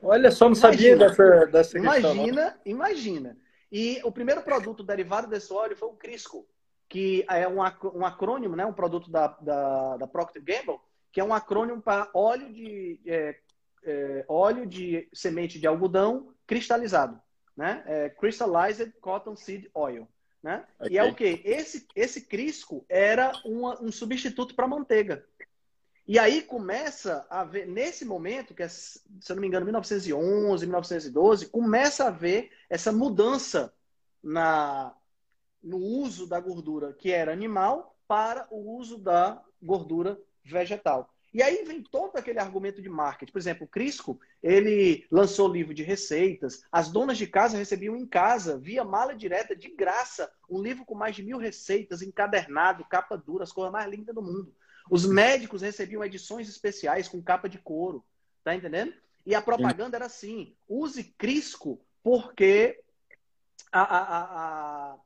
Olha 0.02 0.32
só, 0.32 0.50
não 0.50 0.58
imagina, 0.58 0.74
sabia 0.74 0.98
dessa, 0.98 1.46
dessa 1.52 1.80
questão. 1.80 2.16
Imagina, 2.16 2.60
imagina. 2.66 3.38
E 3.72 4.02
o 4.04 4.12
primeiro 4.12 4.42
produto 4.42 4.82
derivado 4.82 5.28
desse 5.28 5.54
óleo 5.54 5.78
foi 5.78 5.90
o 5.90 5.94
Crisco, 5.94 6.48
que 6.88 7.24
é 7.30 7.48
um, 7.48 7.60
um 7.60 8.06
acrônimo, 8.08 8.56
né, 8.56 8.66
um 8.66 8.74
produto 8.74 9.12
da, 9.12 9.28
da, 9.40 9.98
da 9.98 10.08
Procter 10.08 10.44
Gamble, 10.44 10.80
que 11.12 11.20
é 11.20 11.24
um 11.24 11.34
acrônimo 11.34 11.82
para 11.82 12.10
óleo 12.14 12.52
de, 12.54 13.00
é, 13.06 13.40
é, 13.84 14.26
óleo 14.28 14.66
de 14.66 15.10
semente 15.14 15.60
de 15.60 15.68
algodão 15.68 16.34
cristalizado. 16.46 17.20
Né? 17.56 17.84
É, 17.86 18.10
Crystallized 18.10 18.94
Cotton 19.02 19.36
Seed 19.36 19.66
Oil. 19.74 20.08
Né? 20.42 20.66
Okay. 20.80 20.94
E 20.94 20.98
é 20.98 21.04
o 21.04 21.14
que? 21.14 21.42
Esse, 21.44 21.88
esse 21.96 22.22
crisco 22.22 22.86
era 22.88 23.34
uma, 23.44 23.82
um 23.82 23.92
substituto 23.92 24.56
para 24.56 24.68
manteiga. 24.68 25.26
E 26.08 26.18
aí 26.18 26.42
começa 26.42 27.28
a 27.30 27.44
ver, 27.44 27.68
nesse 27.68 28.04
momento, 28.04 28.56
que 28.56 28.64
é, 28.64 28.68
se 28.68 29.02
eu 29.30 29.36
não 29.36 29.42
me 29.42 29.48
engano, 29.48 29.66
1911, 29.66 30.66
1912, 30.66 31.50
começa 31.50 32.08
a 32.08 32.10
ver 32.10 32.52
essa 32.70 32.92
mudança 32.92 33.72
na, 34.24 34.96
no 35.62 35.78
uso 35.78 36.26
da 36.26 36.40
gordura 36.40 36.94
que 36.94 37.12
era 37.12 37.32
animal 37.32 37.96
para 38.08 38.48
o 38.50 38.78
uso 38.78 38.98
da 38.98 39.44
gordura 39.62 40.20
vegetal. 40.52 41.14
E 41.34 41.44
aí 41.44 41.64
vem 41.64 41.84
todo 41.84 42.18
aquele 42.18 42.40
argumento 42.40 42.82
de 42.82 42.90
marketing. 42.90 43.32
Por 43.32 43.38
exemplo, 43.38 43.66
o 43.66 43.68
Crisco, 43.68 44.20
ele 44.42 45.06
lançou 45.12 45.48
livro 45.48 45.74
de 45.74 45.84
receitas. 45.84 46.64
As 46.72 46.90
donas 46.90 47.18
de 47.18 47.28
casa 47.28 47.58
recebiam 47.58 47.96
em 47.96 48.06
casa, 48.06 48.58
via 48.58 48.84
mala 48.84 49.16
direta, 49.16 49.56
de 49.56 49.70
graça, 49.70 50.32
um 50.50 50.60
livro 50.62 50.84
com 50.86 50.96
mais 50.96 51.16
de 51.16 51.22
mil 51.22 51.38
receitas, 51.38 52.02
encadernado, 52.02 52.84
capa 52.86 53.16
dura, 53.16 53.44
as 53.44 53.52
coisas 53.52 53.72
mais 53.72 53.90
lindas 53.90 54.16
do 54.16 54.24
mundo. 54.24 54.54
Os 54.90 55.06
médicos 55.06 55.62
recebiam 55.62 56.04
edições 56.04 56.50
especiais 56.50 57.08
com 57.08 57.22
capa 57.22 57.48
de 57.48 57.60
couro. 57.60 58.04
Tá 58.44 58.56
entendendo? 58.56 58.94
E 59.26 59.36
a 59.36 59.42
propaganda 59.42 59.98
era 59.98 60.08
assim: 60.08 60.56
use 60.68 61.04
Crisco 61.16 61.80
porque 62.02 62.82
a, 63.72 63.82
a, 63.82 64.24
a, 64.94 64.98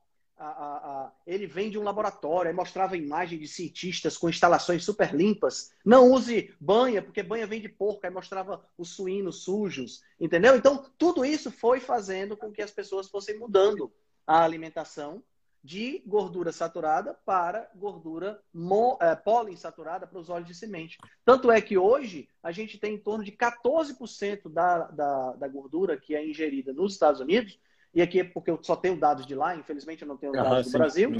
ele 1.25 1.47
vem 1.47 1.69
de 1.69 1.77
um 1.77 1.83
laboratório, 1.83 2.53
mostrava 2.53 2.97
imagem 2.97 3.39
de 3.39 3.47
cientistas 3.47 4.17
com 4.17 4.29
instalações 4.29 4.83
super 4.83 5.13
limpas. 5.13 5.71
Não 5.85 6.11
use 6.11 6.53
banha, 6.59 7.01
porque 7.01 7.23
banha 7.23 7.47
vem 7.47 7.61
de 7.61 7.69
porco, 7.69 8.05
aí 8.05 8.11
mostrava 8.11 8.63
os 8.77 8.89
suínos 8.89 9.43
sujos, 9.43 10.01
entendeu? 10.19 10.55
Então, 10.55 10.85
tudo 10.97 11.25
isso 11.25 11.51
foi 11.51 11.79
fazendo 11.79 12.35
com 12.37 12.51
que 12.51 12.61
as 12.61 12.71
pessoas 12.71 13.09
fossem 13.09 13.37
mudando 13.37 13.91
a 14.25 14.43
alimentação 14.43 15.23
de 15.63 16.03
gordura 16.05 16.51
saturada 16.51 17.13
para 17.25 17.71
gordura 17.73 18.41
mo, 18.53 18.97
é, 19.01 19.15
poliinsaturada 19.15 20.05
para 20.05 20.19
os 20.19 20.29
óleos 20.29 20.47
de 20.47 20.55
semente. 20.55 20.97
Tanto 21.23 21.49
é 21.49 21.61
que 21.61 21.77
hoje 21.77 22.27
a 22.41 22.51
gente 22.51 22.77
tem 22.77 22.95
em 22.95 22.99
torno 22.99 23.23
de 23.23 23.31
14% 23.31 24.49
da, 24.49 24.87
da, 24.87 25.33
da 25.33 25.47
gordura 25.47 25.95
que 25.95 26.15
é 26.15 26.27
ingerida 26.27 26.73
nos 26.73 26.93
Estados 26.93 27.21
Unidos, 27.21 27.57
e 27.93 28.01
aqui 28.01 28.21
é 28.21 28.23
porque 28.23 28.49
eu 28.49 28.59
só 28.63 28.75
tenho 28.75 28.97
dados 28.97 29.25
de 29.25 29.35
lá, 29.35 29.55
infelizmente 29.55 30.01
eu 30.01 30.07
não 30.07 30.17
tenho 30.17 30.33
dados 30.33 30.51
ah, 30.51 30.61
do 30.61 30.69
sim, 30.69 30.77
Brasil, 30.77 31.11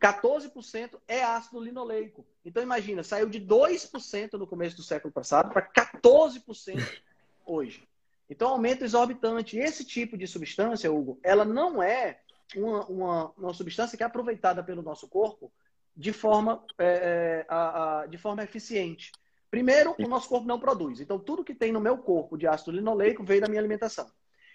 14% 0.00 0.98
é 1.06 1.22
ácido 1.22 1.60
linoleico. 1.60 2.26
Então 2.44 2.62
imagina, 2.62 3.04
saiu 3.04 3.28
de 3.28 3.40
2% 3.40 4.32
no 4.32 4.46
começo 4.46 4.76
do 4.76 4.82
século 4.82 5.12
passado 5.12 5.52
para 5.52 5.62
14% 5.62 7.00
hoje. 7.46 7.86
Então 8.28 8.48
aumento 8.48 8.84
exorbitante. 8.84 9.56
E 9.56 9.60
esse 9.60 9.84
tipo 9.84 10.18
de 10.18 10.26
substância, 10.26 10.92
Hugo, 10.92 11.20
ela 11.22 11.44
não 11.44 11.80
é 11.80 12.18
uma, 12.56 12.84
uma, 12.86 13.32
uma 13.38 13.54
substância 13.54 13.96
que 13.96 14.02
é 14.02 14.06
aproveitada 14.06 14.62
pelo 14.62 14.82
nosso 14.82 15.06
corpo 15.08 15.52
de 15.96 16.12
forma, 16.12 16.64
é, 16.78 16.86
é, 16.86 17.46
a, 17.48 18.00
a, 18.00 18.06
de 18.06 18.18
forma 18.18 18.42
eficiente. 18.42 19.12
Primeiro, 19.50 19.94
o 19.98 20.08
nosso 20.08 20.28
corpo 20.28 20.46
não 20.46 20.60
produz. 20.60 21.00
Então, 21.00 21.18
tudo 21.18 21.44
que 21.44 21.54
tem 21.54 21.72
no 21.72 21.80
meu 21.80 21.96
corpo 21.96 22.36
de 22.36 22.46
ácido 22.46 22.70
linoleico 22.70 23.24
veio 23.24 23.40
da 23.40 23.48
minha 23.48 23.60
alimentação. 23.60 24.08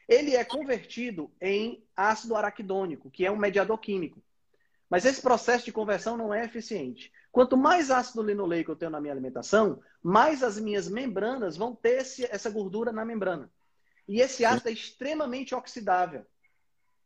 Ele 0.08 0.36
é 0.36 0.44
convertido 0.44 1.32
em 1.42 1.84
ácido 1.96 2.36
araquidônico, 2.36 3.10
que 3.10 3.26
é 3.26 3.32
um 3.32 3.38
mediador 3.38 3.80
químico. 3.80 4.22
Mas 4.90 5.06
esse 5.06 5.22
processo 5.22 5.66
de 5.66 5.72
conversão 5.72 6.16
não 6.18 6.34
é 6.34 6.46
eficiente. 6.46 7.12
Quanto 7.32 7.58
mais 7.58 7.90
ácido 7.90 8.22
linoleico 8.22 8.72
eu 8.72 8.76
tenho 8.76 8.92
na 8.92 9.02
minha 9.02 9.14
alimentação, 9.14 9.82
mais 10.04 10.44
as 10.44 10.60
minhas 10.60 10.88
membranas 10.88 11.58
vão 11.58 11.76
ter 11.76 12.02
esse, 12.02 12.26
essa 12.26 12.50
gordura 12.50 12.92
na 12.92 13.04
membrana. 13.04 13.52
E 14.08 14.22
esse 14.22 14.46
ácido 14.46 14.70
é 14.70 14.74
extremamente 14.74 15.56
oxidável. 15.56 16.26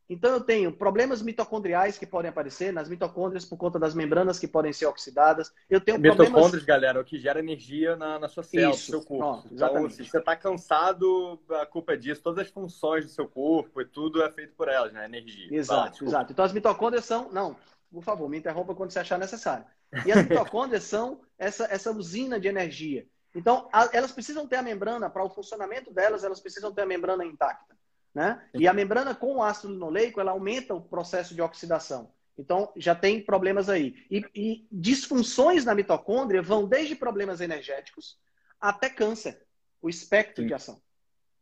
Então, 0.10 0.32
eu 0.32 0.40
tenho 0.40 0.72
problemas 0.72 1.22
mitocondriais 1.22 1.98
que 1.98 2.06
podem 2.06 2.30
aparecer 2.30 2.72
nas 2.72 2.88
mitocôndrias 2.88 3.44
por 3.44 3.58
conta 3.58 3.78
das 3.78 3.94
membranas 3.94 4.40
que 4.40 4.48
podem 4.48 4.72
ser 4.72 4.86
oxidadas. 4.86 5.52
Eu 5.70 5.82
tenho 5.82 6.00
Mitocôndrias, 6.00 6.32
problemas... 6.32 6.64
galera, 6.64 7.00
é 7.00 7.02
o 7.02 7.06
que 7.06 7.20
gera 7.20 7.40
energia 7.40 7.98
na, 7.98 8.18
na 8.18 8.30
sua 8.30 8.44
célula, 8.44 8.74
Isso. 8.74 8.92
no 8.92 9.00
seu 9.00 9.08
corpo. 9.08 9.48
Oh, 9.50 9.54
então, 9.54 9.90
se 9.90 10.06
você 10.06 10.18
está 10.18 10.34
cansado, 10.36 11.40
a 11.62 11.66
culpa 11.66 11.94
é 11.94 11.98
disso. 11.98 12.22
Todas 12.24 12.46
as 12.46 12.52
funções 12.52 13.04
do 13.04 13.12
seu 13.12 13.28
corpo 13.28 13.82
e 13.82 13.86
tudo 13.86 14.24
é 14.24 14.32
feito 14.32 14.54
por 14.56 14.70
elas, 14.70 14.94
né? 14.94 15.04
Energia. 15.04 15.50
Exato, 15.52 16.06
exato. 16.06 16.32
Então, 16.32 16.46
as 16.46 16.54
mitocôndrias 16.54 17.04
são... 17.04 17.30
Não, 17.30 17.58
por 17.92 18.02
favor, 18.02 18.30
me 18.30 18.38
interrompa 18.38 18.74
quando 18.74 18.92
você 18.92 19.00
achar 19.00 19.20
necessário. 19.20 19.66
E 20.06 20.12
as 20.12 20.24
mitocôndrias 20.24 20.84
são 20.86 21.20
essa, 21.38 21.66
essa 21.66 21.92
usina 21.92 22.40
de 22.40 22.48
energia. 22.48 23.06
Então, 23.36 23.68
a, 23.74 23.90
elas 23.92 24.14
precisam 24.14 24.48
ter 24.48 24.56
a 24.56 24.64
membrana, 24.64 25.10
para 25.10 25.24
o 25.24 25.30
funcionamento 25.30 25.94
delas, 25.94 26.24
elas 26.24 26.40
precisam 26.40 26.74
ter 26.74 26.84
a 26.84 26.86
membrana 26.86 27.26
intacta. 27.26 27.76
Né? 28.14 28.42
E 28.54 28.68
a 28.68 28.74
membrana 28.74 29.14
com 29.14 29.36
o 29.36 29.44
ácido 29.44 29.74
linoleico, 29.74 30.20
ela 30.20 30.32
aumenta 30.32 30.74
o 30.74 30.82
processo 30.82 31.36
de 31.36 31.42
oxidação. 31.42 32.12
Então, 32.38 32.72
já 32.76 32.94
tem 32.94 33.22
problemas 33.22 33.70
aí. 33.70 34.06
E, 34.10 34.24
e 34.36 34.68
disfunções 34.72 35.66
na 35.66 35.74
mitocôndria 35.74 36.42
vão 36.42 36.68
desde 36.68 36.96
problemas 36.96 37.42
energéticos 37.42 38.20
até 38.60 38.90
câncer, 38.90 39.42
o 39.82 39.90
espectro 39.90 40.44
Sim. 40.44 40.48
de 40.48 40.54
ação. 40.54 40.82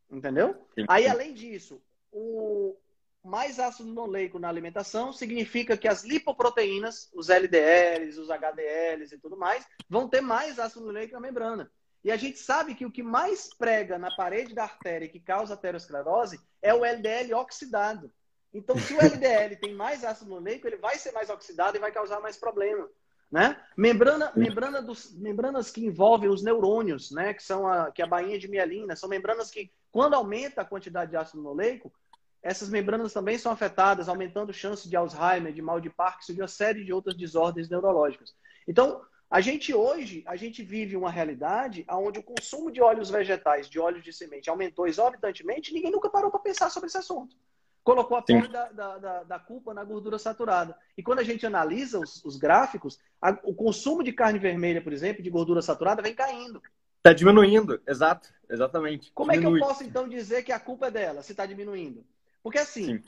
Entendeu? 0.09 0.67
Sim. 0.73 0.85
Aí, 0.87 1.07
além 1.07 1.33
disso, 1.33 1.81
o 2.11 2.77
mais 3.23 3.59
ácido 3.59 3.89
linoleico 3.89 4.39
na 4.39 4.47
alimentação 4.47 5.11
significa 5.11 5.75
que 5.75 5.87
as 5.87 6.03
lipoproteínas, 6.03 7.09
os 7.13 7.29
LDLs, 7.29 8.19
os 8.19 8.29
HDLs 8.29 9.15
e 9.15 9.17
tudo 9.17 9.35
mais, 9.35 9.65
vão 9.89 10.07
ter 10.07 10.21
mais 10.21 10.59
ácido 10.59 10.81
linoleico 10.81 11.13
na 11.13 11.19
membrana. 11.19 11.71
E 12.03 12.11
a 12.11 12.17
gente 12.17 12.37
sabe 12.37 12.75
que 12.75 12.85
o 12.85 12.91
que 12.91 13.01
mais 13.01 13.51
prega 13.51 13.97
na 13.97 14.15
parede 14.15 14.53
da 14.53 14.63
artéria 14.63 15.09
que 15.09 15.19
causa 15.19 15.55
aterosclerose 15.55 16.39
é 16.65 16.73
o 16.73 16.83
LDL 16.83 17.35
oxidado. 17.35 18.11
Então, 18.51 18.75
se 18.79 18.93
o 18.95 18.99
LDL 18.99 19.55
tem 19.57 19.73
mais 19.75 20.03
ácido 20.03 20.31
linoleico, 20.31 20.65
ele 20.65 20.77
vai 20.77 20.97
ser 20.97 21.11
mais 21.11 21.29
oxidado 21.29 21.77
e 21.77 21.79
vai 21.79 21.91
causar 21.91 22.19
mais 22.19 22.37
problema. 22.37 22.89
Né? 23.31 23.55
Membrana, 23.77 24.31
membrana 24.35 24.81
dos, 24.81 25.13
membranas 25.13 25.69
que 25.69 25.85
envolvem 25.85 26.29
os 26.29 26.41
neurônios, 26.41 27.11
né? 27.11 27.33
que 27.35 27.43
são 27.43 27.67
a, 27.67 27.91
que 27.91 28.01
é 28.01 28.05
a 28.05 28.07
bainha 28.07 28.39
de 28.39 28.47
mielina, 28.47 28.95
são 28.95 29.07
membranas 29.07 29.51
que, 29.51 29.71
quando 29.91 30.15
aumenta 30.15 30.61
a 30.61 30.65
quantidade 30.65 31.11
de 31.11 31.17
ácido 31.17 31.37
linoleico, 31.37 31.93
essas 32.41 32.69
membranas 32.69 33.13
também 33.13 33.37
são 33.37 33.51
afetadas, 33.51 34.09
aumentando 34.09 34.53
chance 34.53 34.89
de 34.89 34.95
Alzheimer, 34.95 35.53
de 35.53 35.61
mal 35.61 35.79
de 35.79 35.89
Parkinson 35.89 36.33
de 36.33 36.41
uma 36.41 36.47
série 36.47 36.83
de 36.83 36.93
outras 36.93 37.15
desordens 37.15 37.69
neurológicas. 37.69 38.33
Então, 38.67 39.01
a 39.35 39.41
gente 39.41 39.73
hoje, 39.73 40.23
a 40.25 40.37
gente 40.37 40.63
vive 40.63 40.95
uma 40.95 41.11
realidade 41.11 41.85
onde 41.89 42.19
o 42.19 42.23
consumo 42.23 42.71
de 42.71 42.81
óleos 42.81 43.09
vegetais, 43.09 43.69
de 43.69 43.77
óleos 43.77 44.01
de 44.01 44.13
semente, 44.13 44.49
aumentou 44.49 44.87
exorbitantemente 44.87 45.71
e 45.71 45.73
ninguém 45.73 45.91
nunca 45.91 46.09
parou 46.09 46.31
para 46.31 46.39
pensar 46.39 46.69
sobre 46.69 46.87
esse 46.87 46.97
assunto. 46.97 47.35
Colocou 47.83 48.15
a 48.15 48.21
parte 48.21 48.47
da, 48.47 48.69
da, 48.69 49.23
da, 49.23 49.37
culpa 49.37 49.73
na 49.73 49.83
gordura 49.83 50.17
saturada. 50.17 50.73
E 50.97 51.03
quando 51.03 51.19
a 51.19 51.23
gente 51.23 51.45
analisa 51.45 51.99
os, 51.99 52.23
os 52.23 52.37
gráficos, 52.37 52.97
a, 53.21 53.37
o 53.43 53.53
consumo 53.53 54.05
de 54.05 54.13
carne 54.13 54.39
vermelha, 54.39 54.81
por 54.81 54.93
exemplo, 54.93 55.21
de 55.21 55.29
gordura 55.29 55.61
saturada, 55.61 56.01
vem 56.01 56.15
caindo. 56.15 56.61
Está 56.99 57.11
diminuindo, 57.11 57.81
exato, 57.85 58.33
exatamente. 58.49 59.11
Como 59.13 59.33
Diminui. 59.33 59.57
é 59.57 59.59
que 59.59 59.63
eu 59.63 59.67
posso, 59.67 59.83
então, 59.83 60.07
dizer 60.07 60.43
que 60.43 60.53
a 60.53 60.59
culpa 60.61 60.87
é 60.87 60.91
dela, 60.91 61.21
se 61.21 61.33
está 61.33 61.45
diminuindo? 61.45 62.05
Porque, 62.41 62.57
assim, 62.57 62.85
Sim. 62.85 63.03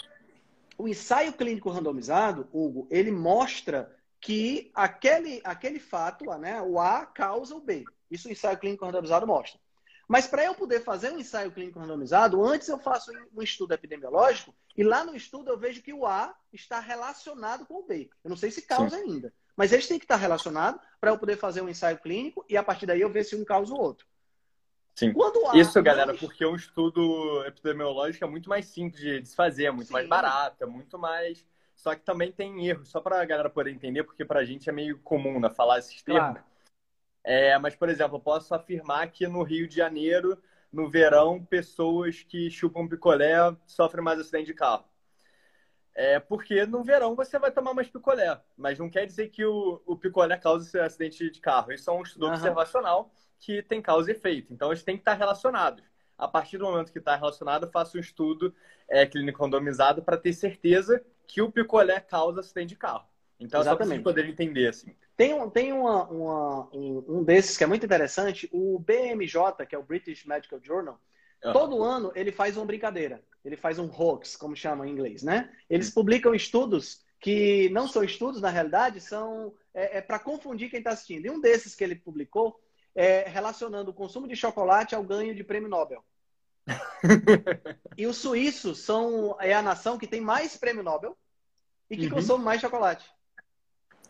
o 0.77 0.89
ensaio 0.89 1.31
clínico 1.31 1.69
randomizado, 1.69 2.49
Hugo, 2.51 2.85
ele 2.91 3.11
mostra 3.11 3.95
que 4.27 4.69
aquele, 4.75 5.39
aquele 5.41 5.79
fato, 5.79 6.25
né, 6.37 6.61
o 6.61 6.81
A 6.81 7.05
causa 7.05 7.55
o 7.55 7.61
B. 7.61 7.85
Isso 8.11 8.27
o 8.27 8.31
ensaio 8.31 8.57
clínico 8.57 8.85
randomizado 8.85 9.25
mostra. 9.25 9.57
Mas 10.05 10.27
para 10.27 10.43
eu 10.43 10.53
poder 10.53 10.81
fazer 10.81 11.13
um 11.13 11.17
ensaio 11.17 11.49
clínico 11.49 11.79
randomizado, 11.79 12.43
antes 12.43 12.67
eu 12.67 12.77
faço 12.77 13.09
um 13.33 13.41
estudo 13.41 13.73
epidemiológico 13.73 14.53
e 14.75 14.83
lá 14.83 15.05
no 15.05 15.15
estudo 15.15 15.49
eu 15.49 15.57
vejo 15.57 15.81
que 15.81 15.93
o 15.93 16.05
A 16.05 16.35
está 16.51 16.81
relacionado 16.81 17.65
com 17.65 17.75
o 17.75 17.83
B. 17.83 18.09
Eu 18.21 18.29
não 18.29 18.35
sei 18.35 18.51
se 18.51 18.63
causa 18.63 18.97
Sim. 18.97 19.03
ainda, 19.03 19.33
mas 19.55 19.71
eles 19.71 19.87
têm 19.87 19.97
que 19.97 20.03
estar 20.03 20.17
relacionados 20.17 20.81
para 20.99 21.11
eu 21.11 21.17
poder 21.17 21.37
fazer 21.37 21.61
um 21.61 21.69
ensaio 21.69 21.97
clínico 21.97 22.45
e 22.49 22.57
a 22.57 22.63
partir 22.63 22.85
daí 22.85 22.99
eu 22.99 23.09
ver 23.09 23.23
se 23.23 23.33
um 23.33 23.45
causa 23.45 23.73
o 23.73 23.79
outro. 23.79 24.05
Sim. 24.93 25.13
Isso, 25.53 25.81
galera, 25.81 26.13
porque 26.13 26.45
um 26.45 26.55
estudo 26.57 27.45
epidemiológico 27.45 28.25
é 28.25 28.27
muito 28.27 28.49
mais 28.49 28.65
simples 28.65 29.01
de 29.01 29.25
se 29.25 29.35
fazer, 29.37 29.65
é 29.65 29.71
muito 29.71 29.87
Sim. 29.87 29.93
mais 29.93 30.07
barato, 30.09 30.61
é 30.61 30.67
muito 30.67 30.99
mais 30.99 31.45
só 31.77 31.93
que 31.93 32.01
também 32.01 32.31
tem 32.31 32.67
erros, 32.67 32.89
só 32.89 32.99
para 32.99 33.21
a 33.21 33.25
galera 33.25 33.51
poder 33.51 33.69
entender, 33.69 34.03
porque 34.03 34.25
para 34.25 34.39
a 34.39 34.43
gente 34.43 34.67
é 34.67 34.73
meio 34.73 34.97
comum 34.99 35.39
né, 35.39 35.47
falar 35.47 35.77
esses 35.77 36.01
termos. 36.01 36.31
Claro. 36.31 36.43
É, 37.23 37.57
mas, 37.59 37.75
por 37.75 37.87
exemplo, 37.87 38.17
eu 38.17 38.19
posso 38.19 38.55
afirmar 38.55 39.11
que 39.11 39.27
no 39.27 39.43
Rio 39.43 39.67
de 39.67 39.75
Janeiro, 39.75 40.41
no 40.73 40.89
verão, 40.89 41.45
pessoas 41.45 42.23
que 42.23 42.49
chupam 42.49 42.87
picolé 42.87 43.35
sofrem 43.67 44.03
mais 44.03 44.19
acidente 44.19 44.47
de 44.47 44.55
carro. 44.55 44.85
É 45.93 46.19
porque 46.19 46.65
no 46.65 46.83
verão 46.83 47.15
você 47.15 47.37
vai 47.37 47.51
tomar 47.51 47.73
mais 47.73 47.89
picolé, 47.89 48.39
mas 48.55 48.79
não 48.79 48.89
quer 48.89 49.05
dizer 49.05 49.29
que 49.29 49.45
o, 49.45 49.81
o 49.85 49.95
picolé 49.95 50.35
causa 50.37 50.83
acidente 50.83 51.29
de 51.29 51.39
carro. 51.39 51.71
Isso 51.71 51.89
é 51.89 51.93
um 51.93 52.01
estudo 52.01 52.25
uhum. 52.25 52.33
observacional 52.33 53.11
que 53.39 53.61
tem 53.61 53.81
causa 53.83 54.09
e 54.09 54.15
efeito. 54.15 54.51
Então, 54.51 54.69
eles 54.69 54.83
têm 54.83 54.95
que 54.95 55.01
estar 55.01 55.13
relacionados. 55.13 55.83
A 56.17 56.27
partir 56.27 56.57
do 56.57 56.65
momento 56.65 56.91
que 56.91 56.97
está 56.97 57.15
relacionado, 57.15 57.69
faço 57.69 57.97
um 57.97 58.01
estudo 58.01 58.53
é, 58.89 59.05
clínico 59.05 59.43
randomizado 59.43 60.01
para 60.01 60.17
ter 60.17 60.33
certeza 60.33 61.05
que 61.27 61.41
o 61.41 61.51
picolé 61.51 61.99
causa 61.99 62.39
acidente 62.39 62.69
de 62.69 62.75
carro. 62.75 63.05
Então, 63.39 63.61
Exatamente. 63.61 63.97
só 63.97 64.03
para 64.03 64.03
poderem 64.03 64.31
entender, 64.31 64.67
assim. 64.67 64.95
Tem, 65.15 65.33
um, 65.33 65.49
tem 65.49 65.73
uma, 65.73 66.07
uma, 66.07 66.69
um, 66.73 67.05
um 67.07 67.23
desses 67.23 67.57
que 67.57 67.63
é 67.63 67.67
muito 67.67 67.85
interessante, 67.85 68.49
o 68.51 68.79
BMJ, 68.79 69.65
que 69.67 69.75
é 69.75 69.77
o 69.77 69.83
British 69.83 70.25
Medical 70.25 70.59
Journal, 70.61 70.99
uhum. 71.43 71.53
todo 71.53 71.83
ano 71.83 72.11
ele 72.15 72.31
faz 72.31 72.57
uma 72.57 72.65
brincadeira. 72.65 73.23
Ele 73.43 73.55
faz 73.55 73.77
um 73.79 73.89
hoax, 73.89 74.35
como 74.35 74.55
chama 74.55 74.87
em 74.87 74.91
inglês, 74.91 75.23
né? 75.23 75.51
Eles 75.69 75.89
publicam 75.89 76.33
estudos 76.33 77.05
que 77.19 77.69
não 77.69 77.87
são 77.87 78.03
estudos, 78.03 78.41
na 78.41 78.49
realidade, 78.49 79.01
são 79.01 79.53
é, 79.73 79.97
é 79.97 80.01
para 80.01 80.19
confundir 80.19 80.69
quem 80.69 80.79
está 80.79 80.91
assistindo. 80.91 81.25
E 81.25 81.29
um 81.29 81.39
desses 81.39 81.73
que 81.73 81.83
ele 81.83 81.95
publicou 81.95 82.59
é 82.93 83.27
relacionando 83.27 83.91
o 83.91 83.93
consumo 83.93 84.27
de 84.27 84.35
chocolate 84.35 84.95
ao 84.95 85.03
ganho 85.03 85.35
de 85.35 85.43
prêmio 85.43 85.69
Nobel. 85.69 86.03
E 87.97 88.07
os 88.07 88.17
suíços 88.17 88.79
são 88.79 89.37
é 89.39 89.53
a 89.53 89.61
nação 89.61 89.97
que 89.97 90.07
tem 90.07 90.21
mais 90.21 90.57
prêmio 90.57 90.83
Nobel 90.83 91.17
e 91.89 91.97
que 91.97 92.05
uhum. 92.05 92.13
consome 92.13 92.43
mais 92.43 92.61
chocolate. 92.61 93.09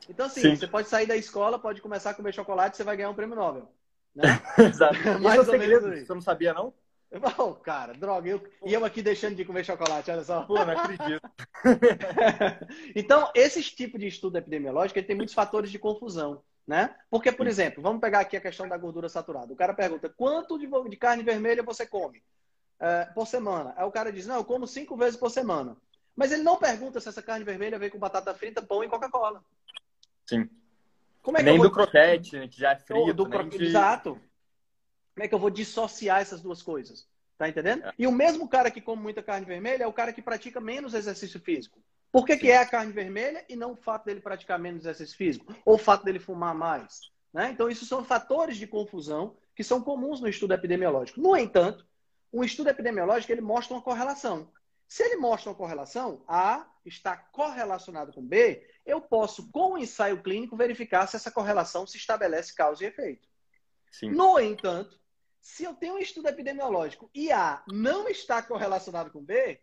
Então, 0.10 0.26
assim, 0.26 0.42
Sim. 0.42 0.56
você 0.56 0.68
pode 0.68 0.88
sair 0.88 1.06
da 1.06 1.16
escola, 1.16 1.60
pode 1.60 1.82
começar 1.82 2.12
a 2.12 2.14
comer 2.14 2.34
chocolate, 2.34 2.78
você 2.78 2.84
vai 2.84 2.96
ganhar 2.96 3.10
um 3.10 3.16
prêmio 3.16 3.36
Nobel. 3.36 3.72
Né? 4.16 4.24
Exato. 4.58 4.96
Mais 5.22 5.42
Isso 5.42 5.54
é 5.54 5.60
segredo, 5.60 6.06
você 6.06 6.14
não 6.14 6.22
sabia, 6.22 6.54
não? 6.54 6.74
Oh, 7.38 7.54
cara, 7.54 7.94
droga, 7.94 8.28
eu, 8.28 8.44
e 8.66 8.74
eu 8.74 8.84
aqui 8.84 9.02
deixando 9.02 9.36
de 9.36 9.46
comer 9.46 9.64
chocolate, 9.64 10.12
olha 10.12 10.24
só. 10.24 10.44
Pô, 10.44 10.56
não 10.56 10.78
acredito. 10.78 11.22
então, 12.94 13.32
esse 13.34 13.64
tipo 13.64 13.98
de 13.98 14.08
estudo 14.08 14.38
epidemiológico 14.38 15.00
ele 15.00 15.08
tem 15.08 15.16
muitos 15.16 15.34
fatores 15.34 15.72
de 15.72 15.80
confusão. 15.80 16.44
Né? 16.68 16.94
Porque, 17.10 17.32
por 17.32 17.48
exemplo, 17.48 17.82
vamos 17.82 18.02
pegar 18.02 18.20
aqui 18.20 18.36
a 18.36 18.42
questão 18.42 18.68
da 18.68 18.78
gordura 18.78 19.08
saturada. 19.08 19.54
O 19.54 19.56
cara 19.56 19.74
pergunta: 19.74 20.10
quanto 20.10 20.60
de, 20.60 20.68
de 20.68 20.98
carne 20.98 21.24
vermelha 21.24 21.64
você 21.64 21.88
come? 21.88 22.22
Uh, 22.80 23.14
por 23.14 23.28
semana. 23.28 23.74
Aí 23.76 23.86
o 23.86 23.92
cara 23.92 24.12
diz, 24.12 24.26
não, 24.26 24.36
eu 24.36 24.46
como 24.46 24.68
cinco 24.68 24.96
vezes 24.96 25.20
por 25.20 25.30
semana. 25.30 25.78
Mas 26.16 26.32
ele 26.32 26.44
não 26.44 26.58
pergunta 26.58 27.00
se 27.00 27.10
essa 27.10 27.22
carne 27.22 27.46
vermelha 27.46 27.78
vem 27.78 27.90
com 27.90 28.00
batata 28.00 28.34
frita, 28.34 28.62
pão 28.62 28.84
e 28.84 28.90
Coca-Cola. 28.90 29.44
Sim. 30.26 30.50
Como 31.22 31.38
é 31.38 31.44
nem 31.44 31.58
vou... 31.58 31.68
do 31.68 31.74
croquete, 31.74 32.48
que 32.48 32.60
já 32.60 32.72
é 32.72 32.76
frito. 32.76 33.14
Do 33.14 33.30
cro... 33.30 33.44
de... 33.48 33.66
Exato. 33.66 34.20
Como 35.14 35.26
é 35.26 35.28
que 35.28 35.36
eu 35.36 35.40
vou 35.40 35.50
dissociar 35.50 36.22
essas 36.22 36.42
duas 36.42 36.62
coisas? 36.62 37.08
Tá 37.38 37.48
entendendo? 37.48 37.86
É. 37.86 37.94
E 38.00 38.08
o 38.08 38.12
mesmo 38.12 38.48
cara 38.48 38.72
que 38.72 38.82
come 38.82 39.02
muita 39.02 39.22
carne 39.22 39.46
vermelha 39.46 39.84
é 39.84 39.88
o 39.88 39.94
cara 39.94 40.12
que 40.12 40.22
pratica 40.22 40.60
menos 40.60 40.94
exercício 40.94 41.40
físico. 41.40 41.80
Por 42.12 42.26
que, 42.26 42.36
que 42.38 42.50
é 42.50 42.58
a 42.58 42.66
carne 42.66 42.92
vermelha 42.92 43.46
e 43.48 43.56
não 43.56 43.74
o 43.74 43.76
fato 43.76 44.06
dele 44.06 44.22
praticar 44.22 44.58
menos 44.58 44.82
exercício 44.82 45.16
físico? 45.16 45.54
Ou 45.66 45.76
o 45.76 45.78
fato 45.78 46.04
dele 46.04 46.20
fumar 46.20 46.56
mais? 46.56 47.12
Né? 47.32 47.52
Então, 47.52 47.70
isso 47.70 47.86
são 47.86 48.04
fatores 48.04 48.58
de 48.58 48.66
confusão 48.66 49.36
que 49.56 49.64
são 49.64 49.82
comuns 49.82 50.20
no 50.20 50.28
estudo 50.28 50.54
epidemiológico. 50.54 51.22
No 51.22 51.36
entanto, 51.38 51.86
um 52.32 52.44
estudo 52.44 52.70
epidemiológico 52.70 53.32
ele 53.32 53.42
mostra 53.42 53.76
uma 53.76 53.82
correlação. 53.82 54.52
Se 54.88 55.04
ele 55.04 55.18
mostra 55.18 55.50
uma 55.50 55.58
correlação, 55.58 56.24
A 56.28 56.66
está 56.86 57.18
correlacionado 57.18 58.14
com 58.14 58.26
B, 58.26 58.66
eu 58.86 59.02
posso, 59.02 59.52
com 59.52 59.74
o 59.74 59.78
ensaio 59.78 60.24
clínico, 60.24 60.56
verificar 60.56 61.06
se 61.08 61.18
essa 61.18 61.30
correlação 61.30 61.86
se 61.86 61.98
estabelece 61.98 62.56
causa 62.56 62.84
e 62.84 62.88
efeito. 62.88 63.28
Sim. 63.92 64.12
No 64.12 64.40
entanto, 64.40 64.98
se 65.42 65.64
eu 65.64 65.74
tenho 65.74 65.96
um 65.96 66.00
estudo 66.00 66.28
epidemiológico 66.28 67.10
e 67.14 67.32
A 67.32 67.64
não 67.68 68.08
está 68.08 68.42
correlacionado 68.42 69.12
com 69.12 69.24
B, 69.24 69.62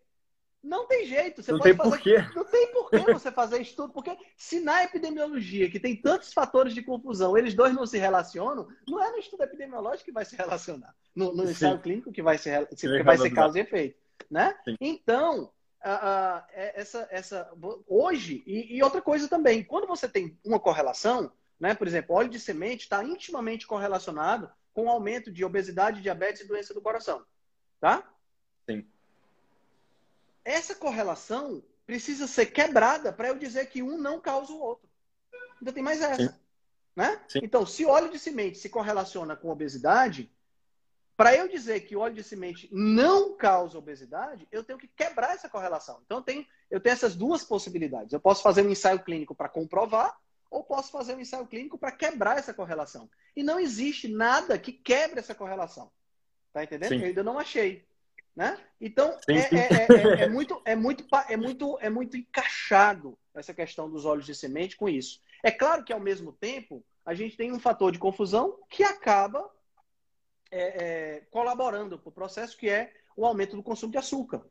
não 0.65 0.87
tem 0.87 1.05
jeito. 1.05 1.43
Você 1.43 1.51
não 1.51 1.59
tem 1.59 1.75
fazer... 1.75 1.89
porquê. 1.89 2.17
Não 2.35 2.43
tem 2.43 2.71
porquê 2.71 2.97
você 3.13 3.31
fazer 3.31 3.61
estudo, 3.61 3.93
porque 3.93 4.17
se 4.35 4.59
na 4.59 4.83
epidemiologia, 4.83 5.69
que 5.69 5.79
tem 5.79 5.95
tantos 5.95 6.33
fatores 6.33 6.73
de 6.73 6.81
confusão, 6.81 7.37
eles 7.37 7.53
dois 7.53 7.73
não 7.73 7.85
se 7.85 7.97
relacionam, 7.97 8.67
não 8.87 9.01
é 9.01 9.11
no 9.11 9.19
estudo 9.19 9.43
epidemiológico 9.43 10.05
que 10.05 10.11
vai 10.11 10.25
se 10.25 10.35
relacionar. 10.35 10.95
No, 11.15 11.33
no 11.33 11.43
ensaio 11.43 11.79
clínico 11.79 12.11
que 12.11 12.21
vai 12.21 12.37
ser, 12.37 12.67
que 12.67 13.03
vai 13.03 13.17
ser 13.17 13.29
causa 13.29 13.59
e 13.59 13.61
efeito. 13.61 13.97
Né? 14.29 14.55
Então, 14.81 15.43
uh, 15.43 15.47
uh, 15.47 16.43
essa, 16.49 17.07
essa, 17.11 17.53
hoje, 17.87 18.43
e, 18.45 18.75
e 18.75 18.83
outra 18.83 19.01
coisa 19.01 19.27
também, 19.27 19.63
quando 19.63 19.87
você 19.87 20.09
tem 20.09 20.37
uma 20.43 20.59
correlação, 20.59 21.31
né, 21.59 21.73
por 21.75 21.87
exemplo, 21.87 22.15
óleo 22.15 22.29
de 22.29 22.39
semente 22.39 22.83
está 22.83 23.03
intimamente 23.03 23.67
correlacionado 23.67 24.49
com 24.73 24.85
o 24.85 24.89
aumento 24.89 25.31
de 25.31 25.45
obesidade, 25.45 26.01
diabetes 26.01 26.41
e 26.41 26.47
doença 26.47 26.73
do 26.73 26.81
coração. 26.81 27.23
Tá? 27.79 28.03
Sim 28.69 28.85
essa 30.45 30.75
correlação 30.75 31.63
precisa 31.85 32.27
ser 32.27 32.45
quebrada 32.47 33.11
para 33.11 33.29
eu 33.29 33.37
dizer 33.37 33.65
que 33.65 33.81
um 33.81 33.97
não 33.97 34.21
causa 34.21 34.53
o 34.53 34.59
outro. 34.59 34.87
Ainda 35.59 35.73
tem 35.73 35.83
mais 35.83 36.01
essa. 36.01 36.31
Sim. 36.31 36.39
Né? 36.95 37.19
Sim. 37.27 37.39
Então, 37.43 37.65
se 37.65 37.85
óleo 37.85 38.09
de 38.09 38.19
semente 38.19 38.57
se 38.57 38.69
correlaciona 38.69 39.35
com 39.35 39.49
obesidade, 39.49 40.31
para 41.17 41.35
eu 41.35 41.47
dizer 41.47 41.81
que 41.81 41.95
óleo 41.95 42.15
de 42.15 42.23
semente 42.23 42.69
não 42.71 43.35
causa 43.35 43.77
obesidade, 43.77 44.47
eu 44.51 44.63
tenho 44.63 44.79
que 44.79 44.87
quebrar 44.87 45.33
essa 45.33 45.49
correlação. 45.49 46.01
Então, 46.05 46.19
eu 46.19 46.23
tenho, 46.23 46.47
eu 46.69 46.79
tenho 46.79 46.93
essas 46.93 47.15
duas 47.15 47.43
possibilidades. 47.43 48.13
Eu 48.13 48.19
posso 48.19 48.43
fazer 48.43 48.61
um 48.61 48.69
ensaio 48.69 48.99
clínico 48.99 49.33
para 49.33 49.49
comprovar, 49.49 50.15
ou 50.49 50.63
posso 50.63 50.91
fazer 50.91 51.15
um 51.15 51.19
ensaio 51.19 51.47
clínico 51.47 51.77
para 51.77 51.91
quebrar 51.91 52.37
essa 52.37 52.53
correlação. 52.53 53.09
E 53.35 53.43
não 53.43 53.59
existe 53.59 54.07
nada 54.07 54.57
que 54.57 54.71
quebre 54.71 55.19
essa 55.19 55.35
correlação. 55.35 55.91
Tá 56.53 56.63
entendendo? 56.63 56.89
Sim. 56.89 56.99
Eu 56.99 57.07
ainda 57.07 57.23
não 57.23 57.39
achei. 57.39 57.85
Né? 58.35 58.59
Então, 58.81 59.17
sim, 59.25 59.39
sim. 59.39 59.57
É, 59.57 59.73
é, 59.73 59.87
é, 59.89 60.23
é, 60.23 60.29
muito, 60.29 60.61
é, 60.65 60.75
muito, 60.75 61.05
é, 61.29 61.37
muito, 61.37 61.77
é 61.79 61.89
muito 61.89 62.17
encaixado 62.17 63.17
essa 63.33 63.53
questão 63.53 63.89
dos 63.89 64.05
óleos 64.05 64.25
de 64.25 64.35
semente 64.35 64.75
com 64.75 64.89
isso. 64.89 65.21
É 65.41 65.51
claro 65.51 65.83
que, 65.83 65.93
ao 65.93 65.99
mesmo 65.99 66.33
tempo, 66.33 66.83
a 67.05 67.13
gente 67.13 67.37
tem 67.37 67.53
um 67.53 67.59
fator 67.59 67.91
de 67.91 67.99
confusão 67.99 68.59
que 68.69 68.83
acaba 68.83 69.49
é, 70.51 70.83
é, 70.83 71.19
colaborando 71.31 71.97
para 71.97 72.09
o 72.09 72.11
processo, 72.11 72.57
que 72.57 72.69
é 72.69 72.93
o 73.15 73.25
aumento 73.25 73.55
do 73.55 73.63
consumo 73.63 73.91
de 73.91 73.97
açúcar. 73.97 74.45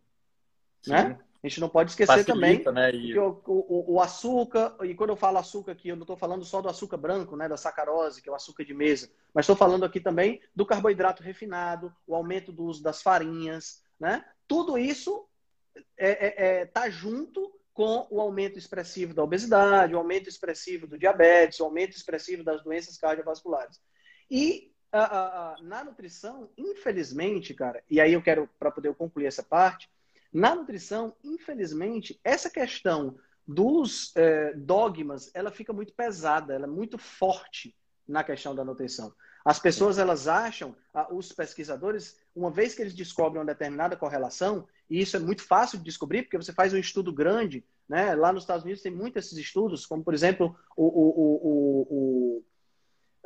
Né? 0.87 1.19
A 1.45 1.49
gente 1.49 1.61
não 1.61 1.69
pode 1.69 1.91
esquecer 1.91 2.25
Facilita, 2.25 2.73
também 2.73 2.93
né? 2.95 3.13
que 3.13 3.19
o, 3.19 3.43
o, 3.47 3.95
o, 3.97 4.01
açúcar, 4.01 4.75
e 4.83 4.95
quando 4.95 5.11
eu 5.11 5.17
falo 5.17 5.37
açúcar 5.37 5.73
aqui, 5.73 5.91
eu 5.91 5.97
não 5.97 6.05
estou 6.05 6.17
falando 6.17 6.43
só 6.43 6.63
do 6.63 6.71
açúcar 6.71 6.97
branco, 6.97 7.37
né, 7.37 7.47
da 7.47 7.59
sacarose, 7.59 8.23
que 8.23 8.31
é 8.31 8.33
o 8.33 8.35
açúcar 8.35 8.65
de 8.65 8.73
mesa, 8.73 9.11
mas 9.35 9.45
estou 9.45 9.55
falando 9.55 9.85
aqui 9.85 10.01
também 10.01 10.41
do 10.57 10.65
carboidrato 10.65 11.23
refinado, 11.23 11.95
o 12.07 12.15
aumento 12.15 12.51
do 12.51 12.65
uso 12.65 12.83
das 12.83 13.03
farinhas, 13.03 13.83
né? 14.01 14.25
Tudo 14.49 14.79
isso 14.79 15.29
está 15.75 15.85
é, 15.99 16.13
é, 16.13 16.35
é, 16.63 16.65
tá 16.65 16.89
junto 16.89 17.53
com 17.75 18.07
o 18.11 18.23
aumento 18.23 18.59
expressivo 18.59 19.13
da 19.13 19.23
obesidade, 19.23 19.95
o 19.95 19.99
aumento 19.99 20.31
expressivo 20.31 20.87
do 20.87 20.97
diabetes, 20.97 21.61
o 21.61 21.65
aumento 21.65 21.95
expressivo 21.95 22.43
das 22.43 22.63
doenças 22.65 22.97
cardiovasculares. 22.97 23.83
E 24.31 24.73
a, 24.91 25.03
a, 25.03 25.53
a, 25.53 25.63
na 25.63 25.85
nutrição, 25.85 26.49
infelizmente, 26.57 27.53
cara, 27.53 27.85
e 27.91 28.01
aí 28.01 28.15
eu 28.15 28.23
quero, 28.23 28.49
para 28.59 28.71
poder 28.71 28.95
concluir 28.95 29.27
essa 29.27 29.43
parte, 29.43 29.91
na 30.35 30.53
nutrição, 30.57 31.15
infelizmente, 31.23 32.21
essa 32.25 32.51
questão 32.51 33.17
dos 33.47 34.13
é, 34.17 34.53
dogmas, 34.55 35.31
ela 35.33 35.53
fica 35.53 35.73
muito 35.73 35.95
pesada, 35.95 36.55
ela 36.55 36.65
é 36.65 36.69
muito 36.69 36.99
forte 36.99 37.77
na 38.07 38.25
questão 38.25 38.53
da 38.53 38.65
nutrição. 38.65 39.15
As 39.45 39.61
pessoas, 39.61 39.99
elas 39.99 40.27
acham, 40.27 40.75
os 41.13 41.31
pesquisadores, 41.31 42.19
uma 42.35 42.51
vez 42.51 42.75
que 42.75 42.83
eles 42.83 42.95
descobrem 42.95 43.39
uma 43.39 43.47
determinada 43.47 43.97
correlação, 43.97 44.67
e 44.89 45.01
isso 45.01 45.17
é 45.17 45.21
muito 45.21 45.43
fácil 45.43 45.79
de 45.79 45.85
descobrir, 45.85 46.23
porque 46.23 46.39
você 46.39 46.53
faz 46.53 46.73
um 46.73 46.79
estudo 46.79 47.13
grande, 47.13 47.65
né? 47.89 48.15
Lá 48.15 48.33
nos 48.33 48.43
Estados 48.43 48.65
Unidos 48.65 48.83
tem 48.83 48.91
muitos 48.91 49.27
esses 49.27 49.39
estudos, 49.39 49.87
como, 49.87 50.03
por 50.03 50.15
exemplo, 50.15 50.57
o, 50.75 50.85
o, 50.85 51.09
o, 51.21 51.87
o, 51.91 52.45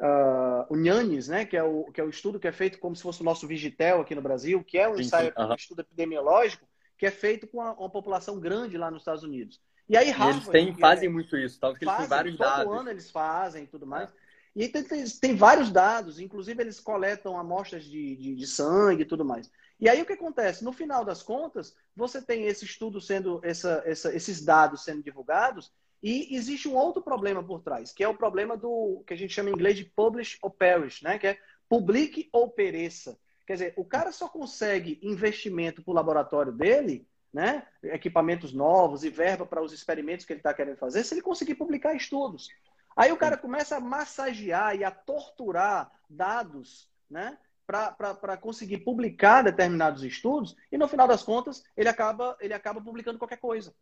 uh, 0.04 0.66
o 0.68 0.76
Nhanes, 0.76 1.28
né? 1.28 1.44
Que 1.44 1.56
é 1.56 1.62
o, 1.62 1.84
que 1.84 2.00
é 2.00 2.04
o 2.04 2.10
estudo 2.10 2.40
que 2.40 2.48
é 2.48 2.52
feito 2.52 2.80
como 2.80 2.96
se 2.96 3.02
fosse 3.02 3.22
o 3.22 3.24
nosso 3.24 3.46
Vigitel 3.46 4.00
aqui 4.00 4.14
no 4.14 4.22
Brasil, 4.22 4.62
que 4.64 4.76
é 4.76 4.88
um 4.88 4.98
ensaio, 4.98 5.32
um 5.38 5.54
estudo 5.54 5.80
epidemiológico, 5.80 6.68
que 6.98 7.06
é 7.06 7.10
feito 7.10 7.46
com 7.46 7.58
uma, 7.58 7.72
uma 7.74 7.88
população 7.88 8.38
grande 8.38 8.76
lá 8.76 8.90
nos 8.90 9.02
Estados 9.02 9.22
Unidos. 9.22 9.60
E 9.88 9.96
aí 9.96 10.10
Harvard, 10.10 10.38
eles 10.38 10.48
têm, 10.48 10.74
fazem 10.74 11.08
é, 11.08 11.10
muito 11.10 11.36
isso, 11.36 11.58
tal, 11.58 11.74
que 11.74 11.84
eles 11.84 11.96
têm 11.96 12.06
vários 12.06 12.36
todo 12.36 12.46
dados. 12.46 12.64
Todo 12.64 12.80
ano 12.80 12.90
eles 12.90 13.10
fazem 13.10 13.64
e 13.64 13.66
tudo 13.66 13.86
mais. 13.86 14.10
É. 14.10 14.14
E 14.54 14.68
tem, 14.68 14.82
tem, 14.82 15.04
tem, 15.04 15.36
vários 15.36 15.70
dados, 15.70 16.18
inclusive 16.18 16.60
eles 16.60 16.80
coletam 16.80 17.38
amostras 17.38 17.84
de, 17.84 18.16
de, 18.16 18.34
de, 18.34 18.46
sangue 18.46 19.02
e 19.02 19.06
tudo 19.06 19.24
mais. 19.24 19.50
E 19.78 19.88
aí 19.88 20.02
o 20.02 20.04
que 20.04 20.14
acontece? 20.14 20.64
No 20.64 20.72
final 20.72 21.04
das 21.04 21.22
contas, 21.22 21.76
você 21.94 22.20
tem 22.20 22.44
esse 22.46 22.64
estudo 22.64 23.00
sendo, 23.00 23.40
essa, 23.44 23.82
essa, 23.86 24.14
esses 24.14 24.44
dados 24.44 24.82
sendo 24.82 25.02
divulgados, 25.02 25.72
e 26.02 26.34
existe 26.34 26.68
um 26.68 26.76
outro 26.76 27.02
problema 27.02 27.42
por 27.42 27.60
trás, 27.60 27.92
que 27.92 28.02
é 28.02 28.08
o 28.08 28.16
problema 28.16 28.56
do 28.56 29.02
que 29.06 29.14
a 29.14 29.16
gente 29.16 29.32
chama 29.32 29.50
em 29.50 29.52
inglês 29.52 29.76
de 29.76 29.84
publish 29.84 30.38
or 30.42 30.50
perish, 30.50 31.02
né? 31.02 31.18
Que 31.18 31.28
é 31.28 31.38
publique 31.68 32.28
ou 32.32 32.50
pereça. 32.50 33.18
Quer 33.48 33.54
dizer, 33.54 33.72
o 33.78 33.84
cara 33.84 34.12
só 34.12 34.28
consegue 34.28 35.00
investimento 35.02 35.82
para 35.82 35.90
o 35.90 35.94
laboratório 35.94 36.52
dele, 36.52 37.08
né? 37.32 37.66
equipamentos 37.82 38.52
novos 38.52 39.04
e 39.04 39.08
verba 39.08 39.46
para 39.46 39.62
os 39.62 39.72
experimentos 39.72 40.26
que 40.26 40.34
ele 40.34 40.40
está 40.40 40.52
querendo 40.52 40.76
fazer, 40.76 41.02
se 41.02 41.14
ele 41.14 41.22
conseguir 41.22 41.54
publicar 41.54 41.94
estudos. 41.94 42.50
Aí 42.94 43.10
o 43.10 43.16
cara 43.16 43.38
começa 43.38 43.78
a 43.78 43.80
massagear 43.80 44.76
e 44.76 44.84
a 44.84 44.90
torturar 44.90 45.90
dados 46.10 46.90
né? 47.08 47.38
para 47.66 48.36
conseguir 48.36 48.78
publicar 48.84 49.40
determinados 49.40 50.02
estudos, 50.02 50.54
e 50.70 50.76
no 50.76 50.86
final 50.86 51.08
das 51.08 51.22
contas, 51.22 51.64
ele 51.74 51.88
acaba, 51.88 52.36
ele 52.40 52.52
acaba 52.52 52.82
publicando 52.82 53.18
qualquer 53.18 53.38
coisa. 53.38 53.74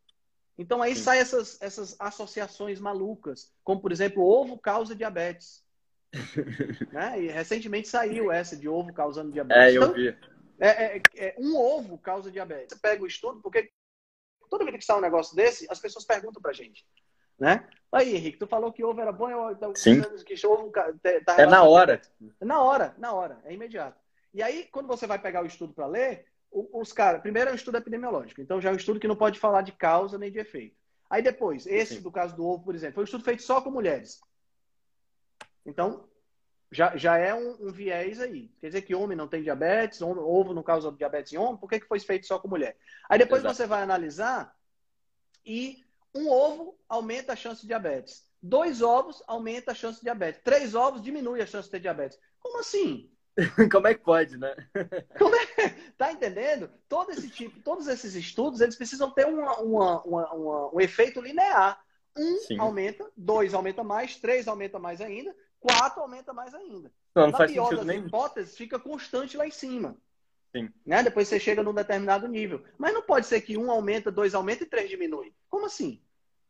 Então 0.57 0.81
aí 0.81 0.95
Sim. 0.95 1.03
saem 1.03 1.21
essas, 1.23 1.61
essas 1.61 1.97
associações 1.99 2.79
malucas, 2.79 3.53
como 3.65 3.81
por 3.81 3.91
exemplo, 3.91 4.23
ovo 4.23 4.57
causa 4.57 4.95
diabetes. 4.95 5.66
né? 6.93 7.23
E 7.23 7.29
recentemente 7.29 7.89
saiu 7.89 8.31
essa 8.31 8.57
de 8.57 8.69
ovo 8.69 8.93
causando 8.93 9.33
diabetes. 9.33 9.75
É, 9.75 9.77
eu 9.77 9.83
então, 9.83 9.95
vi. 9.95 10.17
É, 10.59 10.69
é, 10.69 11.03
é, 11.17 11.35
um 11.39 11.57
ovo 11.57 11.99
causa 11.99 12.31
diabetes. 12.31 12.75
Você 12.75 12.81
pega 12.81 13.03
o 13.03 13.07
estudo, 13.07 13.41
porque 13.41 13.71
toda 14.49 14.65
vez 14.65 14.77
que 14.79 14.85
sai 14.85 14.99
um 14.99 15.03
negócio 15.03 15.37
desse, 15.37 15.67
as 15.71 15.79
pessoas 15.79 16.05
perguntam 16.05 16.41
pra 16.41 16.53
gente. 16.53 16.85
Né? 17.39 17.69
Aí, 17.93 18.17
Henrique, 18.17 18.39
tu 18.39 18.47
falou 18.47 18.73
que 18.73 18.85
ovo 18.85 19.01
era 19.01 19.13
bom, 19.13 19.29
eu 19.31 19.57
tô 19.57 19.75
Sim. 19.75 20.03
que 20.25 20.47
ovo 20.47 20.71
tá 20.71 21.41
É 21.41 21.47
na 21.47 21.63
hora. 21.63 22.01
Na 22.41 22.63
hora, 22.63 22.95
na 22.99 23.13
hora, 23.13 23.39
é 23.45 23.53
imediato. 23.53 23.99
E 24.33 24.43
aí, 24.43 24.69
quando 24.71 24.87
você 24.87 25.07
vai 25.07 25.19
pegar 25.19 25.43
o 25.43 25.47
estudo 25.47 25.73
para 25.75 25.87
ler, 25.87 26.27
os 26.51 26.93
caras, 26.93 27.21
primeiro 27.21 27.51
é 27.51 27.53
um 27.53 27.57
estudo 27.57 27.77
epidemiológico, 27.77 28.41
então 28.41 28.61
já 28.61 28.71
é 28.71 28.73
um 28.73 28.77
estudo 28.77 29.01
que 29.01 29.09
não 29.09 29.17
pode 29.17 29.39
falar 29.39 29.63
de 29.63 29.73
causa 29.73 30.19
nem 30.19 30.31
de 30.31 30.39
efeito. 30.39 30.77
Aí 31.09 31.23
depois, 31.23 31.67
esse 31.67 31.97
Sim. 31.97 32.03
do 32.03 32.11
caso 32.11 32.35
do 32.35 32.45
ovo, 32.45 32.65
por 32.65 32.75
exemplo, 32.75 32.95
foi 32.95 33.05
um 33.05 33.05
estudo 33.05 33.25
feito 33.25 33.43
só 33.43 33.61
com 33.61 33.71
mulheres. 33.71 34.21
Então, 35.67 36.09
já, 36.71 36.97
já 36.97 37.17
é 37.19 37.35
um, 37.35 37.67
um, 37.67 37.73
viés 37.73 38.21
aí. 38.21 38.49
Quer 38.61 38.69
dizer 38.69 38.83
que 38.83 38.95
homem 38.95 39.17
não 39.17 39.29
tem 39.29 39.43
diabetes, 39.43 40.01
ovo 40.01 40.55
não 40.55 40.63
causa 40.63 40.93
diabetes 40.93 41.33
em 41.33 41.39
homem, 41.39 41.57
por 41.57 41.69
que, 41.69 41.81
que 41.81 41.87
foi 41.87 42.01
feito 42.01 42.27
só 42.27 42.39
com 42.39 42.49
mulher? 42.49 42.77
Aí 43.09 43.19
depois 43.19 43.41
Exato. 43.41 43.55
você 43.55 43.67
vai 43.67 43.83
analisar 43.83 44.55
e 45.45 45.85
um 46.15 46.29
ovo 46.31 46.79
aumenta 46.89 47.35
a 47.35 47.37
chance 47.37 47.61
de 47.61 47.69
diabetes. 47.69 48.25
Dois 48.43 48.81
ovos 48.81 49.23
aumenta 49.27 49.73
a 49.73 49.75
chance 49.75 49.99
de 49.99 50.05
diabetes. 50.05 50.41
Três 50.43 50.75
ovos 50.75 51.03
diminui 51.03 51.41
a 51.41 51.47
chance 51.47 51.67
de 51.67 51.73
ter 51.73 51.81
diabetes. 51.81 52.19
Como 52.39 52.59
assim? 52.61 53.11
Como 53.71 53.87
é 53.87 53.95
que 53.95 54.03
pode, 54.03 54.37
né? 54.37 54.55
É? 55.59 55.71
Tá 55.97 56.13
entendendo? 56.13 56.71
Todo 56.87 57.13
esse 57.13 57.31
tipo, 57.31 57.59
todos 57.61 57.89
esses 57.89 58.15
estudos, 58.15 58.61
eles 58.61 58.77
precisam 58.77 59.11
ter 59.11 59.27
uma, 59.27 59.59
uma, 59.59 60.03
uma, 60.03 60.75
um 60.75 60.81
efeito 60.81 61.19
linear. 61.19 61.83
Um 62.15 62.37
Sim. 62.41 62.59
aumenta, 62.59 63.11
dois 63.17 63.55
aumenta 63.55 63.83
mais, 63.83 64.17
três 64.17 64.47
aumenta 64.47 64.79
mais 64.79 65.01
ainda, 65.01 65.35
4 65.61 66.01
aumenta 66.01 66.33
mais 66.33 66.55
ainda. 66.55 66.93
Não, 67.15 67.31
não 67.31 67.39
Na 67.39 67.47
pior 67.47 67.75
das 67.75 67.97
hipóteses, 67.97 68.57
fica 68.57 68.79
constante 68.79 69.37
lá 69.37 69.47
em 69.47 69.51
cima. 69.51 69.97
Sim. 70.55 70.71
Né? 70.85 71.03
Depois 71.03 71.29
você 71.29 71.39
chega 71.39 71.63
num 71.63 71.75
determinado 71.75 72.27
nível. 72.29 72.63
Mas 72.79 72.95
não 72.95 73.03
pode 73.03 73.27
ser 73.27 73.41
que 73.41 73.57
um 73.57 73.71
aumenta, 73.71 74.11
dois 74.11 74.35
aumenta 74.35 74.63
e 74.63 74.67
três 74.67 74.89
diminui. 74.89 75.35
Como 75.49 75.67
assim? 75.67 76.01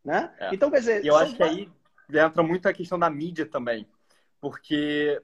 Né? 0.05 0.33
É. 0.39 0.55
Então, 0.55 0.71
quer 0.71 0.81
dizer. 0.81 1.05
E 1.05 1.09
eu 1.09 1.17
acho 1.17 1.35
que 1.35 1.43
aí 1.43 1.71
entra 2.09 2.43
muito 2.43 2.69
a 2.69 2.73
questão 2.73 2.99
da 2.99 3.11
mídia 3.11 3.47
também. 3.47 3.87
Porque 4.41 5.21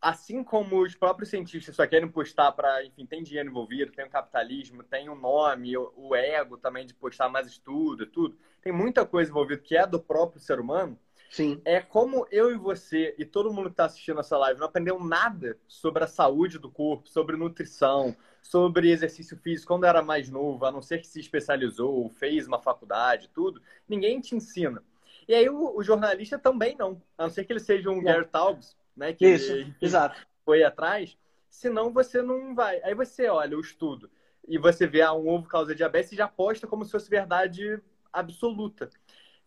assim 0.00 0.42
como 0.42 0.82
os 0.82 0.94
próprios 0.94 1.28
cientistas 1.28 1.76
só 1.76 1.86
querem 1.86 2.08
postar 2.08 2.52
para, 2.52 2.84
enfim, 2.84 3.04
tem 3.04 3.22
dinheiro 3.22 3.50
envolvido, 3.50 3.92
tem 3.92 4.06
o 4.06 4.10
capitalismo, 4.10 4.82
tem 4.82 5.08
o 5.10 5.14
nome, 5.14 5.76
o, 5.76 6.14
ego 6.14 6.56
também 6.56 6.86
de 6.86 6.94
postar 6.94 7.28
mais 7.28 7.46
estudo, 7.46 8.06
tudo. 8.06 8.38
Tem 8.62 8.72
muita 8.72 9.04
coisa 9.04 9.30
envolvida 9.30 9.60
que 9.60 9.76
é 9.76 9.86
do 9.86 10.00
próprio 10.00 10.40
ser 10.40 10.58
humano. 10.58 10.98
Sim. 11.30 11.62
É 11.64 11.80
como 11.80 12.26
eu 12.30 12.50
e 12.50 12.56
você 12.56 13.14
e 13.16 13.24
todo 13.24 13.52
mundo 13.52 13.66
que 13.66 13.74
está 13.74 13.84
assistindo 13.84 14.18
essa 14.18 14.36
live 14.36 14.58
não 14.58 14.66
aprendeu 14.66 14.98
nada 14.98 15.56
sobre 15.68 16.02
a 16.02 16.08
saúde 16.08 16.58
do 16.58 16.68
corpo, 16.68 17.08
sobre 17.08 17.36
nutrição, 17.36 18.16
sobre 18.42 18.90
exercício 18.90 19.36
físico 19.36 19.68
quando 19.68 19.86
era 19.86 20.02
mais 20.02 20.28
novo, 20.28 20.64
a 20.64 20.72
não 20.72 20.82
ser 20.82 20.98
que 20.98 21.06
se 21.06 21.20
especializou, 21.20 22.10
fez 22.10 22.48
uma 22.48 22.58
faculdade, 22.58 23.30
tudo. 23.32 23.62
Ninguém 23.88 24.20
te 24.20 24.34
ensina. 24.34 24.82
E 25.28 25.32
aí 25.32 25.48
o, 25.48 25.76
o 25.76 25.82
jornalista 25.84 26.36
também 26.36 26.76
não, 26.76 27.00
a 27.16 27.22
não 27.22 27.30
ser 27.30 27.44
que 27.44 27.52
ele 27.52 27.60
seja 27.60 27.88
um 27.90 28.02
Gary 28.02 28.26
Taubes, 28.26 28.76
né? 28.96 29.12
Que 29.12 29.28
Isso, 29.28 29.52
ele, 29.52 29.72
exato. 29.80 30.20
Foi 30.44 30.64
atrás, 30.64 31.16
senão 31.48 31.92
você 31.92 32.20
não 32.20 32.56
vai. 32.56 32.82
Aí 32.82 32.94
você 32.94 33.28
olha 33.28 33.56
o 33.56 33.60
estudo 33.60 34.10
e 34.48 34.58
você 34.58 34.84
vê 34.84 35.02
ah, 35.02 35.12
um 35.12 35.28
ovo 35.28 35.46
causa 35.46 35.76
diabetes 35.76 36.10
e 36.10 36.16
já 36.16 36.24
aposta 36.24 36.66
como 36.66 36.84
se 36.84 36.90
fosse 36.90 37.08
verdade 37.08 37.80
absoluta. 38.12 38.90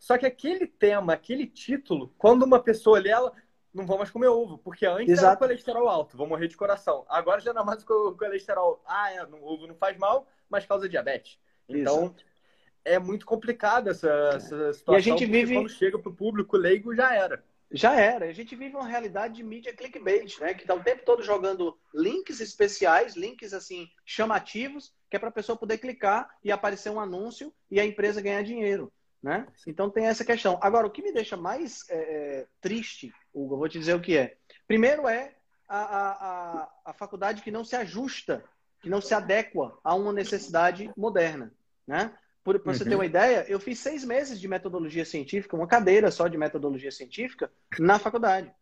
Só 0.04 0.18
que 0.18 0.26
aquele 0.26 0.66
tema, 0.66 1.14
aquele 1.14 1.46
título, 1.46 2.12
quando 2.18 2.42
uma 2.42 2.62
pessoa 2.62 2.98
lê 2.98 3.08
ela, 3.08 3.32
não 3.72 3.86
vou 3.86 3.96
mais 3.96 4.10
comer 4.10 4.28
ovo, 4.28 4.58
porque 4.58 4.84
antes 4.84 5.08
Exato. 5.08 5.28
era 5.28 5.36
colesterol 5.36 5.88
alto, 5.88 6.14
vou 6.14 6.26
morrer 6.26 6.46
de 6.46 6.58
coração. 6.58 7.06
Agora 7.08 7.40
já 7.40 7.54
não 7.54 7.62
é 7.62 7.64
mais 7.64 7.82
colesterol. 7.84 8.84
Ah, 8.86 9.10
é, 9.10 9.24
o 9.24 9.42
ovo 9.42 9.66
não 9.66 9.74
faz 9.74 9.96
mal, 9.96 10.28
mas 10.50 10.66
causa 10.66 10.90
diabetes. 10.90 11.38
Então, 11.66 12.02
Exato. 12.02 12.24
é 12.84 12.98
muito 12.98 13.24
complicado 13.24 13.88
essa, 13.88 14.10
essa 14.34 14.74
situação. 14.74 14.94
E 14.94 14.96
a 14.98 15.00
gente 15.00 15.24
vive... 15.24 15.54
quando 15.54 15.70
chega 15.70 15.98
para 15.98 16.10
o 16.10 16.14
público 16.14 16.54
leigo, 16.54 16.94
já 16.94 17.14
era. 17.14 17.42
Já 17.72 17.98
era. 17.98 18.26
A 18.26 18.32
gente 18.32 18.54
vive 18.54 18.76
uma 18.76 18.86
realidade 18.86 19.36
de 19.36 19.42
mídia 19.42 19.72
clickbait, 19.72 20.38
né? 20.38 20.52
Que 20.52 20.64
está 20.64 20.74
o 20.74 20.84
tempo 20.84 21.02
todo 21.06 21.22
jogando 21.22 21.78
links 21.94 22.40
especiais, 22.40 23.16
links 23.16 23.54
assim 23.54 23.88
chamativos, 24.04 24.92
que 25.08 25.16
é 25.16 25.18
para 25.18 25.30
a 25.30 25.32
pessoa 25.32 25.56
poder 25.56 25.78
clicar 25.78 26.28
e 26.44 26.52
aparecer 26.52 26.90
um 26.90 27.00
anúncio 27.00 27.50
e 27.70 27.80
a 27.80 27.86
empresa 27.86 28.20
ganhar 28.20 28.42
dinheiro, 28.42 28.92
né? 29.24 29.46
Então 29.66 29.88
tem 29.88 30.04
essa 30.04 30.22
questão. 30.22 30.58
Agora, 30.60 30.86
o 30.86 30.90
que 30.90 31.02
me 31.02 31.10
deixa 31.10 31.34
mais 31.34 31.88
é, 31.88 31.96
é 31.96 32.46
triste, 32.60 33.10
Hugo, 33.32 33.54
eu 33.54 33.58
vou 33.58 33.68
te 33.70 33.78
dizer 33.78 33.94
o 33.94 34.00
que 34.00 34.18
é. 34.18 34.36
Primeiro 34.68 35.08
é 35.08 35.34
a, 35.66 35.78
a, 35.78 36.10
a, 36.10 36.68
a 36.84 36.92
faculdade 36.92 37.40
que 37.40 37.50
não 37.50 37.64
se 37.64 37.74
ajusta, 37.74 38.44
que 38.82 38.90
não 38.90 39.00
se 39.00 39.14
adequa 39.14 39.78
a 39.82 39.94
uma 39.94 40.12
necessidade 40.12 40.92
moderna, 40.94 41.50
né? 41.86 42.14
Para 42.44 42.58
uhum. 42.58 42.64
você 42.66 42.84
ter 42.84 42.90
uhum. 42.90 42.96
uma 42.96 43.06
ideia, 43.06 43.46
eu 43.48 43.58
fiz 43.58 43.78
seis 43.78 44.04
meses 44.04 44.38
de 44.38 44.46
metodologia 44.46 45.06
científica, 45.06 45.56
uma 45.56 45.66
cadeira 45.66 46.10
só 46.10 46.28
de 46.28 46.36
metodologia 46.36 46.92
científica 46.92 47.50
na 47.78 47.98
faculdade, 47.98 48.52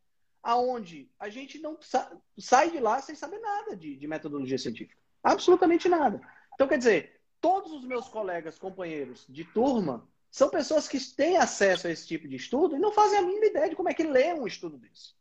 aonde 0.41 1.11
a 1.19 1.29
gente 1.29 1.59
não 1.59 1.77
sa 1.81 2.09
sai 2.39 2.71
de 2.71 2.79
lá 2.79 3.01
sem 3.01 3.17
saber 3.17 3.41
nada 3.41 3.75
de, 3.75 3.97
de 3.97 4.07
metodologia 4.07 4.59
científica, 4.59 4.97
absolutamente 5.25 5.89
nada. 5.89 6.21
Então, 6.55 6.69
quer 6.69 6.79
dizer, 6.79 7.21
todos 7.41 7.73
os 7.73 7.85
meus 7.85 8.07
colegas, 8.07 8.61
companheiros 8.61 9.27
de 9.29 9.45
turma, 9.45 10.09
são 10.33 10.49
pessoas 10.49 10.89
que 10.89 10.99
têm 10.99 11.37
acesso 11.37 11.87
a 11.87 11.91
esse 11.91 12.07
tipo 12.07 12.27
de 12.27 12.37
estudo 12.37 12.75
e 12.75 12.79
não 12.79 12.91
fazem 12.91 13.19
a 13.19 13.23
mínima 13.23 13.45
ideia 13.45 13.69
de 13.69 13.77
como 13.77 13.91
é 13.91 13.95
que 13.95 14.03
lê 14.03 14.33
um 14.33 14.47
estudo 14.47 14.79
desse. 14.79 15.15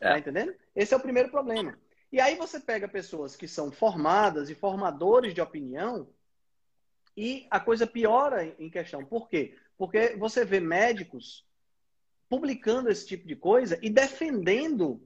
É. 0.00 0.10
Tá 0.10 0.18
entendendo? 0.18 0.52
Esse 0.74 0.92
é 0.92 0.96
o 0.96 1.00
primeiro 1.00 1.30
problema. 1.30 1.78
E 2.10 2.20
aí 2.20 2.34
você 2.34 2.58
pega 2.58 2.88
pessoas 2.88 3.36
que 3.36 3.46
são 3.46 3.70
formadas 3.70 4.50
e 4.50 4.56
formadores 4.56 5.32
de 5.32 5.40
opinião 5.40 6.08
e 7.16 7.46
a 7.48 7.60
coisa 7.60 7.86
piora 7.86 8.44
em 8.58 8.68
questão. 8.68 9.04
Por 9.04 9.28
quê? 9.28 9.56
Porque 9.76 10.16
você 10.16 10.44
vê 10.44 10.58
médicos 10.58 11.46
publicando 12.28 12.90
esse 12.90 13.06
tipo 13.06 13.24
de 13.24 13.36
coisa 13.36 13.78
e 13.80 13.88
defendendo, 13.88 15.00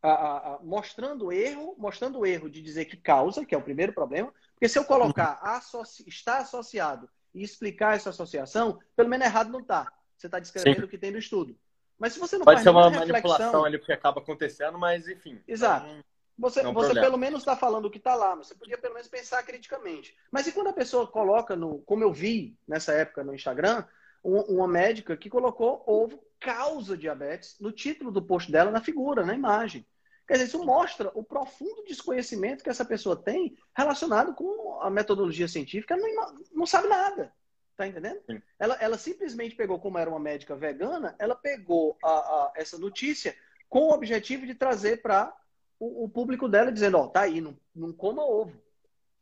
a, 0.00 0.10
a, 0.10 0.54
a, 0.54 0.58
mostrando 0.60 1.32
erro, 1.32 1.74
mostrando 1.76 2.20
o 2.20 2.26
erro 2.26 2.48
de 2.48 2.62
dizer 2.62 2.84
que 2.84 2.96
causa, 2.96 3.44
que 3.44 3.56
é 3.56 3.58
o 3.58 3.62
primeiro 3.62 3.92
problema. 3.92 4.32
Porque 4.52 4.68
se 4.68 4.78
eu 4.78 4.84
colocar 4.84 5.40
associ, 5.42 6.04
está 6.06 6.38
associado 6.38 7.10
e 7.34 7.42
explicar 7.42 7.96
essa 7.96 8.10
associação, 8.10 8.78
pelo 8.96 9.08
menos 9.08 9.26
errado 9.26 9.50
não 9.50 9.60
está. 9.60 9.92
Você 10.16 10.26
está 10.26 10.38
descrevendo 10.38 10.80
Sim. 10.80 10.84
o 10.84 10.88
que 10.88 10.98
tem 10.98 11.10
no 11.10 11.18
estudo. 11.18 11.56
Mas 11.98 12.14
se 12.14 12.18
você 12.18 12.38
não 12.38 12.44
Pode 12.44 12.56
faz 12.56 12.64
ser 12.64 12.70
uma 12.70 12.90
manipulação 12.90 13.64
ali 13.64 13.78
porque 13.78 13.92
acaba 13.92 14.20
acontecendo, 14.20 14.78
mas 14.78 15.08
enfim. 15.08 15.40
Exato. 15.46 15.86
Então... 15.86 16.04
Você, 16.40 16.60
é 16.60 16.72
você 16.72 16.94
pelo 16.94 17.18
menos 17.18 17.40
está 17.40 17.54
falando 17.54 17.84
o 17.84 17.90
que 17.90 17.98
está 17.98 18.14
lá, 18.14 18.34
mas 18.34 18.46
você 18.46 18.54
podia 18.54 18.78
pelo 18.78 18.94
menos 18.94 19.08
pensar 19.08 19.42
criticamente. 19.42 20.16
Mas 20.32 20.46
e 20.46 20.52
quando 20.52 20.68
a 20.68 20.72
pessoa 20.72 21.06
coloca, 21.06 21.54
no, 21.54 21.80
como 21.80 22.02
eu 22.02 22.10
vi 22.10 22.56
nessa 22.66 22.94
época 22.94 23.22
no 23.22 23.34
Instagram, 23.34 23.84
um, 24.24 24.40
uma 24.56 24.66
médica 24.66 25.16
que 25.18 25.28
colocou 25.28 25.84
ovo 25.86 26.18
causa 26.38 26.96
diabetes 26.96 27.56
no 27.60 27.70
título 27.70 28.10
do 28.10 28.22
post 28.22 28.50
dela, 28.50 28.70
na 28.70 28.80
figura, 28.80 29.24
na 29.24 29.34
imagem. 29.34 29.84
Quer 30.30 30.34
dizer, 30.34 30.46
isso 30.46 30.64
mostra 30.64 31.10
o 31.12 31.24
profundo 31.24 31.82
desconhecimento 31.82 32.62
que 32.62 32.70
essa 32.70 32.84
pessoa 32.84 33.16
tem 33.16 33.58
relacionado 33.76 34.32
com 34.32 34.80
a 34.80 34.88
metodologia 34.88 35.48
científica, 35.48 35.96
não, 35.96 36.38
não 36.52 36.66
sabe 36.66 36.86
nada. 36.86 37.32
Tá 37.76 37.88
entendendo? 37.88 38.20
Ela, 38.56 38.76
ela 38.76 38.96
simplesmente 38.96 39.56
pegou, 39.56 39.80
como 39.80 39.98
era 39.98 40.08
uma 40.08 40.20
médica 40.20 40.54
vegana, 40.54 41.16
ela 41.18 41.34
pegou 41.34 41.98
a, 42.00 42.10
a, 42.10 42.52
essa 42.54 42.78
notícia 42.78 43.34
com 43.68 43.88
o 43.88 43.92
objetivo 43.92 44.46
de 44.46 44.54
trazer 44.54 45.02
para 45.02 45.36
o, 45.80 46.04
o 46.04 46.08
público 46.08 46.48
dela 46.48 46.70
dizendo, 46.70 46.98
ó, 46.98 47.08
tá 47.08 47.22
aí, 47.22 47.40
não, 47.40 47.58
não 47.74 47.92
coma 47.92 48.22
ovo. 48.24 48.56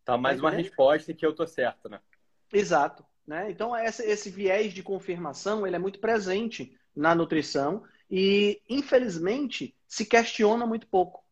Tá 0.05 0.19
mais 0.19 0.37
tá 0.37 0.43
uma 0.43 0.51
resposta 0.51 1.15
que 1.15 1.25
eu 1.25 1.35
tô 1.35 1.47
certo, 1.47 1.89
né? 1.89 2.03
Exato. 2.53 3.03
Né? 3.27 3.51
Então, 3.51 3.75
essa, 3.75 4.05
esse 4.05 4.29
viés 4.29 4.75
de 4.75 4.83
confirmação 4.83 5.67
ele 5.67 5.77
é 5.77 5.79
muito 5.79 6.01
presente 6.01 6.79
na 6.95 7.15
nutrição 7.15 7.83
e, 8.11 8.63
infelizmente, 8.69 9.75
se 9.87 10.05
questiona 10.07 10.67
muito 10.67 10.87
pouco. 10.87 11.23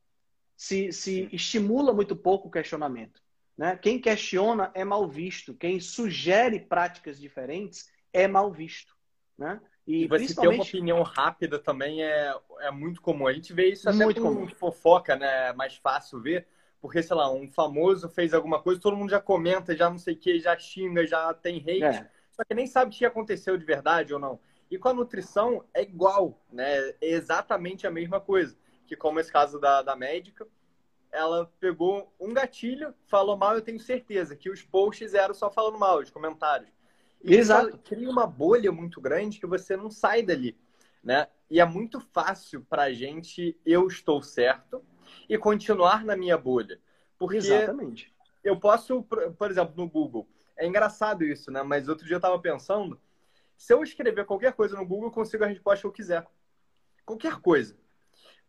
Se, 0.56 0.92
se 0.92 1.28
estimula 1.32 1.92
muito 1.92 2.16
pouco 2.16 2.48
o 2.48 2.50
questionamento. 2.50 3.20
Né? 3.56 3.76
Quem 3.76 4.00
questiona 4.00 4.70
é 4.74 4.84
mal 4.84 5.08
visto. 5.08 5.54
Quem 5.54 5.80
sugere 5.80 6.60
práticas 6.60 7.18
diferentes 7.18 7.90
é 8.12 8.26
mal 8.26 8.50
visto. 8.52 8.94
Né? 9.38 9.60
E, 9.86 10.04
e 10.04 10.08
você 10.08 10.16
principalmente... 10.18 10.50
ter 10.52 10.56
uma 10.56 10.64
opinião 10.64 11.02
rápida 11.02 11.58
também 11.58 12.02
é, 12.02 12.34
é 12.60 12.70
muito 12.70 13.00
comum. 13.00 13.26
A 13.26 13.32
gente 13.32 13.52
vê 13.52 13.70
isso 13.70 13.88
até 13.88 14.04
muito 14.04 14.20
com 14.20 14.34
comum. 14.34 14.48
fofoca, 14.48 15.16
né? 15.16 15.48
É 15.48 15.52
mais 15.52 15.76
fácil 15.76 16.20
ver. 16.20 16.46
Porque, 16.80 17.02
sei 17.02 17.16
lá, 17.16 17.32
um 17.32 17.50
famoso 17.50 18.08
fez 18.08 18.34
alguma 18.34 18.62
coisa, 18.62 18.80
todo 18.80 18.96
mundo 18.96 19.10
já 19.10 19.20
comenta, 19.20 19.74
já 19.74 19.88
não 19.88 19.98
sei 19.98 20.14
o 20.14 20.18
que, 20.18 20.38
já 20.38 20.56
xinga, 20.58 21.06
já 21.06 21.32
tem 21.34 21.58
hate. 21.58 21.82
É. 21.82 22.10
Só 22.30 22.44
que 22.44 22.54
nem 22.54 22.66
sabe 22.66 22.94
se 22.94 23.04
aconteceu 23.04 23.56
de 23.56 23.64
verdade 23.64 24.12
ou 24.12 24.20
não. 24.20 24.38
E 24.70 24.78
com 24.78 24.88
a 24.88 24.94
nutrição 24.94 25.64
é 25.72 25.82
igual, 25.82 26.40
né? 26.50 26.88
É 27.00 27.10
exatamente 27.10 27.86
a 27.86 27.90
mesma 27.90 28.20
coisa. 28.20 28.56
Que 28.86 28.96
como 28.96 29.20
esse 29.20 29.32
caso 29.32 29.60
da, 29.60 29.82
da 29.82 29.96
médica, 29.96 30.46
ela 31.12 31.50
pegou 31.58 32.12
um 32.20 32.32
gatilho, 32.32 32.94
falou 33.06 33.36
mal, 33.36 33.54
eu 33.54 33.62
tenho 33.62 33.80
certeza 33.80 34.36
que 34.36 34.50
os 34.50 34.62
posts 34.62 35.14
eram 35.14 35.34
só 35.34 35.50
falando 35.50 35.78
mal, 35.78 35.98
os 35.98 36.10
comentários. 36.10 36.70
Exato. 37.22 37.78
Cria 37.78 38.08
uma 38.08 38.26
bolha 38.26 38.70
muito 38.70 39.00
grande 39.00 39.40
que 39.40 39.46
você 39.46 39.76
não 39.76 39.90
sai 39.90 40.22
dali, 40.22 40.56
né? 41.02 41.26
E 41.50 41.60
é 41.60 41.64
muito 41.64 42.00
fácil 42.00 42.64
para 42.68 42.84
a 42.84 42.92
gente, 42.92 43.58
eu 43.64 43.86
estou 43.86 44.22
certo, 44.22 44.84
e 45.28 45.38
continuar 45.38 46.04
na 46.04 46.16
minha 46.16 46.36
bolha. 46.36 46.80
Porque 47.18 47.36
Exatamente. 47.36 48.12
eu 48.44 48.58
posso, 48.58 49.02
por 49.02 49.50
exemplo, 49.50 49.74
no 49.76 49.88
Google, 49.88 50.28
é 50.56 50.66
engraçado 50.66 51.24
isso, 51.24 51.50
né? 51.50 51.62
Mas 51.62 51.88
outro 51.88 52.04
dia 52.04 52.14
eu 52.14 52.18
estava 52.18 52.38
pensando, 52.38 53.00
se 53.56 53.72
eu 53.72 53.82
escrever 53.82 54.24
qualquer 54.24 54.52
coisa 54.52 54.76
no 54.76 54.86
Google, 54.86 55.08
eu 55.08 55.12
consigo 55.12 55.44
a 55.44 55.46
resposta 55.46 55.80
que 55.80 55.86
eu 55.86 55.92
quiser. 55.92 56.26
Qualquer 57.04 57.36
coisa. 57.40 57.76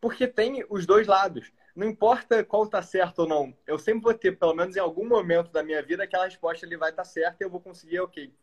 Porque 0.01 0.27
tem 0.27 0.65
os 0.69 0.85
dois 0.85 1.07
lados. 1.07 1.51
Não 1.75 1.87
importa 1.87 2.43
qual 2.43 2.63
está 2.63 2.81
certo 2.81 3.19
ou 3.19 3.27
não. 3.27 3.55
Eu 3.65 3.77
sempre 3.77 4.01
vou 4.01 4.13
ter, 4.13 4.37
pelo 4.37 4.53
menos 4.53 4.75
em 4.75 4.79
algum 4.79 5.07
momento 5.07 5.51
da 5.51 5.63
minha 5.63 5.81
vida, 5.81 6.03
aquela 6.03 6.25
resposta 6.25 6.65
ele 6.65 6.77
vai 6.77 6.89
estar 6.89 7.03
tá 7.03 7.09
certa 7.09 7.37
e 7.39 7.45
eu 7.45 7.49
vou 7.49 7.61
conseguir, 7.61 7.99
ok. 7.99 8.33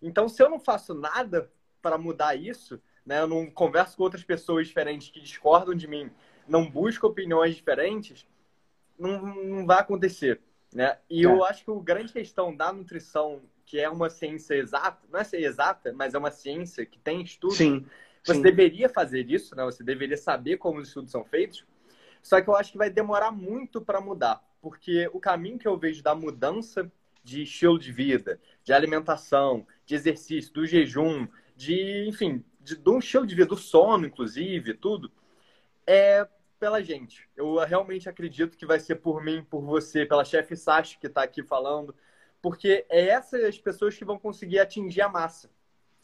Então, 0.00 0.28
se 0.28 0.42
eu 0.42 0.50
não 0.50 0.58
faço 0.58 0.94
nada 0.94 1.50
para 1.80 1.96
mudar 1.96 2.34
isso, 2.34 2.80
né, 3.04 3.20
eu 3.20 3.26
não 3.26 3.50
converso 3.50 3.96
com 3.96 4.02
outras 4.02 4.24
pessoas 4.24 4.66
diferentes 4.66 5.10
que 5.10 5.20
discordam 5.20 5.74
de 5.74 5.88
mim, 5.88 6.10
não 6.46 6.68
busco 6.68 7.06
opiniões 7.06 7.54
diferentes, 7.54 8.26
não, 8.98 9.20
não 9.22 9.66
vai 9.66 9.80
acontecer. 9.80 10.40
Né? 10.72 10.98
E 11.08 11.22
é. 11.22 11.26
eu 11.26 11.44
acho 11.44 11.64
que 11.64 11.70
a 11.70 11.74
grande 11.82 12.12
questão 12.12 12.54
da 12.54 12.72
nutrição, 12.72 13.42
que 13.64 13.78
é 13.78 13.88
uma 13.88 14.10
ciência 14.10 14.54
exata, 14.54 14.98
não 15.10 15.20
é 15.20 15.26
exata, 15.34 15.92
mas 15.92 16.14
é 16.14 16.18
uma 16.18 16.30
ciência 16.30 16.84
que 16.84 16.98
tem 16.98 17.22
estudos, 17.22 17.56
sim, 17.56 17.86
você 18.24 18.34
sim. 18.34 18.42
deveria 18.42 18.88
fazer 18.88 19.30
isso, 19.30 19.54
né? 19.56 19.64
você 19.64 19.82
deveria 19.82 20.16
saber 20.16 20.56
como 20.58 20.78
os 20.78 20.88
estudos 20.88 21.10
são 21.10 21.24
feitos, 21.24 21.64
só 22.22 22.40
que 22.40 22.48
eu 22.48 22.56
acho 22.56 22.72
que 22.72 22.78
vai 22.78 22.90
demorar 22.90 23.30
muito 23.30 23.80
para 23.80 24.00
mudar, 24.00 24.42
porque 24.60 25.08
o 25.12 25.20
caminho 25.20 25.58
que 25.58 25.66
eu 25.66 25.76
vejo 25.76 26.02
da 26.02 26.14
mudança 26.14 26.90
de 27.24 27.42
estilo 27.42 27.78
de 27.78 27.92
vida, 27.92 28.40
de 28.64 28.72
alimentação, 28.72 29.66
de 29.86 29.94
exercício, 29.94 30.52
do 30.52 30.66
jejum, 30.66 31.26
de, 31.56 32.06
enfim, 32.08 32.44
de, 32.60 32.78
um 32.86 32.98
estilo 32.98 33.26
de 33.26 33.34
vida, 33.34 33.48
do 33.48 33.56
sono, 33.56 34.06
inclusive, 34.06 34.74
tudo, 34.74 35.10
é 35.86 36.26
pela 36.58 36.82
gente. 36.82 37.28
Eu 37.36 37.56
realmente 37.64 38.08
acredito 38.08 38.56
que 38.56 38.66
vai 38.66 38.78
ser 38.78 38.96
por 38.96 39.22
mim, 39.22 39.44
por 39.48 39.60
você, 39.62 40.06
pela 40.06 40.24
chefe 40.24 40.56
Sashi 40.56 40.98
que 40.98 41.08
está 41.08 41.22
aqui 41.22 41.42
falando, 41.42 41.94
porque 42.42 42.84
é 42.90 43.08
essas 43.08 43.56
pessoas 43.58 43.96
que 43.96 44.04
vão 44.04 44.18
conseguir 44.18 44.58
atingir 44.58 45.00
a 45.00 45.08
massa. 45.08 45.48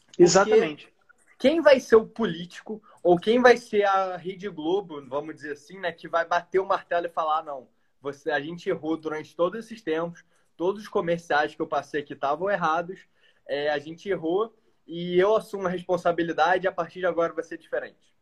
Porque 0.07 0.23
Exatamente. 0.23 0.91
Quem 1.37 1.61
vai 1.61 1.79
ser 1.79 1.97
o 1.97 2.05
político 2.05 2.81
ou 3.03 3.17
quem 3.17 3.41
vai 3.41 3.57
ser 3.57 3.83
a 3.83 4.17
Rede 4.17 4.49
Globo, 4.49 5.05
vamos 5.07 5.35
dizer 5.35 5.53
assim, 5.53 5.79
né, 5.79 5.91
que 5.91 6.07
vai 6.07 6.25
bater 6.25 6.59
o 6.59 6.65
martelo 6.65 7.05
e 7.05 7.09
falar: 7.09 7.39
ah, 7.39 7.43
não, 7.43 7.67
você, 8.01 8.31
a 8.31 8.39
gente 8.39 8.69
errou 8.69 8.97
durante 8.97 9.35
todos 9.35 9.65
esses 9.65 9.81
tempos, 9.81 10.23
todos 10.57 10.81
os 10.81 10.87
comerciais 10.87 11.53
que 11.53 11.61
eu 11.61 11.67
passei 11.67 12.01
aqui 12.01 12.13
estavam 12.13 12.49
errados, 12.49 12.99
é, 13.47 13.69
a 13.69 13.79
gente 13.79 14.09
errou 14.09 14.53
e 14.87 15.19
eu 15.19 15.35
assumo 15.35 15.67
a 15.67 15.69
responsabilidade 15.69 16.65
e 16.65 16.67
a 16.67 16.71
partir 16.71 16.99
de 16.99 17.05
agora 17.05 17.33
vai 17.33 17.43
ser 17.43 17.57
diferente. 17.57 18.15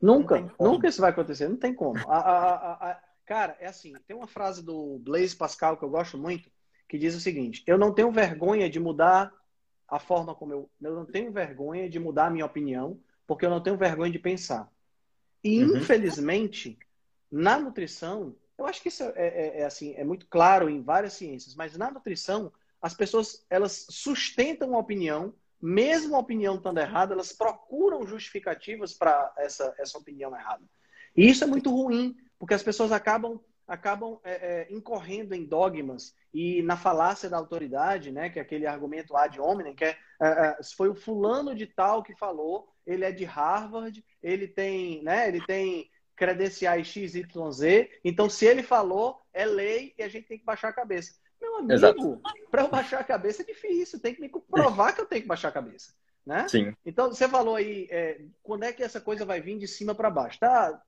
Nunca, 0.00 0.40
nunca 0.58 0.88
isso 0.88 1.00
vai 1.00 1.10
acontecer, 1.10 1.46
não 1.48 1.56
tem 1.56 1.74
como. 1.74 1.98
A, 2.08 2.18
a, 2.18 2.90
a, 2.90 3.02
cara, 3.26 3.56
é 3.60 3.66
assim, 3.66 3.92
tem 4.06 4.16
uma 4.16 4.26
frase 4.26 4.64
do 4.64 4.98
Blaise 5.00 5.36
Pascal 5.36 5.76
que 5.76 5.84
eu 5.84 5.90
gosto 5.90 6.16
muito, 6.16 6.50
que 6.90 6.98
diz 6.98 7.14
o 7.14 7.20
seguinte: 7.20 7.62
eu 7.68 7.78
não 7.78 7.94
tenho 7.94 8.10
vergonha 8.10 8.68
de 8.68 8.80
mudar 8.80 9.32
a 9.86 10.00
forma 10.00 10.34
como 10.34 10.52
eu. 10.52 10.70
Eu 10.82 10.92
não 10.92 11.06
tenho 11.06 11.30
vergonha 11.30 11.88
de 11.88 12.00
mudar 12.00 12.26
a 12.26 12.30
minha 12.30 12.44
opinião, 12.44 12.98
porque 13.28 13.46
eu 13.46 13.50
não 13.50 13.62
tenho 13.62 13.76
vergonha 13.76 14.10
de 14.10 14.18
pensar. 14.18 14.68
E, 15.42 15.62
uhum. 15.62 15.76
infelizmente, 15.76 16.76
na 17.30 17.60
nutrição, 17.60 18.34
eu 18.58 18.66
acho 18.66 18.82
que 18.82 18.88
isso 18.88 19.04
é, 19.04 19.12
é, 19.14 19.60
é, 19.60 19.64
assim, 19.64 19.94
é 19.94 20.02
muito 20.02 20.26
claro 20.26 20.68
em 20.68 20.82
várias 20.82 21.12
ciências, 21.12 21.54
mas 21.54 21.76
na 21.76 21.92
nutrição, 21.92 22.52
as 22.82 22.92
pessoas 22.92 23.46
elas 23.48 23.86
sustentam 23.88 24.74
a 24.74 24.78
opinião, 24.78 25.32
mesmo 25.62 26.16
a 26.16 26.18
opinião 26.18 26.56
estando 26.56 26.80
errada, 26.80 27.14
elas 27.14 27.32
procuram 27.32 28.04
justificativas 28.04 28.92
para 28.92 29.32
essa, 29.38 29.72
essa 29.78 29.96
opinião 29.96 30.34
errada. 30.36 30.64
E 31.16 31.28
isso 31.28 31.44
é 31.44 31.46
muito 31.46 31.70
ruim, 31.70 32.16
porque 32.36 32.54
as 32.54 32.64
pessoas 32.64 32.90
acabam 32.90 33.40
acabam 33.70 34.18
é, 34.24 34.32
é, 34.32 34.66
incorrendo 34.68 35.32
em 35.32 35.44
dogmas 35.44 36.12
e 36.34 36.60
na 36.62 36.76
falácia 36.76 37.30
da 37.30 37.36
autoridade, 37.36 38.10
né, 38.10 38.28
que 38.28 38.40
é 38.40 38.42
aquele 38.42 38.66
argumento 38.66 39.16
ad 39.16 39.40
hominem, 39.40 39.76
que 39.76 39.84
é, 39.84 39.96
é, 40.20 40.26
é 40.28 40.58
foi 40.76 40.88
o 40.88 40.94
fulano 40.94 41.54
de 41.54 41.68
tal 41.68 42.02
que 42.02 42.18
falou, 42.18 42.68
ele 42.84 43.04
é 43.04 43.12
de 43.12 43.24
Harvard, 43.24 44.04
ele 44.20 44.48
tem, 44.48 45.04
né, 45.04 45.28
ele 45.28 45.40
tem 45.46 45.88
credenciais 46.16 46.88
XYZ, 46.88 47.88
então 48.04 48.28
se 48.28 48.44
ele 48.44 48.64
falou, 48.64 49.20
é 49.32 49.44
lei 49.44 49.94
e 49.96 50.02
a 50.02 50.08
gente 50.08 50.26
tem 50.26 50.38
que 50.38 50.44
baixar 50.44 50.68
a 50.68 50.72
cabeça. 50.72 51.14
Meu 51.40 51.58
amigo, 51.58 52.20
para 52.50 52.62
eu 52.62 52.68
baixar 52.68 52.98
a 52.98 53.04
cabeça 53.04 53.42
é 53.42 53.46
difícil, 53.46 54.00
tem 54.00 54.14
que 54.14 54.20
me 54.20 54.28
provar 54.28 54.92
que 54.92 55.00
eu 55.00 55.06
tenho 55.06 55.22
que 55.22 55.28
baixar 55.28 55.48
a 55.48 55.52
cabeça. 55.52 55.94
Né? 56.26 56.46
Sim. 56.48 56.74
Então, 56.84 57.08
você 57.08 57.26
falou 57.26 57.56
aí, 57.56 57.88
é, 57.90 58.20
quando 58.42 58.64
é 58.64 58.72
que 58.72 58.82
essa 58.82 59.00
coisa 59.00 59.24
vai 59.24 59.40
vir 59.40 59.58
de 59.58 59.66
cima 59.66 59.94
para 59.94 60.10
baixo? 60.10 60.38
Tá, 60.38 60.82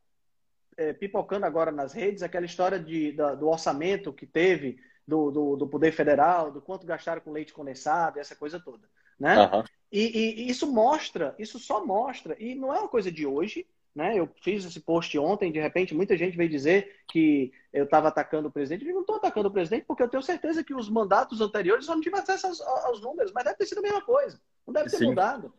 é, 0.77 0.93
pipocando 0.93 1.47
agora 1.47 1.71
nas 1.71 1.93
redes 1.93 2.23
aquela 2.23 2.47
história 2.47 2.79
de, 2.79 3.13
da, 3.13 3.35
do 3.35 3.49
orçamento 3.49 4.13
que 4.13 4.27
teve 4.27 4.79
do, 5.07 5.31
do, 5.31 5.57
do, 5.57 5.69
Poder 5.69 5.93
Federal, 5.93 6.51
do 6.51 6.61
quanto 6.61 6.87
gastaram 6.87 7.21
com 7.21 7.33
leite 7.33 7.53
condensado, 7.53 8.19
essa 8.19 8.37
coisa 8.37 8.61
toda. 8.61 8.89
Né? 9.19 9.39
Uhum. 9.47 9.65
E, 9.91 10.45
e, 10.45 10.49
isso 10.49 10.73
mostra, 10.73 11.35
isso 11.39 11.59
só 11.59 11.85
mostra, 11.85 12.37
e 12.39 12.55
não 12.55 12.73
é 12.75 12.79
uma 12.79 12.89
coisa 12.89 13.11
de 13.11 13.27
hoje, 13.27 13.67
né? 13.95 14.19
Eu 14.19 14.27
fiz 14.41 14.65
esse 14.65 14.81
post 14.81 15.19
ontem, 15.19 15.53
de 15.53 15.61
repente 15.61 15.95
muita 15.95 16.17
gente 16.17 16.37
veio 16.37 16.49
dizer 16.49 17.01
que 17.09 17.53
eu 17.73 17.85
estava 17.85 18.09
atacando 18.09 18.49
o 18.49 18.51
presidente. 18.51 18.87
Eu 18.87 18.95
não 18.95 19.03
estou 19.03 19.17
atacando 19.17 19.49
o 19.49 19.53
presidente 19.53 19.85
porque 19.87 20.03
eu 20.03 20.09
tenho 20.09 20.23
certeza 20.23 20.65
que 20.65 20.75
os 20.75 20.89
mandatos 20.89 21.43
anteriores 21.43 21.87
eu 21.87 21.95
não 21.95 22.01
tive 22.01 22.17
acesso 22.17 22.47
aos, 22.47 22.61
aos 22.61 23.03
números, 23.03 23.33
mas 23.35 23.45
deve 23.45 23.57
ter 23.59 23.67
sido 23.67 23.79
a 23.79 23.83
mesma 23.83 24.01
coisa. 24.01 24.41
Não 24.67 24.73
deve 24.73 24.89
ter 24.89 24.97
Sim. 24.97 25.09
mudado. 25.09 25.53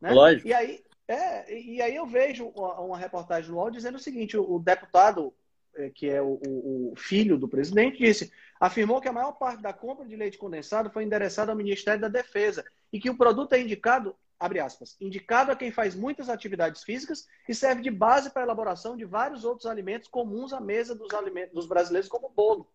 Né? 0.00 0.12
Lógico. 0.12 0.46
E 0.46 0.54
aí, 0.54 0.84
é, 1.10 1.52
e 1.52 1.82
aí 1.82 1.96
eu 1.96 2.06
vejo 2.06 2.46
uma 2.54 2.96
reportagem 2.96 3.50
no 3.50 3.56
UOL 3.56 3.68
dizendo 3.68 3.96
o 3.96 4.00
seguinte: 4.00 4.36
o 4.36 4.60
deputado, 4.60 5.34
é, 5.74 5.90
que 5.90 6.08
é 6.08 6.22
o, 6.22 6.38
o, 6.40 6.94
filho 6.96 7.36
do 7.36 7.48
presidente, 7.48 7.98
disse, 7.98 8.32
afirmou 8.60 9.00
que 9.00 9.08
a 9.08 9.12
maior 9.12 9.32
parte 9.32 9.60
da 9.60 9.72
compra 9.72 10.06
de 10.06 10.14
leite 10.14 10.38
condensado 10.38 10.88
foi 10.88 11.02
endereçada 11.02 11.50
ao 11.50 11.58
Ministério 11.58 12.00
da 12.00 12.06
Defesa 12.06 12.64
e 12.92 13.00
que 13.00 13.10
o 13.10 13.16
produto 13.16 13.54
é 13.54 13.60
indicado, 13.60 14.14
abre 14.38 14.60
aspas, 14.60 14.96
indicado 15.00 15.50
a 15.50 15.56
quem 15.56 15.72
faz 15.72 15.96
muitas 15.96 16.28
atividades 16.28 16.84
físicas 16.84 17.26
e 17.48 17.52
serve 17.56 17.82
de 17.82 17.90
base 17.90 18.30
para 18.30 18.42
a 18.42 18.44
elaboração 18.44 18.96
de 18.96 19.04
vários 19.04 19.44
outros 19.44 19.66
alimentos 19.66 20.06
comuns 20.06 20.52
à 20.52 20.60
mesa 20.60 20.94
dos, 20.94 21.12
alimentos, 21.12 21.52
dos 21.52 21.66
brasileiros, 21.66 22.08
como 22.08 22.28
bolo. 22.28 22.70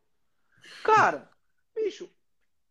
Cara, 0.84 1.30
bicho, 1.74 2.10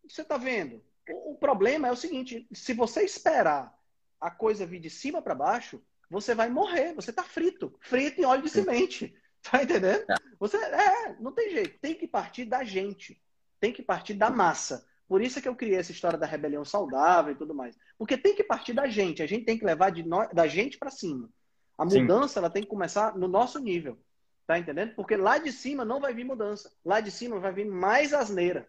você 0.07 0.21
está 0.21 0.37
vendo? 0.37 0.79
O, 1.09 1.31
o 1.31 1.35
problema 1.35 1.87
é 1.87 1.91
o 1.91 1.97
seguinte: 1.97 2.47
se 2.53 2.75
você 2.75 3.01
esperar 3.01 3.75
a 4.19 4.31
coisa 4.31 4.65
vir 4.65 4.79
de 4.79 4.89
cima 4.89 5.21
para 5.21 5.35
baixo, 5.35 5.81
você 6.09 6.35
vai 6.35 6.49
morrer. 6.49 6.93
Você 6.95 7.11
tá 7.11 7.23
frito. 7.23 7.73
Frito 7.81 8.21
em 8.21 8.25
óleo 8.25 8.43
de 8.43 8.49
semente. 8.49 9.15
Tá 9.51 9.61
entendendo? 9.61 10.03
É. 10.09 10.15
Você, 10.39 10.57
é, 10.57 11.15
não 11.19 11.31
tem 11.31 11.51
jeito. 11.51 11.77
Tem 11.79 11.93
que 11.93 12.07
partir 12.07 12.45
da 12.45 12.63
gente. 12.63 13.21
Tem 13.59 13.71
que 13.71 13.83
partir 13.83 14.15
da 14.15 14.27
massa. 14.27 14.83
Por 15.07 15.21
isso 15.21 15.37
é 15.37 15.41
que 15.43 15.47
eu 15.47 15.55
criei 15.55 15.77
essa 15.77 15.91
história 15.91 16.17
da 16.17 16.25
rebelião 16.25 16.65
saudável 16.65 17.31
e 17.31 17.37
tudo 17.37 17.53
mais. 17.53 17.77
Porque 17.95 18.17
tem 18.17 18.33
que 18.33 18.43
partir 18.43 18.73
da 18.73 18.87
gente. 18.87 19.21
A 19.21 19.27
gente 19.27 19.45
tem 19.45 19.55
que 19.55 19.63
levar 19.63 19.91
de 19.91 20.01
no... 20.01 20.27
da 20.33 20.47
gente 20.47 20.79
para 20.79 20.89
cima. 20.89 21.29
A 21.77 21.85
mudança 21.85 22.39
ela 22.39 22.49
tem 22.49 22.63
que 22.63 22.69
começar 22.69 23.15
no 23.15 23.27
nosso 23.27 23.59
nível. 23.59 23.99
Tá 24.47 24.57
entendendo? 24.57 24.95
Porque 24.95 25.15
lá 25.15 25.37
de 25.37 25.51
cima 25.51 25.85
não 25.85 25.99
vai 25.99 26.11
vir 26.11 26.23
mudança. 26.23 26.71
Lá 26.83 26.99
de 26.99 27.11
cima 27.11 27.39
vai 27.39 27.53
vir 27.53 27.65
mais 27.65 28.13
asneira. 28.13 28.67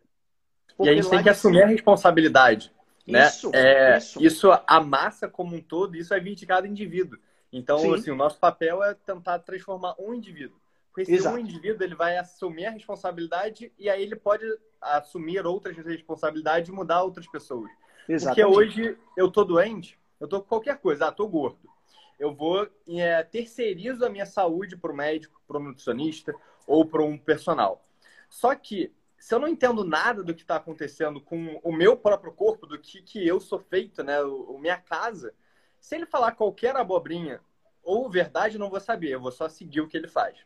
Porque 0.77 0.91
e 0.91 0.93
a 0.93 0.97
gente 0.97 1.09
tem 1.09 1.23
que 1.23 1.31
assumir 1.31 1.61
cima... 1.61 1.67
a 1.67 1.71
responsabilidade. 1.71 2.71
Né? 3.07 3.27
Isso, 3.29 3.51
é, 3.55 3.99
isso. 3.99 4.23
Isso, 4.23 4.49
a 4.67 4.81
massa 4.81 5.29
como 5.29 5.55
um 5.55 5.63
todo, 5.63 5.97
isso 5.97 6.13
é 6.13 6.21
vir 6.21 6.35
de 6.35 6.45
cada 6.45 6.67
indivíduo. 6.67 7.19
Então, 7.53 7.95
assim, 7.95 8.11
o 8.11 8.17
nosso 8.17 8.39
papel 8.39 8.83
é 8.83 8.95
tentar 8.95 9.39
transformar 9.39 9.95
um 9.99 10.13
indivíduo. 10.13 10.59
Porque 10.93 11.13
esse 11.13 11.29
um 11.29 11.39
indivíduo, 11.39 11.85
ele 11.85 11.95
vai 11.95 12.17
assumir 12.17 12.67
a 12.67 12.71
responsabilidade 12.71 13.71
e 13.79 13.89
aí 13.89 14.03
ele 14.03 14.17
pode 14.17 14.45
assumir 14.81 15.45
outras 15.47 15.77
responsabilidades 15.77 16.71
e 16.71 16.73
mudar 16.73 17.03
outras 17.03 17.27
pessoas. 17.27 17.71
Exatamente. 18.09 18.43
Porque 18.43 18.45
hoje 18.45 18.99
eu 19.17 19.31
tô 19.31 19.45
doente, 19.45 19.99
eu 20.19 20.27
tô 20.27 20.41
com 20.41 20.49
qualquer 20.49 20.79
coisa, 20.79 21.09
ah, 21.09 21.13
tô 21.13 21.29
gordo. 21.29 21.69
Eu 22.19 22.35
vou, 22.35 22.67
é, 22.89 23.23
terceirizo 23.23 24.07
a 24.07 24.09
minha 24.09 24.25
saúde 24.25 24.75
para 24.75 24.91
o 24.91 24.97
médico, 24.97 25.39
para 25.47 25.59
o 25.59 25.63
nutricionista 25.63 26.35
ou 26.67 26.85
para 26.85 27.03
um 27.03 27.19
personal. 27.19 27.85
Só 28.31 28.55
que 28.55 28.91
se 29.19 29.35
eu 29.35 29.39
não 29.39 29.49
entendo 29.49 29.85
nada 29.85 30.23
do 30.23 30.35
que 30.35 30.43
está 30.43 30.57
acontecendo 30.57 31.21
com 31.21 31.61
o 31.63 31.73
meu 31.73 31.97
próprio 31.97 32.33
corpo, 32.33 32.67
do 32.67 32.79
que, 32.79 33.03
que 33.03 33.27
eu 33.27 33.41
sou 33.41 33.59
feito, 33.59 34.03
né, 34.03 34.21
o, 34.23 34.59
minha 34.59 34.77
casa, 34.77 35.35
se 35.81 35.95
ele 35.95 36.07
falar 36.07 36.33
qualquer 36.33 36.77
abobrinha 36.77 37.41
ou 37.83 38.11
verdade, 38.11 38.57
eu 38.57 38.61
não 38.61 38.71
vou 38.71 38.81
saber, 38.81 39.11
eu 39.11 39.21
vou 39.21 39.31
só 39.31 39.49
seguir 39.49 39.81
o 39.81 39.89
que 39.89 39.97
ele 39.97 40.09
faz. 40.09 40.39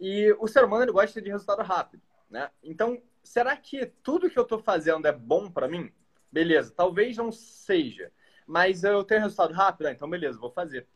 E 0.00 0.34
o 0.40 0.48
ser 0.48 0.64
humano 0.64 0.84
ele 0.84 0.92
gosta 0.92 1.20
de 1.20 1.30
resultado 1.30 1.62
rápido, 1.62 2.02
né? 2.30 2.50
Então, 2.62 3.00
será 3.22 3.56
que 3.56 3.86
tudo 4.02 4.30
que 4.30 4.38
eu 4.38 4.42
estou 4.42 4.58
fazendo 4.58 5.06
é 5.06 5.12
bom 5.12 5.50
para 5.50 5.68
mim? 5.68 5.92
Beleza, 6.30 6.72
talvez 6.74 7.16
não 7.16 7.30
seja, 7.30 8.10
mas 8.46 8.82
eu 8.84 9.04
tenho 9.04 9.20
resultado 9.20 9.52
rápido, 9.52 9.86
ah, 9.86 9.92
então 9.92 10.08
beleza, 10.08 10.38
vou 10.38 10.50
fazer. 10.50 10.88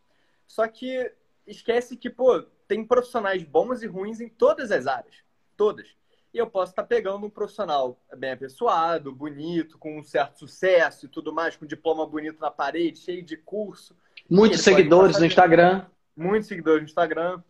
Só 0.47 0.67
que 0.67 1.13
esquece 1.47 1.97
que, 1.97 2.09
pô, 2.09 2.43
tem 2.67 2.85
profissionais 2.85 3.45
bons 3.45 3.83
e 3.83 3.87
ruins 3.87 4.21
em 4.21 4.29
todas 4.29 4.71
as 4.73 4.87
áreas, 4.87 5.17
todas 5.57 5.95
e 6.37 6.39
eu 6.39 6.47
posso 6.47 6.73
estar 6.73 6.85
pegando 6.85 7.25
um 7.25 7.31
profissional 7.31 7.99
bem 8.15 8.33
apessoado, 8.33 9.11
bonito, 9.11 9.79
com 9.79 9.99
um 9.99 10.03
certo 10.03 10.39
sucesso 10.39 11.07
e 11.07 11.09
tudo 11.09 11.33
mais, 11.33 11.57
com 11.57 11.65
um 11.65 11.69
diploma 11.69 12.07
bonito 12.07 12.39
na 12.39 12.51
parede, 12.51 12.99
cheio 12.99 13.23
de 13.23 13.39
curso. 13.39 13.97
Muitos 14.29 14.61
seguidores 14.61 15.19
no 15.19 15.25
Instagram. 15.25 15.87
Muitos 16.15 16.47
seguidores 16.47 16.83
no 16.83 16.89
Instagram. 16.89 17.43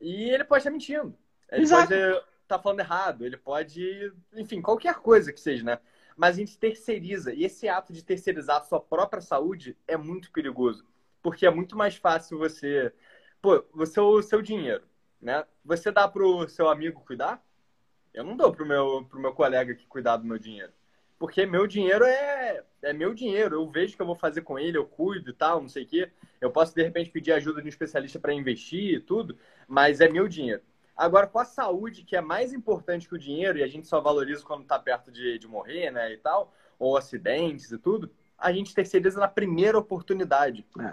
E 0.00 0.30
ele 0.30 0.44
pode 0.44 0.60
estar 0.60 0.70
mentindo. 0.70 1.14
Ele 1.50 1.62
Exato. 1.62 1.88
pode 1.88 2.24
estar 2.42 2.58
falando 2.58 2.80
errado. 2.80 3.26
Ele 3.26 3.36
pode, 3.36 4.10
enfim, 4.32 4.62
qualquer 4.62 4.94
coisa 4.94 5.30
que 5.30 5.38
seja, 5.38 5.62
né? 5.62 5.78
Mas 6.16 6.36
a 6.36 6.38
gente 6.38 6.58
terceiriza. 6.58 7.34
E 7.34 7.44
esse 7.44 7.68
ato 7.68 7.92
de 7.92 8.02
terceirizar 8.02 8.62
a 8.62 8.64
sua 8.64 8.80
própria 8.80 9.20
saúde 9.20 9.76
é 9.86 9.98
muito 9.98 10.32
perigoso. 10.32 10.86
Porque 11.22 11.44
é 11.44 11.50
muito 11.50 11.76
mais 11.76 11.96
fácil 11.96 12.38
você. 12.38 12.94
Pô, 13.42 13.62
você 13.74 14.00
o 14.00 14.22
seu 14.22 14.40
dinheiro, 14.40 14.84
né? 15.20 15.44
Você 15.62 15.92
dá 15.92 16.08
pro 16.08 16.48
seu 16.48 16.70
amigo 16.70 17.04
cuidar? 17.04 17.44
Eu 18.12 18.24
não 18.24 18.36
dou 18.36 18.52
pro 18.52 18.66
meu, 18.66 19.04
pro 19.08 19.20
meu 19.20 19.32
colega 19.32 19.74
que 19.74 19.86
cuidar 19.86 20.16
do 20.16 20.26
meu 20.26 20.38
dinheiro. 20.38 20.72
Porque 21.18 21.46
meu 21.46 21.66
dinheiro 21.66 22.04
é, 22.04 22.64
é 22.82 22.92
meu 22.92 23.14
dinheiro. 23.14 23.54
Eu 23.54 23.70
vejo 23.70 23.94
o 23.94 23.96
que 23.96 24.02
eu 24.02 24.06
vou 24.06 24.16
fazer 24.16 24.42
com 24.42 24.58
ele, 24.58 24.76
eu 24.76 24.84
cuido 24.84 25.30
e 25.30 25.32
tal, 25.32 25.60
não 25.60 25.68
sei 25.68 25.84
o 25.84 25.86
quê. 25.86 26.10
Eu 26.40 26.50
posso, 26.50 26.74
de 26.74 26.82
repente, 26.82 27.10
pedir 27.10 27.32
ajuda 27.32 27.60
de 27.60 27.66
um 27.66 27.68
especialista 27.68 28.18
para 28.18 28.34
investir 28.34 28.94
e 28.94 29.00
tudo, 29.00 29.38
mas 29.68 30.00
é 30.00 30.08
meu 30.08 30.26
dinheiro. 30.26 30.62
Agora, 30.96 31.26
com 31.26 31.38
a 31.38 31.44
saúde, 31.44 32.04
que 32.04 32.16
é 32.16 32.20
mais 32.20 32.52
importante 32.52 33.08
que 33.08 33.14
o 33.14 33.18
dinheiro, 33.18 33.58
e 33.58 33.62
a 33.62 33.68
gente 33.68 33.86
só 33.86 34.00
valoriza 34.00 34.44
quando 34.44 34.62
está 34.62 34.78
perto 34.78 35.10
de, 35.10 35.38
de 35.38 35.48
morrer, 35.48 35.90
né, 35.90 36.12
e 36.12 36.16
tal, 36.18 36.52
ou 36.78 36.96
acidentes 36.96 37.70
e 37.70 37.78
tudo, 37.78 38.10
a 38.36 38.52
gente 38.52 38.74
terceiriza 38.74 39.18
na 39.20 39.28
primeira 39.28 39.78
oportunidade. 39.78 40.66
É. 40.80 40.92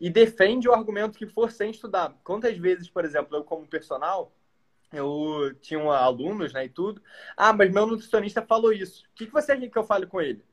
E 0.00 0.10
defende 0.10 0.68
o 0.68 0.72
argumento 0.72 1.18
que 1.18 1.26
for 1.26 1.50
sem 1.50 1.70
estudar. 1.70 2.14
Quantas 2.22 2.56
vezes, 2.58 2.88
por 2.88 3.04
exemplo, 3.04 3.36
eu 3.36 3.42
como 3.42 3.66
personal, 3.66 4.32
eu 4.94 5.54
tinha 5.60 5.80
alunos, 5.80 6.52
né, 6.52 6.64
e 6.66 6.68
tudo. 6.68 7.02
Ah, 7.36 7.52
mas 7.52 7.72
meu 7.72 7.86
nutricionista 7.86 8.42
falou 8.42 8.72
isso. 8.72 9.04
O 9.04 9.14
que, 9.14 9.26
que 9.26 9.32
você 9.32 9.56
quer 9.56 9.68
que 9.68 9.78
eu 9.78 9.84
fale 9.84 10.06
com 10.06 10.20
ele? 10.20 10.44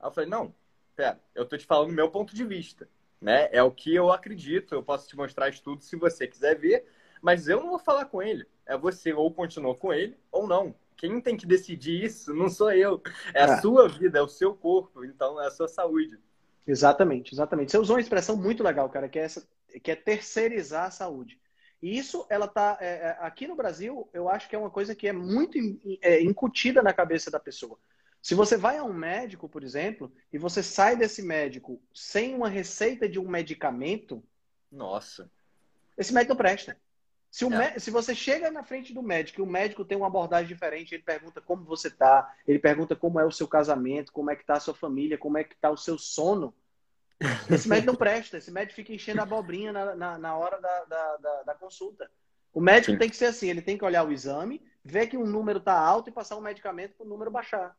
Aí 0.00 0.08
eu 0.08 0.12
falei, 0.12 0.28
não, 0.28 0.54
pera, 0.96 1.20
eu 1.34 1.46
tô 1.46 1.56
te 1.56 1.66
falando 1.66 1.88
do 1.88 1.94
meu 1.94 2.10
ponto 2.10 2.34
de 2.34 2.44
vista, 2.44 2.88
né? 3.20 3.48
É 3.52 3.62
o 3.62 3.70
que 3.70 3.94
eu 3.94 4.12
acredito, 4.12 4.74
eu 4.74 4.82
posso 4.82 5.08
te 5.08 5.16
mostrar 5.16 5.48
estudos 5.48 5.86
se 5.86 5.96
você 5.96 6.26
quiser 6.26 6.56
ver, 6.58 6.86
Mas 7.22 7.48
eu 7.48 7.60
não 7.60 7.70
vou 7.70 7.78
falar 7.78 8.04
com 8.06 8.22
ele. 8.22 8.46
É 8.66 8.76
você 8.76 9.12
ou 9.12 9.32
continua 9.32 9.74
com 9.74 9.92
ele 9.92 10.16
ou 10.30 10.46
não. 10.46 10.74
Quem 10.96 11.20
tem 11.20 11.36
que 11.36 11.46
decidir 11.46 12.04
isso 12.04 12.34
não 12.34 12.48
sou 12.48 12.72
eu. 12.72 13.02
É 13.32 13.42
a 13.42 13.54
é. 13.54 13.60
sua 13.60 13.88
vida, 13.88 14.18
é 14.18 14.22
o 14.22 14.28
seu 14.28 14.54
corpo, 14.54 15.04
então 15.04 15.40
é 15.40 15.46
a 15.46 15.50
sua 15.50 15.68
saúde. 15.68 16.18
Exatamente, 16.66 17.34
exatamente. 17.34 17.72
Você 17.72 17.78
usou 17.78 17.96
uma 17.96 18.00
expressão 18.00 18.36
muito 18.36 18.62
legal, 18.62 18.88
cara, 18.88 19.08
que 19.08 19.18
é, 19.18 19.22
essa, 19.22 19.46
que 19.82 19.90
é 19.90 19.96
terceirizar 19.96 20.86
a 20.86 20.90
saúde. 20.90 21.38
E 21.84 21.98
isso, 21.98 22.24
ela 22.30 22.48
tá 22.48 22.78
é, 22.80 22.86
é, 22.86 23.16
aqui 23.20 23.46
no 23.46 23.54
Brasil, 23.54 24.08
eu 24.14 24.26
acho 24.26 24.48
que 24.48 24.56
é 24.56 24.58
uma 24.58 24.70
coisa 24.70 24.94
que 24.94 25.06
é 25.06 25.12
muito 25.12 25.58
é, 26.00 26.18
incutida 26.22 26.82
na 26.82 26.94
cabeça 26.94 27.30
da 27.30 27.38
pessoa. 27.38 27.78
Se 28.22 28.34
você 28.34 28.56
vai 28.56 28.78
a 28.78 28.82
um 28.82 28.94
médico, 28.94 29.50
por 29.50 29.62
exemplo, 29.62 30.10
e 30.32 30.38
você 30.38 30.62
sai 30.62 30.96
desse 30.96 31.20
médico 31.20 31.78
sem 31.92 32.34
uma 32.34 32.48
receita 32.48 33.06
de 33.06 33.18
um 33.18 33.28
medicamento, 33.28 34.24
nossa, 34.72 35.30
esse 35.94 36.10
médico 36.14 36.32
não 36.32 36.38
presta. 36.38 36.74
Se, 37.30 37.44
é. 37.52 37.78
se, 37.78 37.90
você 37.90 38.14
chega 38.14 38.50
na 38.50 38.64
frente 38.64 38.94
do 38.94 39.02
médico 39.02 39.42
e 39.42 39.44
o 39.44 39.46
médico 39.46 39.84
tem 39.84 39.98
uma 39.98 40.06
abordagem 40.06 40.48
diferente, 40.48 40.94
ele 40.94 41.02
pergunta 41.02 41.42
como 41.42 41.64
você 41.64 41.88
está, 41.88 42.34
ele 42.48 42.58
pergunta 42.58 42.96
como 42.96 43.20
é 43.20 43.26
o 43.26 43.30
seu 43.30 43.46
casamento, 43.46 44.10
como 44.10 44.30
é 44.30 44.36
que 44.36 44.42
está 44.42 44.54
a 44.54 44.60
sua 44.60 44.74
família, 44.74 45.18
como 45.18 45.36
é 45.36 45.44
que 45.44 45.54
está 45.54 45.70
o 45.70 45.76
seu 45.76 45.98
sono. 45.98 46.54
Esse 47.50 47.68
médico 47.68 47.92
não 47.92 47.96
presta, 47.96 48.38
esse 48.38 48.50
médico 48.50 48.74
fica 48.74 48.92
enchendo 48.92 49.20
a 49.20 49.22
abobrinha 49.22 49.72
na, 49.72 49.94
na, 49.94 50.18
na 50.18 50.36
hora 50.36 50.60
da, 50.60 50.84
da, 50.84 51.16
da, 51.16 51.42
da, 51.44 51.54
consulta. 51.54 52.10
O 52.52 52.60
médico 52.60 52.92
Sim. 52.92 52.98
tem 52.98 53.08
que 53.08 53.16
ser 53.16 53.26
assim, 53.26 53.48
ele 53.48 53.62
tem 53.62 53.78
que 53.78 53.84
olhar 53.84 54.06
o 54.06 54.12
exame, 54.12 54.62
ver 54.84 55.06
que 55.06 55.16
um 55.16 55.26
número 55.26 55.58
está 55.58 55.78
alto 55.78 56.10
e 56.10 56.12
passar 56.12 56.36
um 56.36 56.40
medicamento 56.40 56.94
para 56.96 57.06
o 57.06 57.08
número 57.08 57.30
baixar. 57.30 57.76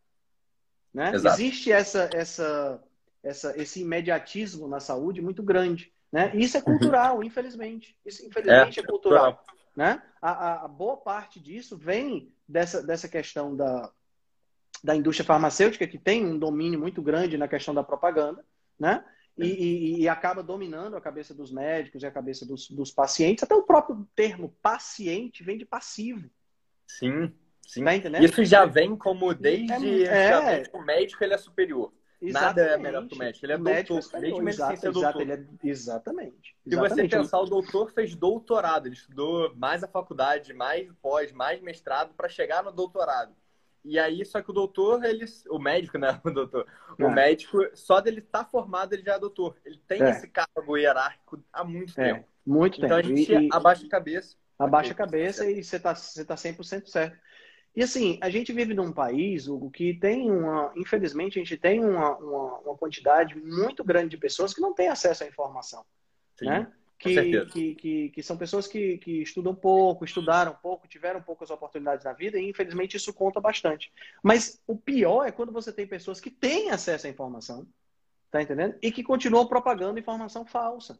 Né? 0.94 1.12
Existe 1.14 1.72
essa, 1.72 2.10
essa, 2.14 2.82
essa, 3.22 3.62
esse 3.62 3.82
imediatismo 3.82 4.68
na 4.68 4.80
saúde 4.80 5.22
muito 5.22 5.44
grande. 5.44 5.92
Né? 6.12 6.32
Isso 6.34 6.58
é 6.58 6.62
cultural, 6.62 7.24
infelizmente. 7.24 7.98
Isso, 8.06 8.26
infelizmente, 8.26 8.80
é, 8.80 8.84
é 8.84 8.86
cultural. 8.86 9.44
Né? 9.76 10.02
A, 10.22 10.64
a, 10.64 10.68
boa 10.68 10.96
parte 10.96 11.40
disso 11.40 11.78
vem 11.78 12.34
dessa, 12.48 12.82
dessa 12.82 13.10
questão 13.10 13.54
da, 13.56 13.92
da 14.82 14.96
indústria 14.96 15.26
farmacêutica, 15.26 15.86
que 15.86 15.98
tem 15.98 16.26
um 16.26 16.40
domínio 16.40 16.80
muito 16.80 17.02
grande 17.02 17.38
na 17.38 17.48
questão 17.48 17.74
da 17.74 17.84
propaganda, 17.84 18.46
né? 18.80 19.04
E, 19.38 19.46
e, 19.46 20.02
e, 20.02 20.08
acaba 20.08 20.42
dominando 20.42 20.96
a 20.96 21.02
cabeça 21.02 21.34
dos 21.34 21.52
médicos 21.52 22.02
e 22.02 22.06
a 22.06 22.12
cabeça 22.12 22.46
dos, 22.46 22.70
dos, 22.70 22.90
pacientes. 22.90 23.44
Até 23.44 23.54
o 23.54 23.64
próprio 23.64 24.08
termo 24.16 24.56
paciente 24.62 25.44
vem 25.44 25.58
de 25.58 25.66
passivo. 25.66 26.30
Sim, 26.88 27.34
sim. 27.68 27.84
Tá 27.84 27.96
entendendo? 27.96 28.24
Isso 28.24 28.46
já 28.46 28.66
vem 28.66 28.96
como 28.96 29.34
desde 29.34 30.06
é, 30.06 30.62
é... 30.62 30.64
o 30.72 30.82
médico 30.82 31.22
ele 31.22 31.34
é 31.34 31.38
superior. 31.38 31.92
Exatamente. 32.22 32.58
Nada 32.58 32.62
é 32.62 32.78
melhor 32.78 33.08
que 33.08 33.16
o 33.16 33.18
médico. 33.18 33.46
Ele 33.46 33.54
é 33.54 33.56
o 33.56 33.60
doutor. 33.60 33.74
Médico 33.76 34.20
desde 34.20 34.42
medicina 34.42 34.74
exato, 34.74 34.92
doutor. 34.92 35.22
Exato, 35.22 35.32
é... 35.64 35.70
Exatamente. 35.70 36.56
Se 36.68 36.76
você 36.76 37.08
pensar, 37.08 37.40
o 37.40 37.46
doutor 37.46 37.92
fez 37.92 38.16
doutorado. 38.16 38.88
Ele 38.88 38.96
estudou 38.96 39.54
mais 39.56 39.84
a 39.84 39.88
faculdade, 39.88 40.54
mais 40.54 40.90
pós, 41.02 41.32
mais 41.34 41.62
mestrado 41.62 42.14
para 42.16 42.30
chegar 42.30 42.64
no 42.64 42.72
doutorado. 42.72 43.36
E 43.86 44.00
aí, 44.00 44.26
só 44.26 44.42
que 44.42 44.50
o 44.50 44.54
doutor, 44.54 45.04
ele, 45.04 45.26
o 45.50 45.60
médico, 45.60 45.98
né? 45.98 46.20
O 46.26 46.32
doutor, 46.32 46.68
é. 46.98 47.06
o 47.06 47.12
médico, 47.12 47.60
só 47.74 48.02
dele 48.02 48.20
estar 48.20 48.44
tá 48.44 48.50
formado, 48.50 48.94
ele 48.94 49.04
já 49.04 49.14
é 49.14 49.20
doutor. 49.20 49.56
Ele 49.64 49.80
tem 49.88 50.02
é. 50.02 50.10
esse 50.10 50.28
cargo 50.28 50.76
hierárquico 50.76 51.44
há 51.54 51.64
muito 51.64 52.00
é. 52.02 52.14
tempo. 52.14 52.28
Muito 52.46 52.78
então, 52.84 52.98
tempo. 52.98 53.10
Então 53.10 53.16
a 53.16 53.18
gente 53.18 53.46
e, 53.46 53.50
abaixa 53.52 53.86
a 53.86 53.90
cabeça. 53.90 54.36
Abaixa 54.58 54.92
a 54.92 54.96
cabeça 54.96 55.50
e 55.50 55.64
você 55.64 55.76
está 55.76 55.94
você 55.94 56.26
tá 56.26 56.36
100% 56.36 56.88
certo. 56.88 57.18
E 57.76 57.84
assim, 57.84 58.18
a 58.22 58.30
gente 58.30 58.54
vive 58.54 58.74
num 58.74 58.92
país, 58.92 59.48
Hugo, 59.48 59.70
que 59.70 59.94
tem 59.94 60.32
uma. 60.32 60.72
Infelizmente, 60.76 61.38
a 61.38 61.44
gente 61.44 61.58
tem 61.58 61.84
uma, 61.84 62.18
uma, 62.18 62.60
uma 62.60 62.78
quantidade 62.78 63.36
muito 63.36 63.84
grande 63.84 64.10
de 64.10 64.18
pessoas 64.18 64.54
que 64.54 64.62
não 64.62 64.74
têm 64.74 64.88
acesso 64.88 65.26
à 65.26 65.28
informação. 65.28 65.86
Sim, 66.40 66.46
né? 66.46 66.72
Que, 66.98 67.46
que, 67.46 67.76
que, 67.76 68.10
que, 68.10 68.24
são 68.24 68.38
pessoas 68.38 68.68
que, 68.68 68.98
que 69.00 69.22
estudam 69.22 69.54
pouco, 69.54 70.06
estudaram 70.06 70.56
pouco, 70.56 70.88
tiveram 70.88 71.22
poucas 71.22 71.50
oportunidades 71.50 72.06
na 72.06 72.14
vida, 72.14 72.40
e 72.40 72.50
infelizmente 72.50 72.96
isso 72.96 73.14
conta 73.14 73.42
bastante. 73.42 73.92
Mas 74.24 74.62
o 74.66 74.78
pior 74.78 75.26
é 75.26 75.32
quando 75.32 75.52
você 75.52 75.74
tem 75.74 75.86
pessoas 75.86 76.22
que 76.22 76.32
têm 76.32 76.72
acesso 76.72 77.06
à 77.06 77.10
informação, 77.10 77.68
tá 78.32 78.42
entendendo? 78.42 78.78
E 78.82 78.92
que 78.92 79.04
continuam 79.04 79.46
propagando 79.46 80.00
informação 80.00 80.46
falsa. 80.46 80.98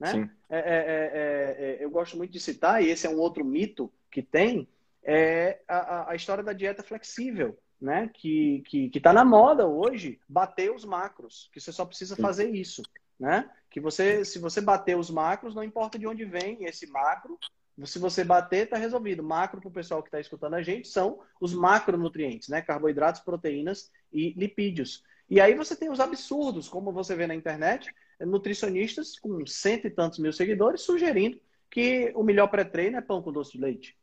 Né? 0.00 0.30
É, 0.48 0.58
é, 0.58 0.62
é, 0.62 1.80
é, 1.80 1.84
eu 1.84 1.90
gosto 1.90 2.16
muito 2.16 2.32
de 2.32 2.40
citar, 2.40 2.82
e 2.82 2.88
esse 2.88 3.06
é 3.06 3.10
um 3.10 3.18
outro 3.18 3.44
mito 3.44 3.92
que 4.10 4.22
tem, 4.22 4.66
é 5.02 5.60
a, 5.68 6.10
a 6.10 6.14
história 6.14 6.42
da 6.42 6.52
dieta 6.52 6.82
flexível, 6.82 7.58
né? 7.80 8.10
Que 8.12 8.62
que 8.66 8.90
está 8.94 9.12
na 9.12 9.24
moda 9.24 9.66
hoje, 9.66 10.18
bater 10.28 10.72
os 10.72 10.84
macros, 10.84 11.48
que 11.52 11.60
você 11.60 11.70
só 11.70 11.84
precisa 11.84 12.16
fazer 12.16 12.50
isso, 12.50 12.82
né? 13.18 13.50
Que 13.70 13.80
você, 13.80 14.24
se 14.24 14.38
você 14.38 14.60
bater 14.60 14.96
os 14.96 15.10
macros, 15.10 15.54
não 15.54 15.62
importa 15.62 15.98
de 15.98 16.06
onde 16.06 16.24
vem 16.24 16.64
esse 16.64 16.86
macro, 16.86 17.38
se 17.84 17.98
você 17.98 18.24
bater, 18.24 18.64
está 18.64 18.76
resolvido. 18.76 19.22
Macro, 19.22 19.60
para 19.60 19.68
o 19.68 19.72
pessoal 19.72 20.02
que 20.02 20.08
está 20.08 20.18
escutando 20.18 20.54
a 20.54 20.62
gente, 20.62 20.88
são 20.88 21.20
os 21.40 21.52
macronutrientes, 21.52 22.48
né? 22.48 22.62
Carboidratos, 22.62 23.20
proteínas 23.20 23.90
e 24.12 24.32
lipídios. 24.32 25.04
E 25.28 25.40
aí 25.40 25.54
você 25.54 25.76
tem 25.76 25.90
os 25.90 26.00
absurdos, 26.00 26.68
como 26.68 26.92
você 26.92 27.14
vê 27.14 27.26
na 27.26 27.34
internet, 27.34 27.92
nutricionistas 28.20 29.18
com 29.18 29.44
cento 29.46 29.86
e 29.86 29.90
tantos 29.90 30.18
mil 30.18 30.32
seguidores 30.32 30.82
sugerindo 30.82 31.38
que 31.70 32.12
o 32.14 32.22
melhor 32.22 32.46
pré-treino 32.46 32.96
é 32.96 33.02
pão 33.02 33.20
com 33.20 33.32
doce 33.32 33.52
de 33.52 33.58
leite. 33.58 33.96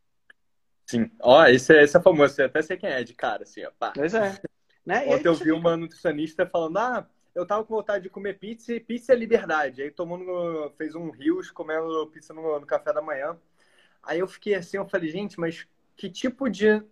Sim. 0.86 1.10
Ó, 1.22 1.44
esse, 1.46 1.76
é, 1.76 1.84
esse 1.84 1.98
é 1.98 2.02
famoso, 2.02 2.40
eu 2.40 2.46
até 2.46 2.62
sei 2.62 2.78
quem 2.78 2.90
é 2.90 3.04
de 3.04 3.14
cara, 3.14 3.44
assim, 3.44 3.64
ó. 3.64 3.72
Pá. 3.80 3.94
Pois 3.96 4.14
é. 4.14 4.40
Né? 4.86 5.06
Ontem 5.08 5.28
eu 5.28 5.34
vi 5.34 5.46
fica... 5.46 5.56
uma 5.56 5.78
nutricionista 5.78 6.46
falando, 6.46 6.78
ah, 6.78 7.10
eu 7.36 7.46
tava 7.46 7.64
com 7.64 7.76
vontade 7.76 8.04
de 8.04 8.10
comer 8.10 8.38
pizza 8.38 8.74
e 8.74 8.80
pizza 8.80 9.14
é 9.14 9.16
liberdade. 9.16 9.82
Aí 9.82 9.92
tomando, 9.92 10.72
fez 10.78 10.96
um 10.96 11.10
rios 11.10 11.50
comendo 11.52 12.08
pizza 12.08 12.34
no, 12.34 12.60
no, 12.60 12.66
café 12.66 12.94
da 12.94 13.02
manhã. 13.02 13.38
Aí 14.02 14.20
eu 14.20 14.28
fiquei 14.28 14.56
assim, 14.56 14.78
eu 14.78 14.88
falei, 14.88 15.10
gente, 15.10 15.40
mas 15.40 15.68
que 15.96 16.10
tipo 16.10 16.50
de, 16.50 16.84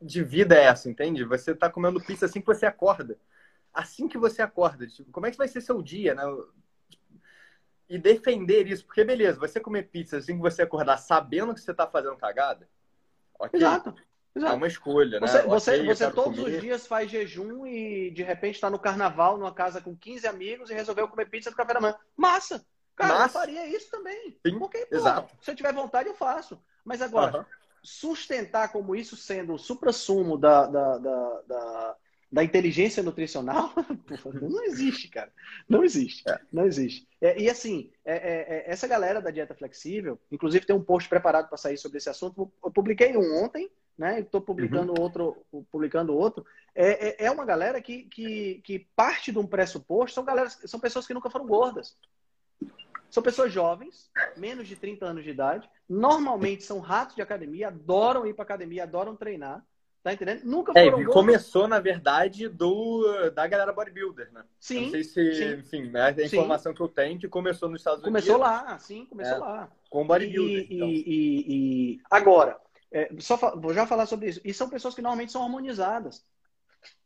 de 0.00 0.22
vida 0.22 0.56
é 0.56 0.64
essa, 0.64 0.90
entende? 0.90 1.24
Você 1.24 1.54
tá 1.54 1.70
comendo 1.70 2.00
pizza 2.00 2.26
assim 2.26 2.40
que 2.40 2.46
você 2.46 2.66
acorda. 2.66 3.18
Assim 3.72 4.08
que 4.08 4.18
você 4.18 4.42
acorda. 4.42 4.86
Tipo, 4.86 5.12
como 5.12 5.26
é 5.26 5.30
que 5.30 5.38
vai 5.38 5.48
ser 5.48 5.60
seu 5.60 5.82
dia, 5.82 6.14
né? 6.14 6.22
E 7.88 7.98
defender 7.98 8.66
isso, 8.66 8.84
porque 8.84 9.04
beleza, 9.04 9.38
você 9.38 9.60
comer 9.60 9.84
pizza 9.84 10.18
assim 10.18 10.34
que 10.36 10.42
você 10.42 10.62
acordar 10.62 10.98
sabendo 10.98 11.54
que 11.54 11.60
você 11.60 11.72
tá 11.72 11.86
fazendo 11.86 12.16
cagada, 12.16 12.68
Okay. 13.38 13.60
Exato. 13.60 13.94
Exato. 14.38 14.52
É 14.52 14.56
uma 14.56 14.66
escolha, 14.66 15.20
né? 15.20 15.26
Você, 15.26 15.42
você, 15.42 15.84
você 15.84 16.10
todos 16.10 16.38
comer. 16.38 16.56
os 16.56 16.60
dias 16.60 16.86
faz 16.86 17.10
jejum 17.10 17.66
e 17.66 18.10
de 18.10 18.22
repente 18.22 18.54
está 18.54 18.70
no 18.70 18.78
carnaval, 18.78 19.36
numa 19.36 19.52
casa 19.52 19.80
com 19.80 19.96
15 19.96 20.26
amigos 20.26 20.70
e 20.70 20.74
resolveu 20.74 21.08
comer 21.08 21.28
pizza 21.28 21.50
no 21.50 21.56
café 21.56 21.74
da 21.74 21.80
manhã. 21.80 21.96
Massa! 22.16 22.64
Cara, 22.94 23.14
Massa. 23.14 23.38
eu 23.38 23.40
faria 23.40 23.66
isso 23.66 23.90
também. 23.90 24.36
Sim, 24.44 24.58
Porque, 24.58 24.84
pô, 24.86 24.96
exato. 24.96 25.32
se 25.40 25.50
eu 25.50 25.54
tiver 25.54 25.72
vontade, 25.72 26.08
eu 26.08 26.14
faço. 26.14 26.60
Mas 26.84 27.00
agora, 27.00 27.46
sustentar 27.82 28.72
como 28.72 28.94
isso 28.94 29.16
sendo 29.16 29.54
o 29.54 29.58
supra-sumo 29.58 30.36
da, 30.36 30.66
da, 30.66 30.98
da, 30.98 31.42
da, 31.46 31.96
da 32.30 32.44
inteligência 32.44 33.02
nutricional, 33.02 33.72
não 34.42 34.64
existe, 34.64 35.08
cara. 35.08 35.32
Não 35.68 35.84
existe. 35.84 36.28
É. 36.28 36.40
Não 36.52 36.66
existe. 36.66 37.08
É, 37.20 37.40
e 37.40 37.48
assim, 37.48 37.92
é, 38.04 38.14
é, 38.14 38.56
é, 38.56 38.64
essa 38.70 38.88
galera 38.88 39.20
da 39.20 39.30
dieta 39.30 39.54
flexível, 39.54 40.20
inclusive 40.30 40.66
tem 40.66 40.74
um 40.74 40.82
post 40.82 41.08
preparado 41.08 41.48
para 41.48 41.56
sair 41.56 41.78
sobre 41.78 41.98
esse 41.98 42.10
assunto. 42.10 42.52
Eu 42.64 42.70
publiquei 42.70 43.16
um 43.16 43.44
ontem, 43.44 43.70
né? 43.98 44.20
Estou 44.20 44.40
publicando 44.40 44.92
uhum. 44.92 45.02
outro, 45.02 45.36
publicando 45.72 46.16
outro. 46.16 46.46
É, 46.74 47.24
é, 47.24 47.26
é, 47.26 47.30
uma 47.30 47.44
galera 47.44 47.82
que, 47.82 48.04
que, 48.04 48.60
que 48.62 48.86
parte 48.94 49.32
de 49.32 49.38
um 49.38 49.46
pressuposto, 49.46 50.14
são, 50.14 50.24
galera, 50.24 50.48
são 50.48 50.78
pessoas 50.78 51.06
que 51.06 51.12
nunca 51.12 51.28
foram 51.28 51.46
gordas. 51.46 51.96
São 53.10 53.22
pessoas 53.22 53.52
jovens, 53.52 54.10
menos 54.36 54.68
de 54.68 54.76
30 54.76 55.06
anos 55.06 55.24
de 55.24 55.30
idade, 55.30 55.68
normalmente 55.88 56.62
são 56.62 56.78
ratos 56.78 57.16
de 57.16 57.22
academia, 57.22 57.68
adoram 57.68 58.26
ir 58.26 58.34
para 58.34 58.44
academia, 58.44 58.84
adoram 58.84 59.16
treinar. 59.16 59.64
Tá 60.02 60.12
entendendo? 60.12 60.44
Nunca 60.44 60.72
é, 60.76 60.84
foram 60.84 61.00
é, 61.00 61.04
começou, 61.06 61.66
na 61.66 61.80
verdade, 61.80 62.48
do 62.48 63.30
da 63.30 63.46
galera 63.48 63.72
bodybuilder, 63.72 64.30
né? 64.32 64.44
Sim. 64.60 64.84
Não 64.84 64.90
sei 64.90 65.04
se, 65.04 65.34
sim. 65.34 65.54
enfim, 65.54 65.90
né, 65.90 66.14
a 66.16 66.22
informação 66.22 66.70
sim. 66.70 66.76
que 66.76 66.82
eu 66.82 66.88
tenho 66.88 67.18
que 67.18 67.28
começou 67.28 67.68
nos 67.68 67.80
Estados 67.80 68.04
Unidos. 68.04 68.24
Começou 68.24 68.40
lá, 68.40 68.78
sim, 68.78 69.04
começou 69.06 69.36
é, 69.36 69.38
lá. 69.38 69.72
Com 69.90 70.06
bodybuilder. 70.06 70.66
E, 70.70 70.76
então. 70.76 70.88
e, 70.88 71.44
e 71.94 72.00
agora, 72.08 72.60
é, 72.92 73.10
só 73.18 73.36
vou 73.56 73.74
já 73.74 73.86
falar 73.86 74.06
sobre 74.06 74.28
isso. 74.28 74.40
E 74.44 74.52
são 74.52 74.68
pessoas 74.68 74.94
que 74.94 75.02
normalmente 75.02 75.32
são 75.32 75.42
harmonizadas. 75.42 76.24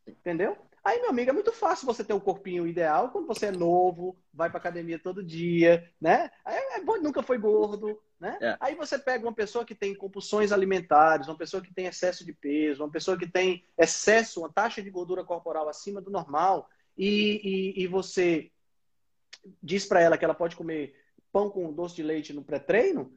Entendeu? 0.07 0.57
Aí, 0.85 1.01
meu 1.01 1.11
amigo, 1.11 1.31
é 1.31 1.33
muito 1.33 1.53
fácil 1.53 1.87
você 1.87 2.03
ter 2.03 2.13
um 2.13 2.19
corpinho 2.19 2.67
ideal 2.67 3.11
quando 3.11 3.29
você 3.29 3.47
é 3.47 3.53
novo, 3.53 4.19
vai 4.35 4.51
pra 4.51 4.59
academia 4.59 4.99
todo 4.99 5.23
dia, 5.23 5.89
né? 6.01 6.29
É, 6.45 6.79
é 6.79 6.81
bom, 6.83 7.01
nunca 7.01 7.23
foi 7.23 7.39
gordo, 7.39 8.01
né? 8.19 8.37
É. 8.41 8.57
Aí 8.59 8.75
você 8.75 8.99
pega 8.99 9.25
uma 9.25 9.33
pessoa 9.33 9.65
que 9.65 9.77
tem 9.77 9.95
compulsões 9.95 10.51
alimentares, 10.51 11.29
uma 11.29 11.39
pessoa 11.39 11.63
que 11.63 11.73
tem 11.73 11.87
excesso 11.87 12.25
de 12.25 12.33
peso, 12.33 12.83
uma 12.83 12.91
pessoa 12.91 13.17
que 13.17 13.29
tem 13.29 13.65
excesso, 13.79 14.41
uma 14.41 14.53
taxa 14.53 14.83
de 14.83 14.91
gordura 14.91 15.23
corporal 15.25 15.69
acima 15.69 16.01
do 16.01 16.11
normal, 16.11 16.69
e, 16.99 17.75
e, 17.79 17.83
e 17.85 17.87
você 17.87 18.51
diz 19.63 19.87
para 19.87 20.01
ela 20.01 20.19
que 20.19 20.25
ela 20.25 20.35
pode 20.35 20.57
comer 20.57 20.97
pão 21.33 21.49
com 21.49 21.73
doce 21.73 21.95
de 21.95 22.03
leite 22.03 22.33
no 22.33 22.43
pré-treino, 22.43 23.13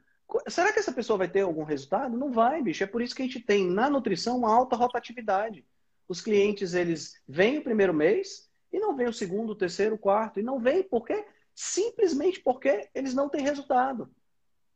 será 0.47 0.71
que 0.71 0.79
essa 0.79 0.91
pessoa 0.91 1.17
vai 1.17 1.27
ter 1.27 1.41
algum 1.41 1.63
resultado? 1.63 2.17
Não 2.17 2.31
vai, 2.31 2.61
bicho. 2.61 2.83
É 2.83 2.87
por 2.87 3.01
isso 3.01 3.15
que 3.15 3.21
a 3.21 3.25
gente 3.25 3.39
tem 3.39 3.69
na 3.69 3.89
nutrição 3.89 4.37
uma 4.37 4.53
alta 4.53 4.75
rotatividade 4.75 5.65
os 6.07 6.21
clientes 6.21 6.73
eles 6.73 7.21
vêm 7.27 7.57
o 7.57 7.63
primeiro 7.63 7.93
mês 7.93 8.49
e 8.71 8.79
não 8.79 8.95
vêm 8.95 9.07
o 9.07 9.13
segundo, 9.13 9.51
o 9.51 9.55
terceiro, 9.55 9.95
o 9.95 9.99
quarto, 9.99 10.39
e 10.39 10.43
não 10.43 10.59
vêm 10.59 10.83
porque 10.83 11.25
simplesmente 11.53 12.39
porque 12.39 12.89
eles 12.93 13.13
não 13.13 13.29
têm 13.29 13.41
resultado. 13.41 14.09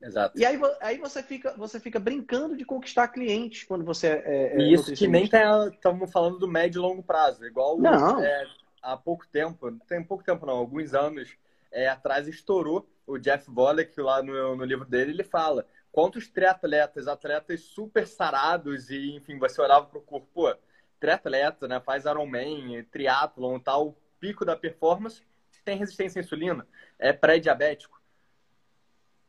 Exato. 0.02 0.40
E 0.40 0.46
aí, 0.46 0.58
aí 0.80 0.98
você, 0.98 1.22
fica, 1.22 1.54
você 1.58 1.78
fica 1.80 2.00
brincando 2.00 2.56
de 2.56 2.64
conquistar 2.64 3.10
cliente 3.10 3.66
quando 3.66 3.84
você 3.84 4.08
é. 4.08 4.56
é 4.56 4.58
e 4.58 4.74
isso 4.74 4.94
que 4.94 5.08
nem 5.08 5.26
estamos 5.26 6.10
falando 6.10 6.40
do 6.40 6.48
médio 6.48 6.80
e 6.80 6.82
longo 6.82 7.04
prazo. 7.04 7.46
Igual 7.46 7.78
Não. 7.78 8.24
É, 8.24 8.48
há 8.82 8.96
pouco 8.96 9.28
tempo, 9.28 9.70
não 9.70 9.80
tem 9.80 10.02
pouco 10.02 10.24
tempo 10.24 10.46
não, 10.46 10.56
alguns 10.56 10.94
anos 10.94 11.36
é, 11.72 11.88
atrás 11.88 12.28
estourou 12.28 12.90
o 13.06 13.18
Jeff 13.18 13.50
Volek 13.50 14.00
lá 14.00 14.22
no, 14.22 14.56
no 14.56 14.64
livro 14.64 14.86
dele, 14.86 15.12
ele 15.12 15.24
fala 15.24 15.66
quantos 15.92 16.28
triatletas, 16.28 17.08
atletas 17.08 17.62
super 17.62 18.08
sarados 18.08 18.90
e, 18.90 19.16
enfim, 19.16 19.38
você 19.38 19.62
olhava 19.62 19.86
para 19.88 19.98
o 19.98 20.02
corpo, 20.02 20.28
pô, 20.34 20.56
triatleta, 21.00 21.68
né, 21.68 21.80
faz 21.80 22.06
Ironman, 22.06 22.84
triatlon, 22.92 23.60
tal, 23.60 23.98
pico 24.20 24.46
da 24.46 24.56
performance, 24.56 25.24
tem 25.64 25.78
resistência 25.78 26.20
à 26.20 26.24
insulina, 26.24 26.68
é 26.98 27.14
pré-diabético. 27.14 28.00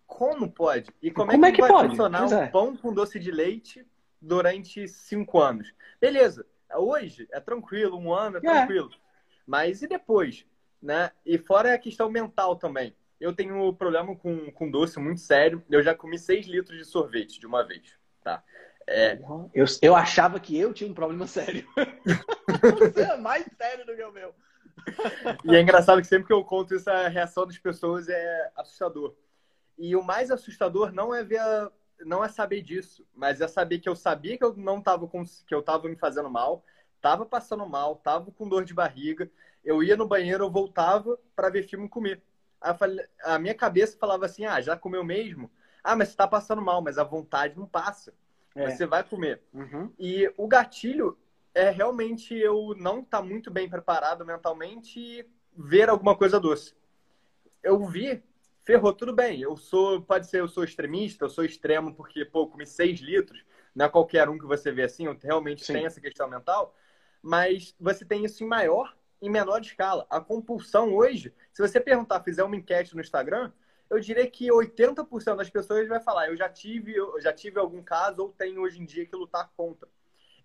Como 0.07 0.51
pode? 0.51 0.91
E 1.01 1.11
como, 1.11 1.31
como 1.31 1.47
é, 1.47 1.53
que, 1.53 1.55
é 1.55 1.57
que 1.57 1.61
vai 1.61 1.71
pode? 1.71 1.89
funcionar 1.91 2.27
um 2.27 2.35
é. 2.35 2.49
pão 2.49 2.77
com 2.77 2.93
doce 2.93 3.19
de 3.19 3.31
leite 3.31 3.87
durante 4.21 4.89
cinco 4.89 5.39
anos? 5.41 5.73
Beleza, 6.01 6.45
hoje 6.75 7.29
é 7.31 7.39
tranquilo, 7.41 7.97
um 7.97 8.13
ano 8.13 8.39
é, 8.39 8.39
é. 8.39 8.43
tranquilo. 8.43 8.91
Mas 9.47 9.83
e 9.83 9.87
depois? 9.87 10.47
Né? 10.83 11.11
E 11.25 11.39
fora 11.39 11.75
a 11.75 11.79
questão 11.79 12.11
mental 12.11 12.57
também. 12.57 12.95
Eu 13.21 13.35
tenho 13.35 13.73
problema 13.75 14.17
com, 14.17 14.51
com 14.51 14.71
doce 14.71 14.99
muito 14.99 15.21
sério. 15.21 15.63
Eu 15.69 15.83
já 15.83 15.95
comi 15.95 16.19
seis 16.19 16.47
litros 16.47 16.79
de 16.79 16.85
sorvete 16.85 17.39
de 17.39 17.47
uma 17.47 17.63
vez. 17.63 17.95
Tá? 18.23 18.43
É... 18.87 19.19
Eu, 19.55 19.67
eu 19.83 19.95
achava 19.95 20.41
que 20.41 20.59
eu 20.59 20.73
tinha 20.73 20.91
um 20.91 20.95
problema 20.95 21.27
sério. 21.27 21.67
Você 22.81 23.03
é 23.03 23.17
mais 23.17 23.45
sério 23.57 23.85
do 23.85 23.95
que 23.95 24.03
o 24.03 24.13
meu. 24.13 24.35
E 25.45 25.55
é 25.55 25.61
engraçado 25.61 26.01
que 26.01 26.07
sempre 26.07 26.27
que 26.27 26.33
eu 26.33 26.43
conto 26.45 26.75
isso, 26.75 26.91
a 26.91 27.09
reação 27.09 27.47
das 27.47 27.59
pessoas 27.59 28.09
é 28.09 28.51
assustador. 28.57 29.15
E 29.79 29.95
o 29.95 30.03
mais 30.03 30.31
assustador 30.31 30.93
não 30.93 31.15
é 31.15 31.23
ver 31.23 31.39
a... 31.39 31.71
não 32.01 32.25
é 32.25 32.29
saber 32.29 32.63
disso, 32.63 33.07
mas 33.15 33.41
é 33.41 33.49
saber 33.49 33.79
que 33.79 33.89
eu 33.89 33.95
sabia 33.95 34.37
que 34.37 34.45
eu 34.45 34.55
não 34.57 34.79
estava 34.79 35.07
com... 35.07 35.25
que 35.25 35.55
eu 35.55 35.61
estava 35.61 35.89
me 35.89 35.97
fazendo 35.97 36.31
mal, 36.31 36.65
estava 36.97 37.25
passando 37.25 37.67
mal, 37.67 37.95
estava 37.95 38.31
com 38.31 38.49
dor 38.49 38.65
de 38.65 38.75
barriga. 38.75 39.31
Eu 39.65 39.83
ia 39.83 39.97
no 39.97 40.07
banheiro, 40.07 40.45
eu 40.45 40.51
voltava 40.51 41.19
para 41.35 41.51
ver 41.51 41.69
filme 41.69 41.87
e 41.87 41.89
comer. 41.89 42.23
Falei... 42.79 43.05
a 43.23 43.39
minha 43.39 43.55
cabeça 43.55 43.99
falava 43.99 44.27
assim: 44.27 44.45
ah, 44.45 44.61
já 44.61 44.77
comeu 44.77 45.05
mesmo? 45.05 45.51
Ah, 45.83 45.97
mas 45.97 46.09
você 46.09 46.15
está 46.15 46.27
passando 46.27 46.63
mal, 46.63 46.83
mas 46.83 46.99
a 46.99 47.05
vontade 47.05 47.59
não 47.59 47.67
passa. 47.67 48.15
É. 48.55 48.69
Você 48.69 48.87
vai 48.87 49.03
comer. 49.03 49.43
Uhum. 49.53 49.93
E 49.99 50.33
o 50.37 50.47
gatilho 50.47 51.17
é 51.55 51.71
realmente 51.71 52.35
eu 52.35 52.75
não 52.77 53.01
estar 53.01 53.19
tá 53.19 53.25
muito 53.25 53.51
bem 53.51 53.69
preparado 53.69 54.25
mentalmente 54.25 55.01
e 55.01 55.27
ver 55.57 55.89
alguma 55.89 56.17
coisa 56.17 56.39
doce. 56.39 56.75
Eu 57.63 57.87
vi 57.87 58.23
ferrou, 58.65 58.93
tudo 58.93 59.13
bem. 59.13 59.41
Eu 59.41 59.57
sou, 59.57 60.01
pode 60.03 60.27
ser, 60.29 60.41
eu 60.41 60.49
sou 60.49 60.65
extremista, 60.65 61.25
eu 61.25 61.31
sou 61.31 61.45
extremo 61.45 61.95
porque, 61.95 62.25
pô, 62.25 62.47
comi 62.47 62.67
6 62.67 63.01
litros. 63.01 63.45
Não 63.75 63.87
é 63.87 63.89
qualquer 63.89 64.29
um 64.29 64.39
que 64.39 64.47
você 64.47 64.71
vê 64.73 64.83
assim, 64.83 65.07
eu 65.07 65.17
realmente 65.21 65.65
Sim. 65.65 65.75
tenho 65.75 65.87
essa 65.87 66.01
questão 66.01 66.29
mental. 66.29 66.75
Mas 67.23 67.75
você 67.79 68.05
tem 68.05 68.25
isso 68.25 68.43
em 68.43 68.47
maior 68.47 68.97
em 69.21 69.31
menor 69.31 69.61
escala. 69.61 70.07
A 70.09 70.21
compulsão 70.21 70.95
hoje, 70.95 71.35
se 71.53 71.61
você 71.61 71.81
perguntar, 71.81 72.23
fizer 72.23 72.43
uma 72.43 72.57
enquete 72.57 72.95
no 72.95 73.01
Instagram, 73.01 73.53
eu 73.89 73.99
diria 73.99 74.27
que 74.31 74.49
80% 74.49 75.37
das 75.37 75.51
pessoas 75.51 75.89
vai 75.89 76.01
falar, 76.01 76.29
eu 76.29 76.37
já 76.37 76.49
tive, 76.49 76.95
eu 76.95 77.21
já 77.21 77.33
tive 77.33 77.59
algum 77.59 77.83
caso 77.83 78.23
ou 78.23 78.29
tenho 78.33 78.63
hoje 78.63 78.81
em 78.81 78.85
dia 78.85 79.05
que 79.05 79.17
lutar 79.17 79.51
contra. 79.57 79.89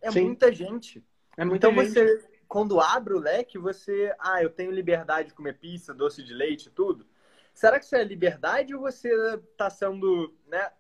É 0.02 0.12
Sim. 0.12 0.26
muita 0.26 0.52
gente. 0.52 1.06
É 1.38 1.46
muita 1.46 1.68
então 1.68 1.84
gente. 1.84 1.94
você, 1.94 2.28
quando 2.48 2.80
abre 2.80 3.14
o 3.14 3.20
leque, 3.20 3.58
você, 3.58 4.14
ah, 4.20 4.42
eu 4.42 4.50
tenho 4.50 4.72
liberdade 4.72 5.30
de 5.30 5.34
comer 5.36 5.60
pizza, 5.60 5.94
doce 5.94 6.24
de 6.24 6.34
leite, 6.34 6.70
tudo. 6.70 7.06
Será 7.54 7.80
que 7.80 7.86
isso 7.86 7.96
é 7.96 8.04
liberdade 8.04 8.76
ou 8.76 8.82
você 8.82 9.10
está 9.52 9.70
sendo, 9.70 10.34
né? 10.48 10.72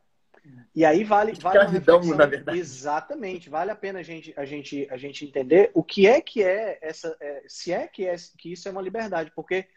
E 0.75 0.83
aí 0.83 1.03
vale, 1.03 1.33
vale 1.33 1.57
escravidão, 1.57 2.03
na 2.15 2.25
verdade. 2.25 2.59
Exatamente, 2.59 3.49
vale 3.49 3.71
a 3.71 3.75
pena 3.75 3.99
a 3.99 4.03
gente, 4.03 4.33
a 4.35 4.45
gente, 4.45 4.87
a 4.91 4.97
gente 4.97 5.25
entender 5.25 5.71
o 5.73 5.83
que 5.83 6.05
é 6.05 6.19
que 6.21 6.43
é 6.43 6.77
essa, 6.81 7.15
é, 7.19 7.43
se 7.47 7.71
é 7.71 7.87
que 7.87 8.05
é 8.05 8.15
que 8.37 8.51
isso 8.51 8.67
é 8.67 8.71
uma 8.71 8.81
liberdade, 8.81 9.31
porque 9.35 9.67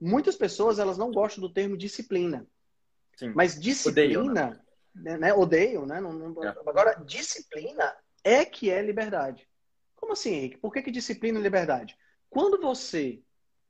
muitas 0.00 0.36
pessoas 0.36 0.78
elas 0.78 0.98
não 0.98 1.12
gostam 1.12 1.40
do 1.40 1.52
termo 1.52 1.76
disciplina, 1.76 2.46
Sim. 3.16 3.32
mas 3.34 3.58
disciplina, 3.58 4.20
Odeio, 4.20 4.60
né? 4.94 5.16
né? 5.16 5.34
Odeiam, 5.34 5.86
né? 5.86 6.00
Não, 6.00 6.12
não... 6.12 6.44
É. 6.44 6.48
Agora 6.66 6.94
disciplina 7.04 7.94
é 8.24 8.44
que 8.44 8.70
é 8.70 8.82
liberdade. 8.82 9.48
Como 9.94 10.12
assim, 10.12 10.34
Henrique? 10.34 10.58
Por 10.58 10.72
que, 10.72 10.82
que 10.82 10.90
disciplina 10.90 11.38
é 11.38 11.42
liberdade? 11.42 11.96
Quando 12.28 12.60
você 12.60 13.22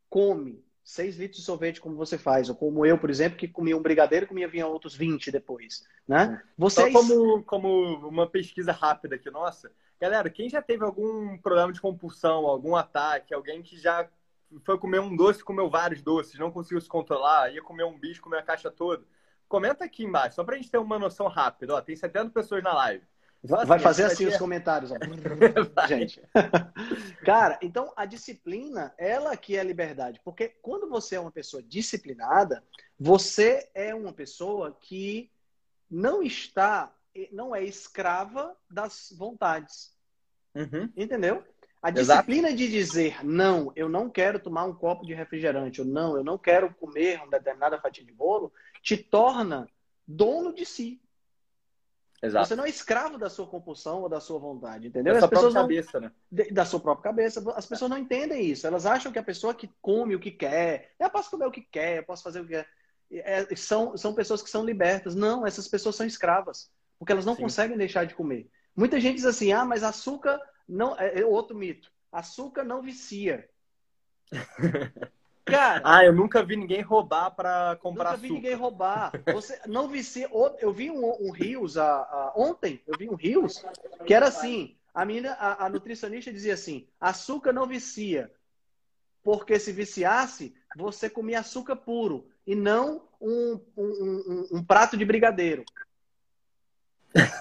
come 0.08 0.64
6 0.88 1.18
litros 1.18 1.40
de 1.40 1.44
sorvete 1.44 1.82
como 1.82 1.94
você 1.96 2.16
faz, 2.16 2.48
ou 2.48 2.54
como 2.56 2.86
eu, 2.86 2.96
por 2.96 3.10
exemplo, 3.10 3.36
que 3.36 3.46
comia 3.46 3.76
um 3.76 3.82
brigadeiro 3.82 4.24
e 4.24 4.28
comia 4.28 4.48
vinha 4.48 4.66
outros 4.66 4.96
20 4.96 5.30
depois, 5.30 5.86
né? 6.08 6.42
Vocês... 6.56 6.90
Só 6.90 6.98
como, 6.98 7.42
como 7.42 8.08
uma 8.08 8.26
pesquisa 8.26 8.72
rápida 8.72 9.16
aqui, 9.16 9.30
nossa. 9.30 9.70
Galera, 10.00 10.30
quem 10.30 10.48
já 10.48 10.62
teve 10.62 10.82
algum 10.82 11.36
problema 11.36 11.70
de 11.74 11.80
compulsão, 11.80 12.46
algum 12.46 12.74
ataque, 12.74 13.34
alguém 13.34 13.62
que 13.62 13.76
já 13.76 14.08
foi 14.64 14.78
comer 14.78 15.00
um 15.00 15.14
doce, 15.14 15.44
comeu 15.44 15.68
vários 15.68 16.00
doces, 16.00 16.38
não 16.38 16.50
conseguiu 16.50 16.80
se 16.80 16.88
controlar, 16.88 17.52
ia 17.52 17.62
comer 17.62 17.84
um 17.84 17.98
bicho, 17.98 18.22
comer 18.22 18.38
a 18.38 18.42
caixa 18.42 18.70
toda, 18.70 19.04
comenta 19.46 19.84
aqui 19.84 20.04
embaixo, 20.04 20.36
só 20.36 20.44
pra 20.44 20.56
gente 20.56 20.70
ter 20.70 20.78
uma 20.78 20.98
noção 20.98 21.28
rápida. 21.28 21.74
Ó, 21.74 21.82
tem 21.82 21.96
70 21.96 22.30
pessoas 22.30 22.62
na 22.62 22.72
live. 22.72 23.04
Vai, 23.42 23.64
vai 23.64 23.78
fazer 23.78 24.04
assim 24.04 24.26
os 24.26 24.36
comentários, 24.36 24.90
gente. 25.88 26.20
Cara, 27.24 27.58
então 27.62 27.92
a 27.96 28.04
disciplina, 28.04 28.92
ela 28.98 29.36
que 29.36 29.56
é 29.56 29.60
a 29.60 29.64
liberdade. 29.64 30.20
Porque 30.24 30.48
quando 30.60 30.88
você 30.88 31.14
é 31.14 31.20
uma 31.20 31.30
pessoa 31.30 31.62
disciplinada, 31.62 32.64
você 32.98 33.70
é 33.74 33.94
uma 33.94 34.12
pessoa 34.12 34.76
que 34.80 35.30
não 35.88 36.22
está, 36.22 36.92
não 37.30 37.54
é 37.54 37.62
escrava 37.64 38.56
das 38.68 39.14
vontades. 39.16 39.96
Uhum. 40.54 40.90
Entendeu? 40.96 41.44
A 41.80 41.90
disciplina 41.90 42.48
Exato. 42.48 42.56
de 42.56 42.68
dizer 42.68 43.24
não, 43.24 43.72
eu 43.76 43.88
não 43.88 44.10
quero 44.10 44.40
tomar 44.40 44.64
um 44.64 44.74
copo 44.74 45.06
de 45.06 45.14
refrigerante, 45.14 45.80
ou 45.80 45.86
não, 45.86 46.16
eu 46.16 46.24
não 46.24 46.36
quero 46.36 46.74
comer 46.74 47.18
uma 47.18 47.30
determinada 47.30 47.80
fatia 47.80 48.04
de 48.04 48.12
bolo, 48.12 48.52
te 48.82 48.96
torna 48.96 49.68
dono 50.04 50.52
de 50.52 50.66
si. 50.66 51.00
Exato. 52.22 52.48
Você 52.48 52.56
não 52.56 52.64
é 52.64 52.68
escravo 52.68 53.16
da 53.16 53.30
sua 53.30 53.46
compulsão 53.46 54.02
ou 54.02 54.08
da 54.08 54.20
sua 54.20 54.38
vontade, 54.38 54.88
entendeu? 54.88 55.14
Da 55.14 55.20
sua 55.20 55.28
própria 55.28 55.50
não... 55.52 55.60
cabeça, 55.62 56.00
né? 56.00 56.12
Da 56.50 56.64
sua 56.64 56.80
própria 56.80 57.04
cabeça. 57.04 57.52
As 57.54 57.66
pessoas 57.66 57.90
não 57.90 57.98
entendem 57.98 58.44
isso. 58.44 58.66
Elas 58.66 58.86
acham 58.86 59.12
que 59.12 59.18
a 59.18 59.22
pessoa 59.22 59.54
que 59.54 59.70
come 59.80 60.16
o 60.16 60.20
que 60.20 60.32
quer, 60.32 60.92
eu 60.98 61.08
posso 61.10 61.30
comer 61.30 61.46
o 61.46 61.50
que 61.50 61.62
quer, 61.62 61.98
eu 61.98 62.04
posso 62.04 62.24
fazer 62.24 62.40
o 62.40 62.44
que 62.44 62.54
quer. 62.54 62.68
É, 63.10 63.54
são, 63.54 63.96
são 63.96 64.14
pessoas 64.14 64.42
que 64.42 64.50
são 64.50 64.64
libertas. 64.64 65.14
Não, 65.14 65.46
essas 65.46 65.68
pessoas 65.68 65.94
são 65.94 66.06
escravas. 66.06 66.70
Porque 66.98 67.12
elas 67.12 67.24
não 67.24 67.36
Sim. 67.36 67.42
conseguem 67.42 67.78
deixar 67.78 68.04
de 68.04 68.14
comer. 68.14 68.50
Muita 68.74 68.98
gente 68.98 69.16
diz 69.16 69.24
assim, 69.24 69.52
ah, 69.52 69.64
mas 69.64 69.84
açúcar 69.84 70.40
não... 70.68 70.98
É, 70.98 71.20
é 71.20 71.24
outro 71.24 71.56
mito. 71.56 71.90
Açúcar 72.10 72.64
não 72.64 72.82
vicia. 72.82 73.48
Cara, 75.50 75.80
ah, 75.84 76.04
eu 76.04 76.12
nunca 76.12 76.42
vi 76.42 76.56
ninguém 76.56 76.80
roubar 76.80 77.30
para 77.30 77.76
comprar 77.76 78.12
nunca 78.12 78.16
vi 78.16 78.30
ninguém 78.30 78.54
roubar. 78.54 79.12
Você 79.32 79.60
não 79.66 79.88
vi 79.88 80.02
ser. 80.02 80.28
Eu 80.58 80.72
vi 80.72 80.90
um, 80.90 81.04
um 81.20 81.30
Rios 81.30 81.76
a, 81.76 81.84
a, 81.84 82.32
ontem. 82.36 82.82
Eu 82.86 82.96
vi 82.98 83.08
um 83.08 83.14
Rios 83.14 83.64
que 84.06 84.14
era 84.14 84.28
assim. 84.28 84.76
A 84.94 85.04
menina, 85.04 85.32
a, 85.34 85.66
a, 85.66 85.68
nutricionista 85.68 86.32
dizia 86.32 86.54
assim: 86.54 86.86
açúcar 87.00 87.52
não 87.52 87.66
vicia, 87.66 88.32
porque 89.22 89.58
se 89.58 89.72
viciasse, 89.72 90.54
você 90.76 91.08
comia 91.08 91.40
açúcar 91.40 91.76
puro 91.76 92.28
e 92.46 92.54
não 92.54 93.02
um, 93.20 93.60
um, 93.76 93.84
um, 93.86 94.48
um 94.52 94.64
prato 94.64 94.96
de 94.96 95.04
brigadeiro. 95.04 95.64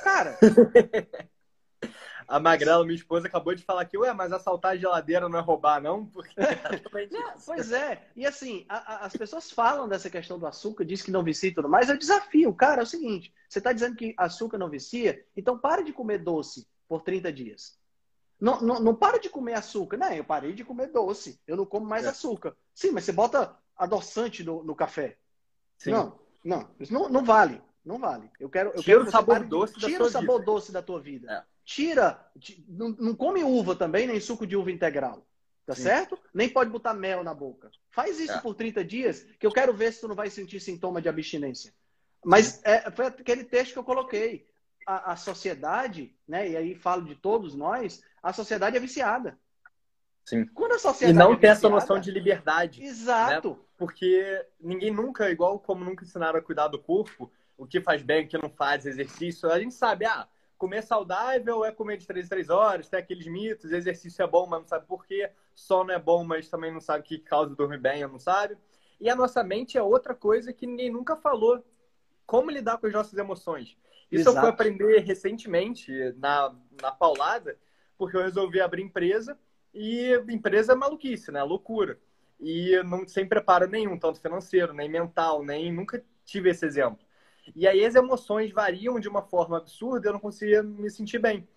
Cara, 0.03 0.37
A 2.27 2.41
Magrela, 2.41 2.83
minha 2.83 2.95
esposa, 2.95 3.25
acabou 3.25 3.55
de 3.55 3.63
falar 3.63 3.85
que, 3.85 3.97
ué, 3.97 4.11
mas 4.11 4.33
assaltar 4.33 4.73
a 4.73 4.77
geladeira 4.77 5.29
não 5.29 5.39
é 5.39 5.41
roubar, 5.41 5.81
não? 5.81 6.05
Porque... 6.07 6.33
não, 7.09 7.33
pois 7.45 7.71
é. 7.71 8.05
E 8.17 8.25
assim, 8.25 8.65
a, 8.67 8.95
a, 8.95 9.05
as 9.05 9.13
pessoas 9.15 9.49
falam 9.49 9.87
dessa 9.87 10.09
questão 10.09 10.37
do 10.37 10.45
açúcar, 10.45 10.83
diz 10.83 11.01
que 11.01 11.09
não 11.09 11.23
vicia 11.23 11.49
e 11.49 11.53
tudo 11.53 11.69
mais. 11.69 11.87
Eu 11.87 11.97
desafio, 11.97 12.53
cara, 12.53 12.81
é 12.81 12.83
o 12.83 12.87
seguinte: 12.87 13.33
você 13.47 13.59
está 13.59 13.71
dizendo 13.71 13.95
que 13.95 14.13
açúcar 14.17 14.57
não 14.57 14.69
vicia, 14.69 15.23
então 15.37 15.57
pare 15.57 15.85
de 15.85 15.93
comer 15.93 16.17
doce 16.17 16.67
por 16.85 17.01
30 17.01 17.31
dias. 17.31 17.79
Não, 18.39 18.59
não, 18.59 18.79
não 18.81 18.93
para 18.93 19.19
de 19.19 19.29
comer 19.29 19.53
açúcar. 19.53 19.95
Não, 19.95 20.11
eu 20.11 20.23
parei 20.23 20.53
de 20.53 20.65
comer 20.65 20.87
doce. 20.87 21.39
Eu 21.47 21.55
não 21.55 21.65
como 21.65 21.85
mais 21.85 22.05
é. 22.05 22.09
açúcar. 22.09 22.55
Sim, 22.73 22.91
mas 22.91 23.05
você 23.05 23.13
bota 23.13 23.57
adoçante 23.75 24.43
no, 24.43 24.63
no 24.63 24.75
café. 24.75 25.17
Sim. 25.77 25.91
Não, 25.91 26.19
não, 26.43 26.69
isso 26.77 26.93
não, 26.93 27.07
não 27.07 27.23
vale. 27.23 27.61
Não 27.85 27.97
vale. 27.97 28.29
Eu 28.37 28.49
quero. 28.49 28.71
Eu 28.71 28.83
tira 28.83 28.97
quero 28.97 29.07
o 29.07 29.11
sabor 29.11 29.45
doce 29.45 29.79
da 29.79 29.87
Tira 29.87 30.03
o 30.03 30.09
sabor 30.09 30.39
vida. 30.39 30.51
doce 30.51 30.71
da 30.73 30.81
tua 30.81 30.99
vida. 30.99 31.31
É 31.31 31.56
tira, 31.67 32.17
não, 32.65 32.89
não 32.97 33.13
come 33.13 33.43
uva 33.43 33.75
também, 33.75 34.07
nem 34.07 34.21
suco 34.21 34.47
de 34.47 34.55
uva 34.55 34.71
integral. 34.71 35.27
Tá 35.65 35.75
Sim. 35.75 35.83
certo? 35.83 36.17
Nem 36.33 36.47
pode 36.47 36.71
botar 36.71 36.93
mel 36.93 37.25
na 37.25 37.33
boca. 37.33 37.69
Faz 37.91 38.21
isso 38.21 38.31
é. 38.31 38.39
por 38.39 38.55
30 38.55 38.85
dias, 38.85 39.23
que 39.37 39.45
eu 39.45 39.51
quero 39.51 39.73
ver 39.73 39.91
se 39.91 39.99
tu 39.99 40.07
não 40.07 40.15
vai 40.15 40.29
sentir 40.29 40.61
sintoma 40.61 41.01
de 41.01 41.09
abstinência. 41.09 41.73
Mas 42.23 42.61
é, 42.63 42.89
foi 42.89 43.07
aquele 43.07 43.43
texto 43.43 43.73
que 43.73 43.79
eu 43.79 43.83
coloquei. 43.83 44.47
A, 44.87 45.11
a, 45.11 45.15
sociedade, 45.17 46.15
né? 46.25 46.49
E 46.49 46.55
aí 46.55 46.73
falo 46.73 47.03
de 47.03 47.13
todos 47.13 47.53
nós, 47.53 48.01
a 48.23 48.31
sociedade 48.31 48.77
é 48.77 48.79
viciada. 48.79 49.37
Sim. 50.23 50.45
Quando 50.45 50.71
a 50.71 50.79
sociedade 50.79 51.17
e 51.17 51.19
não 51.19 51.33
é 51.33 51.35
tem 51.35 51.49
viciada, 51.49 51.57
essa 51.57 51.69
noção 51.69 51.99
de 51.99 52.09
liberdade. 52.09 52.81
Exato. 52.81 53.49
Né? 53.49 53.57
Porque 53.77 54.45
ninguém 54.57 54.91
nunca, 54.91 55.29
igual 55.29 55.59
como 55.59 55.83
nunca 55.83 56.05
ensinaram 56.05 56.39
a 56.39 56.41
cuidar 56.41 56.69
do 56.69 56.79
corpo, 56.79 57.29
o 57.57 57.67
que 57.67 57.81
faz 57.81 58.01
bem, 58.01 58.23
o 58.23 58.27
que 58.29 58.37
não 58.37 58.49
faz 58.49 58.85
exercício. 58.85 59.51
A 59.51 59.59
gente 59.59 59.73
sabe, 59.73 60.05
ah, 60.05 60.25
comer 60.57 60.81
saudável 60.83 61.63
é 61.63 61.71
comer 61.71 61.97
de 61.97 62.07
3 62.07 62.25
em 62.25 62.29
3 62.29 62.49
horas, 62.49 62.89
tem 62.89 62.99
aqueles 62.99 63.27
mitos, 63.27 63.71
exercício 63.71 64.23
é 64.23 64.27
bom, 64.27 64.47
mas 64.47 64.61
não 64.61 64.67
sabe 64.67 64.85
por 64.85 65.05
quê, 65.05 65.29
sono 65.53 65.91
é 65.91 65.99
bom, 65.99 66.23
mas 66.23 66.49
também 66.49 66.71
não 66.71 66.81
sabe 66.81 67.01
o 67.01 67.03
que 67.03 67.19
causa 67.19 67.55
dormir 67.55 67.79
bem, 67.79 68.05
não 68.07 68.19
sabe. 68.19 68.57
E 68.99 69.09
a 69.09 69.15
nossa 69.15 69.43
mente 69.43 69.77
é 69.77 69.81
outra 69.81 70.15
coisa 70.15 70.51
que 70.51 70.65
ninguém 70.65 70.91
nunca 70.91 71.15
falou. 71.15 71.63
Como 72.25 72.51
lidar 72.51 72.77
com 72.77 72.87
as 72.87 72.93
nossas 72.93 73.17
emoções. 73.17 73.77
Isso 74.11 74.29
Exato. 74.29 74.37
eu 74.37 74.41
fui 74.41 74.49
aprender 74.49 74.99
recentemente, 74.99 75.91
na, 76.17 76.53
na 76.81 76.91
paulada, 76.91 77.57
porque 77.97 78.17
eu 78.17 78.21
resolvi 78.21 78.59
abrir 78.59 78.81
empresa 78.81 79.37
e 79.73 80.13
empresa 80.29 80.73
é 80.73 80.75
maluquice, 80.75 81.31
né? 81.31 81.43
Loucura. 81.43 81.99
E 82.39 82.81
não 82.83 83.07
sem 83.07 83.27
preparo 83.27 83.67
nenhum, 83.67 83.97
tanto 83.97 84.19
financeiro, 84.19 84.73
nem 84.73 84.89
mental, 84.89 85.43
nem 85.43 85.71
nunca 85.71 86.03
tive 86.25 86.49
esse 86.49 86.65
exemplo. 86.65 87.05
E 87.55 87.67
aí 87.67 87.85
as 87.85 87.95
emoções 87.95 88.51
variam 88.51 88.99
de 88.99 89.07
uma 89.07 89.21
forma 89.21 89.57
absurda, 89.57 90.09
eu 90.09 90.13
não 90.13 90.19
conseguia 90.19 90.61
me 90.63 90.89
sentir 90.89 91.19
bem. 91.19 91.47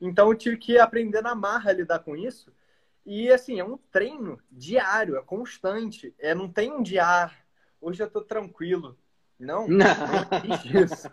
Então 0.00 0.30
eu 0.30 0.36
tive 0.36 0.56
que 0.56 0.78
aprender 0.78 1.22
na 1.22 1.34
marra 1.34 1.70
a 1.70 1.74
lidar 1.74 2.00
com 2.00 2.16
isso. 2.16 2.52
E 3.04 3.30
assim, 3.30 3.60
é 3.60 3.64
um 3.64 3.78
treino 3.90 4.38
diário, 4.50 5.16
é 5.16 5.22
constante. 5.22 6.14
É, 6.18 6.34
não 6.34 6.50
tem 6.50 6.72
um 6.72 6.82
dia, 6.82 7.04
ah, 7.04 7.30
hoje 7.80 8.02
eu 8.02 8.10
tô 8.10 8.20
tranquilo. 8.20 8.98
Não, 9.38 9.68
não, 9.68 9.76
não 9.78 10.82
isso. 10.82 11.08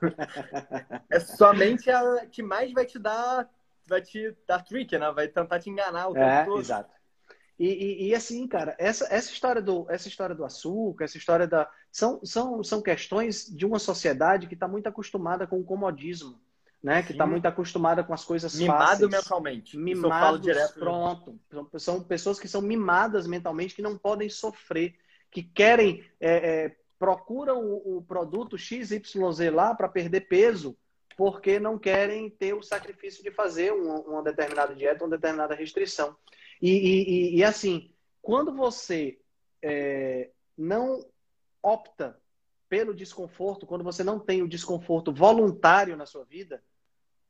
é 1.10 1.20
somente 1.20 1.90
a 1.90 2.26
que 2.26 2.42
mais 2.42 2.72
vai 2.72 2.86
te 2.86 2.98
dar, 2.98 3.50
vai 3.86 4.02
te 4.02 4.36
dar 4.48 4.64
trick, 4.64 4.98
né? 4.98 5.12
Vai 5.12 5.28
tentar 5.28 5.60
te 5.60 5.70
enganar 5.70 6.08
o 6.08 6.14
tempo 6.14 6.26
é, 6.26 6.46
todo. 6.46 6.60
Exato. 6.60 6.94
E, 7.60 7.68
e, 7.68 8.08
e, 8.10 8.16
assim, 8.16 8.48
cara, 8.48 8.76
essa, 8.80 9.06
essa, 9.14 9.32
história 9.32 9.62
do, 9.62 9.86
essa 9.90 10.08
história 10.08 10.34
do 10.34 10.44
açúcar, 10.44 11.06
essa 11.06 11.18
história 11.18 11.48
da. 11.48 11.70
São, 11.94 12.20
são, 12.26 12.64
são 12.64 12.82
questões 12.82 13.46
de 13.46 13.68
uma 13.68 13.78
sociedade 13.78 14.48
que 14.48 14.56
está 14.56 14.68
muito 14.68 14.88
acostumada 14.88 15.46
com 15.46 15.60
o 15.60 15.64
comodismo, 15.64 16.42
né? 16.82 17.04
Que 17.04 17.12
está 17.12 17.28
muito 17.28 17.46
acostumada 17.46 18.04
com 18.04 18.12
as 18.16 18.26
coisas 18.26 18.56
Mimado 18.56 18.80
fáceis. 18.80 19.12
mentalmente. 19.12 19.78
Mimados, 19.78 20.42
direto. 20.42 20.74
pronto. 20.74 21.40
São 21.78 22.04
pessoas 22.04 22.40
que 22.40 22.48
são 22.48 22.64
mimadas 22.64 23.28
mentalmente, 23.28 23.76
que 23.76 23.84
não 23.84 23.96
podem 23.96 24.28
sofrer, 24.28 24.96
que 25.30 25.44
querem, 25.44 26.04
é, 26.20 26.66
é, 26.66 26.76
procuram 26.98 27.64
o, 27.64 27.98
o 27.98 28.02
produto 28.02 28.58
XYZ 28.58 29.14
lá 29.54 29.76
para 29.76 29.88
perder 29.88 30.22
peso, 30.22 30.76
porque 31.16 31.60
não 31.60 31.78
querem 31.78 32.28
ter 32.28 32.56
o 32.56 32.64
sacrifício 32.64 33.24
de 33.24 33.30
fazer 33.30 33.72
uma, 33.72 34.00
uma 34.00 34.24
determinada 34.24 34.74
dieta, 34.74 35.04
uma 35.04 35.16
determinada 35.16 35.54
restrição. 35.54 36.18
E, 36.60 36.72
e, 36.72 37.36
e 37.38 37.44
assim, 37.44 37.92
quando 38.20 38.52
você 38.52 39.20
é, 39.62 40.32
não 40.58 41.13
opta 41.64 42.20
pelo 42.68 42.94
desconforto, 42.94 43.66
quando 43.66 43.84
você 43.84 44.04
não 44.04 44.20
tem 44.20 44.42
o 44.42 44.48
desconforto 44.48 45.14
voluntário 45.14 45.96
na 45.96 46.06
sua 46.06 46.26
vida, 46.26 46.62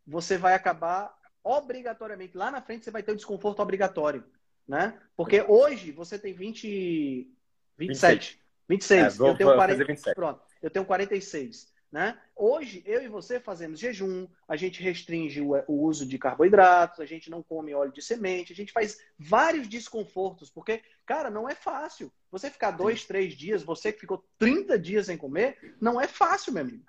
você 0.06 0.38
vai 0.38 0.54
acabar 0.54 1.16
obrigatoriamente, 1.44 2.38
lá 2.38 2.50
na 2.50 2.62
frente 2.62 2.86
você 2.86 2.92
vai 2.92 3.04
ter 3.04 3.12
o 3.12 3.16
desconforto 3.16 3.62
obrigatório, 3.62 4.24
né? 4.68 5.00
Porque 5.16 5.42
hoje 5.42 5.92
você 5.92 6.18
tem 6.18 6.34
20, 6.34 7.30
27, 7.78 8.42
26, 8.68 9.20
é, 9.20 9.30
eu 9.30 9.36
tenho 9.36 9.54
40, 9.54 9.86
27. 9.86 10.16
pronto, 10.16 10.42
eu 10.62 10.70
tenho 10.70 10.86
46. 10.86 11.73
Né? 11.94 12.18
Hoje, 12.36 12.82
eu 12.88 13.04
e 13.04 13.08
você 13.08 13.40
fazemos 13.40 13.80
jejum, 13.80 14.28
a 14.48 14.56
gente 14.56 14.82
restringe 14.82 15.40
o, 15.40 15.54
o, 15.68 15.84
uso 15.84 16.08
de 16.08 16.18
carboidratos, 16.18 17.00
a 17.00 17.06
gente 17.06 17.30
não 17.30 17.44
come 17.44 17.76
óleo 17.76 17.94
de 17.94 18.02
semente, 18.02 18.52
a 18.52 18.56
gente 18.56 18.72
faz 18.72 18.98
vários 19.20 19.68
desconfortos, 19.68 20.50
porque, 20.50 20.82
cara, 21.06 21.30
não 21.30 21.48
é 21.48 21.54
fácil. 21.54 22.12
Você 22.32 22.50
ficar 22.50 22.72
dois, 22.72 23.06
três 23.06 23.36
dias, 23.36 23.62
você 23.62 23.94
que 23.94 24.00
ficou 24.00 24.26
30 24.40 24.80
dias 24.80 25.06
sem 25.06 25.16
comer, 25.16 25.76
não 25.80 26.02
é 26.02 26.08
fácil, 26.08 26.52
meu 26.52 26.64
amigo. 26.64 26.84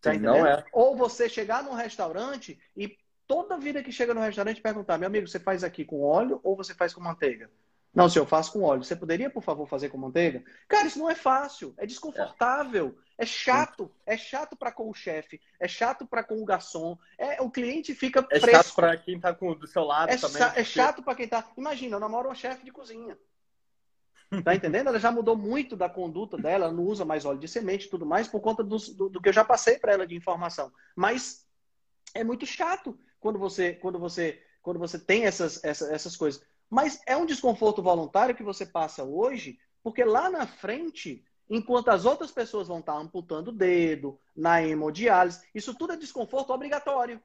Tá 0.00 0.12
Sim, 0.12 0.18
não 0.18 0.44
é. 0.44 0.64
Ou 0.72 0.96
você 0.96 1.28
chegar 1.28 1.62
num 1.62 1.74
restaurante 1.74 2.58
e 2.76 2.98
toda 3.28 3.56
vida 3.58 3.80
que 3.80 3.92
chega 3.92 4.12
no 4.12 4.20
restaurante 4.20 4.60
perguntar, 4.60 4.98
meu 4.98 5.06
amigo, 5.06 5.28
você 5.28 5.38
faz 5.38 5.62
aqui 5.62 5.84
com 5.84 6.02
óleo 6.02 6.40
ou 6.42 6.56
você 6.56 6.74
faz 6.74 6.92
com 6.92 7.00
manteiga? 7.00 7.48
Não, 7.94 8.08
se 8.08 8.18
eu 8.18 8.26
faço 8.26 8.52
com 8.52 8.62
óleo, 8.62 8.82
você 8.82 8.96
poderia, 8.96 9.30
por 9.30 9.42
favor, 9.42 9.68
fazer 9.68 9.88
com 9.88 9.98
manteiga? 9.98 10.42
Cara, 10.66 10.88
isso 10.88 10.98
não 10.98 11.08
é 11.08 11.14
fácil, 11.14 11.74
é 11.78 11.86
desconfortável, 11.86 12.98
é, 12.98 13.07
é 13.18 13.26
chato, 13.26 13.90
é 14.06 14.16
chato 14.16 14.56
para 14.56 14.70
com 14.70 14.88
o 14.88 14.94
chefe, 14.94 15.40
é 15.58 15.66
chato 15.66 16.06
para 16.06 16.22
com 16.22 16.40
o 16.40 16.44
garçom, 16.44 16.96
é 17.18 17.42
o 17.42 17.50
cliente 17.50 17.92
fica 17.92 18.24
é 18.30 18.38
fresco. 18.38 18.62
chato 18.62 18.74
para 18.76 18.96
quem 18.96 19.18
tá 19.18 19.34
com 19.34 19.54
do 19.54 19.66
seu 19.66 19.82
lado 19.82 20.10
é 20.10 20.16
também. 20.16 20.40
é 20.54 20.62
chato 20.62 21.02
para 21.02 21.16
quem 21.16 21.26
tá. 21.26 21.44
Imagina, 21.56 21.96
eu 21.96 22.00
namoro 22.00 22.28
uma 22.28 22.34
chefe 22.34 22.64
de 22.64 22.70
cozinha. 22.70 23.18
Tá 24.44 24.54
entendendo? 24.54 24.88
Ela 24.88 25.00
já 25.00 25.10
mudou 25.10 25.34
muito 25.34 25.74
da 25.74 25.88
conduta 25.88 26.36
dela, 26.36 26.66
ela 26.66 26.74
não 26.74 26.84
usa 26.84 27.04
mais 27.04 27.24
óleo 27.24 27.40
de 27.40 27.48
semente 27.48 27.86
e 27.86 27.90
tudo 27.90 28.04
mais 28.06 28.28
por 28.28 28.40
conta 28.40 28.62
do, 28.62 28.76
do, 28.76 29.08
do 29.08 29.20
que 29.20 29.30
eu 29.30 29.32
já 29.32 29.44
passei 29.44 29.78
para 29.78 29.92
ela 29.92 30.06
de 30.06 30.14
informação. 30.14 30.70
Mas 30.94 31.46
é 32.14 32.22
muito 32.22 32.46
chato 32.46 32.96
quando 33.18 33.38
você 33.38 33.72
quando 33.72 33.98
você 33.98 34.40
quando 34.62 34.78
você 34.78 34.98
tem 34.98 35.24
essas, 35.24 35.64
essas, 35.64 35.90
essas 35.90 36.16
coisas. 36.16 36.44
Mas 36.68 37.00
é 37.06 37.16
um 37.16 37.26
desconforto 37.26 37.82
voluntário 37.82 38.34
que 38.34 38.42
você 38.42 38.66
passa 38.66 39.02
hoje, 39.02 39.58
porque 39.82 40.04
lá 40.04 40.28
na 40.28 40.46
frente, 40.46 41.24
enquanto 41.48 41.88
as 41.88 42.04
outras 42.04 42.30
pessoas 42.30 42.68
vão 42.68 42.80
estar 42.80 42.96
amputando 42.96 43.48
o 43.48 43.52
dedo, 43.52 44.18
na 44.36 44.62
hemodiálise, 44.62 45.46
isso 45.54 45.74
tudo 45.74 45.92
é 45.92 45.96
desconforto 45.96 46.52
obrigatório. 46.52 47.20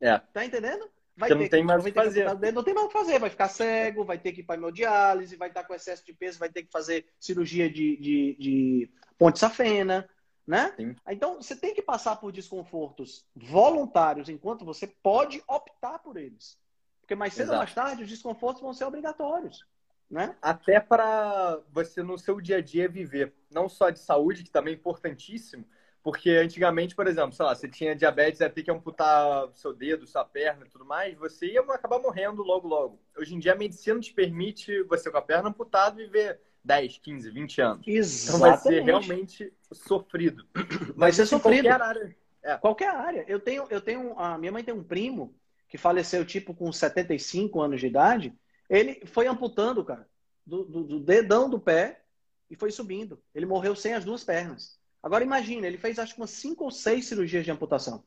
É. 0.00 0.18
Tá 0.18 0.44
entendendo? 0.44 0.90
Vai 1.16 1.28
ter 1.28 1.34
não 1.34 1.48
tem 1.48 1.62
mais 1.62 1.82
o 1.82 1.84
que 1.84 1.92
fazer. 1.92 2.34
Dedo, 2.36 2.54
não 2.54 2.64
tem 2.64 2.74
mais 2.74 2.86
o 2.86 2.88
que 2.88 2.98
fazer. 2.98 3.18
Vai 3.18 3.30
ficar 3.30 3.48
cego, 3.48 4.04
vai 4.04 4.18
ter 4.18 4.32
que 4.32 4.40
ir 4.40 4.44
para 4.44 4.56
hemodiálise, 4.56 5.36
vai 5.36 5.48
estar 5.48 5.64
com 5.64 5.74
excesso 5.74 6.04
de 6.04 6.12
peso, 6.12 6.38
vai 6.38 6.48
ter 6.48 6.62
que 6.62 6.70
fazer 6.70 7.06
cirurgia 7.20 7.70
de, 7.70 7.96
de, 7.96 8.36
de 8.38 8.90
ponte 9.18 9.38
safena, 9.38 10.08
né? 10.46 10.72
Sim. 10.76 10.96
Então, 11.08 11.36
você 11.36 11.54
tem 11.54 11.74
que 11.74 11.82
passar 11.82 12.16
por 12.16 12.32
desconfortos 12.32 13.26
voluntários 13.36 14.28
enquanto 14.28 14.64
você 14.64 14.86
pode 14.86 15.42
optar 15.46 15.98
por 15.98 16.16
eles. 16.16 16.58
Porque 17.00 17.14
mais 17.14 17.34
cedo 17.34 17.48
Exato. 17.48 17.56
ou 17.56 17.58
mais 17.58 17.74
tarde 17.74 18.02
os 18.04 18.08
desconfortos 18.08 18.62
vão 18.62 18.72
ser 18.72 18.84
obrigatórios. 18.84 19.64
Né? 20.12 20.36
Até 20.42 20.78
para 20.78 21.58
você 21.72 22.02
no 22.02 22.18
seu 22.18 22.38
dia 22.38 22.58
a 22.58 22.60
dia 22.60 22.86
viver, 22.86 23.32
não 23.50 23.66
só 23.66 23.88
de 23.88 23.98
saúde, 23.98 24.42
que 24.42 24.50
também 24.50 24.74
é 24.74 24.76
importantíssimo, 24.76 25.64
porque 26.02 26.28
antigamente, 26.28 26.94
por 26.94 27.06
exemplo, 27.06 27.32
sei 27.32 27.46
lá, 27.46 27.54
você 27.54 27.66
tinha 27.66 27.96
diabetes, 27.96 28.40
ia 28.40 28.50
ter 28.50 28.62
que 28.62 28.70
amputar 28.70 29.48
seu 29.54 29.72
dedo, 29.72 30.06
sua 30.06 30.22
perna 30.22 30.66
e 30.66 30.68
tudo 30.68 30.84
mais, 30.84 31.16
você 31.16 31.46
ia 31.52 31.62
acabar 31.62 31.98
morrendo 31.98 32.42
logo, 32.42 32.68
logo. 32.68 33.00
Hoje 33.16 33.34
em 33.34 33.38
dia 33.38 33.54
a 33.54 33.56
medicina 33.56 33.98
te 34.00 34.12
permite 34.12 34.82
você 34.82 35.10
com 35.10 35.16
a 35.16 35.22
perna 35.22 35.48
amputada 35.48 35.96
viver 35.96 36.38
10, 36.62 36.98
15, 36.98 37.30
20 37.30 37.62
anos. 37.62 37.88
Exatamente. 37.88 38.28
Então 38.28 38.38
vai 38.38 38.58
ser 38.58 38.82
realmente 38.82 39.52
sofrido. 39.72 40.46
Vai 40.94 41.12
ser 41.12 41.24
sofrido. 41.24 41.64
Qualquer 41.64 41.82
área. 41.82 42.16
É. 42.42 42.56
Qualquer 42.58 42.94
área. 42.94 43.24
Eu 43.26 43.40
tenho, 43.40 43.66
eu 43.70 43.80
tenho, 43.80 44.18
a 44.18 44.36
minha 44.36 44.52
mãe 44.52 44.62
tem 44.62 44.74
um 44.74 44.84
primo 44.84 45.34
que 45.68 45.78
faleceu 45.78 46.22
tipo 46.22 46.52
com 46.52 46.70
75 46.70 47.62
anos 47.62 47.80
de 47.80 47.86
idade, 47.86 48.34
ele 48.72 49.04
foi 49.04 49.26
amputando, 49.26 49.84
cara, 49.84 50.08
do, 50.46 50.64
do, 50.64 50.84
do 50.84 51.00
dedão 51.00 51.48
do 51.48 51.60
pé 51.60 52.02
e 52.48 52.56
foi 52.56 52.70
subindo. 52.70 53.22
Ele 53.34 53.44
morreu 53.44 53.76
sem 53.76 53.92
as 53.92 54.02
duas 54.02 54.24
pernas. 54.24 54.80
Agora 55.02 55.22
imagina, 55.22 55.66
ele 55.66 55.76
fez 55.76 55.98
acho 55.98 56.14
que 56.14 56.20
umas 56.20 56.30
cinco 56.30 56.64
ou 56.64 56.70
seis 56.70 57.06
cirurgias 57.06 57.44
de 57.44 57.50
amputação. 57.50 58.02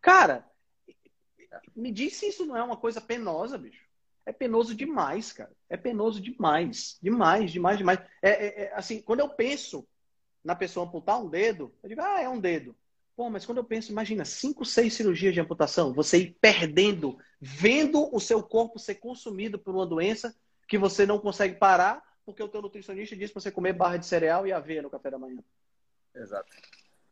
Cara, 0.00 0.50
me 1.76 1.92
diz 1.92 2.14
se 2.14 2.28
isso 2.28 2.46
não 2.46 2.56
é 2.56 2.62
uma 2.62 2.78
coisa 2.78 2.98
penosa, 2.98 3.58
bicho. 3.58 3.86
É 4.24 4.32
penoso 4.32 4.74
demais, 4.74 5.32
cara. 5.32 5.52
É 5.68 5.76
penoso 5.76 6.18
demais. 6.18 6.98
Demais, 7.02 7.50
demais, 7.50 7.76
demais. 7.76 7.98
É, 8.22 8.30
é, 8.30 8.62
é, 8.62 8.74
assim, 8.74 9.02
quando 9.02 9.20
eu 9.20 9.28
penso 9.28 9.86
na 10.42 10.56
pessoa 10.56 10.86
amputar 10.86 11.22
um 11.22 11.28
dedo, 11.28 11.74
eu 11.82 11.90
digo, 11.90 12.00
ah, 12.00 12.22
é 12.22 12.28
um 12.28 12.40
dedo. 12.40 12.74
Pô, 13.18 13.28
mas 13.28 13.44
quando 13.44 13.58
eu 13.58 13.64
penso, 13.64 13.90
imagina, 13.90 14.24
cinco, 14.24 14.64
seis 14.64 14.94
cirurgias 14.94 15.34
de 15.34 15.40
amputação, 15.40 15.92
você 15.92 16.18
ir 16.18 16.36
perdendo, 16.40 17.18
vendo 17.40 18.08
o 18.14 18.20
seu 18.20 18.40
corpo 18.40 18.78
ser 18.78 18.94
consumido 18.94 19.58
por 19.58 19.74
uma 19.74 19.84
doença 19.84 20.32
que 20.68 20.78
você 20.78 21.04
não 21.04 21.18
consegue 21.18 21.56
parar, 21.56 22.00
porque 22.24 22.40
o 22.40 22.46
teu 22.46 22.62
nutricionista 22.62 23.16
disse 23.16 23.32
para 23.32 23.42
você 23.42 23.50
comer 23.50 23.72
barra 23.72 23.96
de 23.96 24.06
cereal 24.06 24.46
e 24.46 24.52
aveia 24.52 24.82
no 24.82 24.88
café 24.88 25.10
da 25.10 25.18
manhã. 25.18 25.42
Exato. 26.14 26.48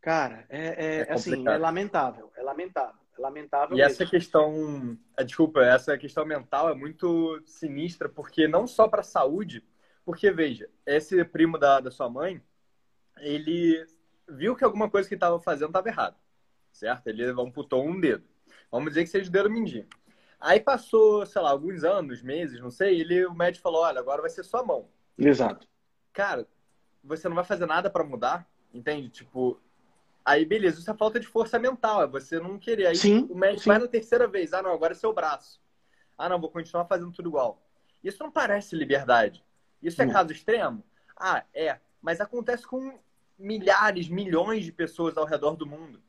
Cara, 0.01 0.47
é, 0.49 0.67
é, 0.69 0.97
é 1.09 1.13
assim, 1.13 1.45
é 1.45 1.59
lamentável, 1.59 2.31
é 2.37 2.43
lamentável, 2.45 3.01
é 3.19 3.21
lamentável. 3.21 3.77
E 3.77 3.81
mesmo. 3.81 3.91
essa 3.91 4.07
questão, 4.07 4.97
é, 5.17 5.25
desculpa, 5.25 5.61
essa 5.65 5.99
questão 5.99 6.25
mental 6.25 6.71
é 6.71 6.75
muito 6.77 7.43
sinistra, 7.45 8.09
porque 8.09 8.47
não 8.47 8.69
só 8.69 8.87
para 8.87 9.01
a 9.01 9.05
saúde, 9.05 9.61
porque 10.05 10.31
veja, 10.31 10.71
esse 10.87 11.25
primo 11.25 11.59
da, 11.59 11.81
da 11.81 11.91
sua 11.91 12.09
mãe, 12.09 12.41
ele 13.19 13.85
viu 14.29 14.57
que 14.57 14.65
alguma 14.65 14.91
coisa 14.91 15.09
que 15.09 15.15
estava 15.15 15.39
fazendo 15.41 15.69
estava 15.69 15.89
errado, 15.89 16.17
certo? 16.73 17.07
Ele 17.07 17.25
amputou 17.25 17.85
um 17.85 18.01
dedo. 18.01 18.25
Vamos 18.71 18.91
dizer 18.91 19.05
que 19.05 19.11
seja 19.11 19.29
o 19.29 19.33
dedo 19.33 19.51
mindinho. 19.51 19.87
Aí 20.41 20.61
passou, 20.61 21.25
sei 21.25 21.41
lá, 21.41 21.51
alguns 21.51 21.83
anos, 21.83 22.23
meses, 22.23 22.61
não 22.61 22.71
sei, 22.71 23.01
ele, 23.01 23.25
o 23.27 23.35
médico 23.35 23.63
falou, 23.63 23.83
olha, 23.83 23.99
agora 23.99 24.21
vai 24.21 24.31
ser 24.31 24.45
sua 24.45 24.63
mão. 24.63 24.89
Exato. 25.19 25.67
Cara, 26.13 26.47
você 27.03 27.29
não 27.29 27.35
vai 27.35 27.45
fazer 27.45 27.67
nada 27.67 27.89
para 27.89 28.05
mudar, 28.05 28.47
entende? 28.73 29.09
Tipo, 29.09 29.59
aí 30.25 30.45
beleza, 30.45 30.79
isso 30.79 30.91
é 30.91 30.95
falta 30.95 31.19
de 31.19 31.27
força 31.27 31.59
mental, 31.59 32.03
é 32.03 32.07
você 32.07 32.39
não 32.39 32.59
querer. 32.59 32.87
Aí 32.87 32.97
sim, 32.97 33.27
o 33.31 33.35
médico 33.35 33.63
sim. 33.63 33.71
vai 33.71 33.79
na 33.79 33.89
terceira 33.89 34.27
vez, 34.27 34.53
ah 34.53 34.63
não, 34.63 34.73
agora 34.73 34.93
é 34.93 34.97
seu 34.97 35.13
braço. 35.13 35.61
Ah 36.19 36.29
não, 36.29 36.41
vou 36.41 36.51
continuar 36.51 36.85
fazendo 36.85 37.13
tudo 37.13 37.29
igual. 37.29 37.63
Isso 38.05 38.23
não 38.23 38.31
parece 38.31 38.77
liberdade. 38.77 39.45
Isso 39.83 40.01
é 40.03 40.07
caso 40.07 40.33
extremo? 40.33 40.85
Ah, 41.17 41.45
é. 41.53 41.79
Mas 42.01 42.21
acontece 42.21 42.67
com 42.67 42.99
milhares, 43.39 44.09
milhões 44.09 44.65
de 44.65 44.73
pessoas 44.73 45.17
ao 45.17 45.25
redor 45.25 45.57
do 45.57 45.67
mundo. 45.67 46.01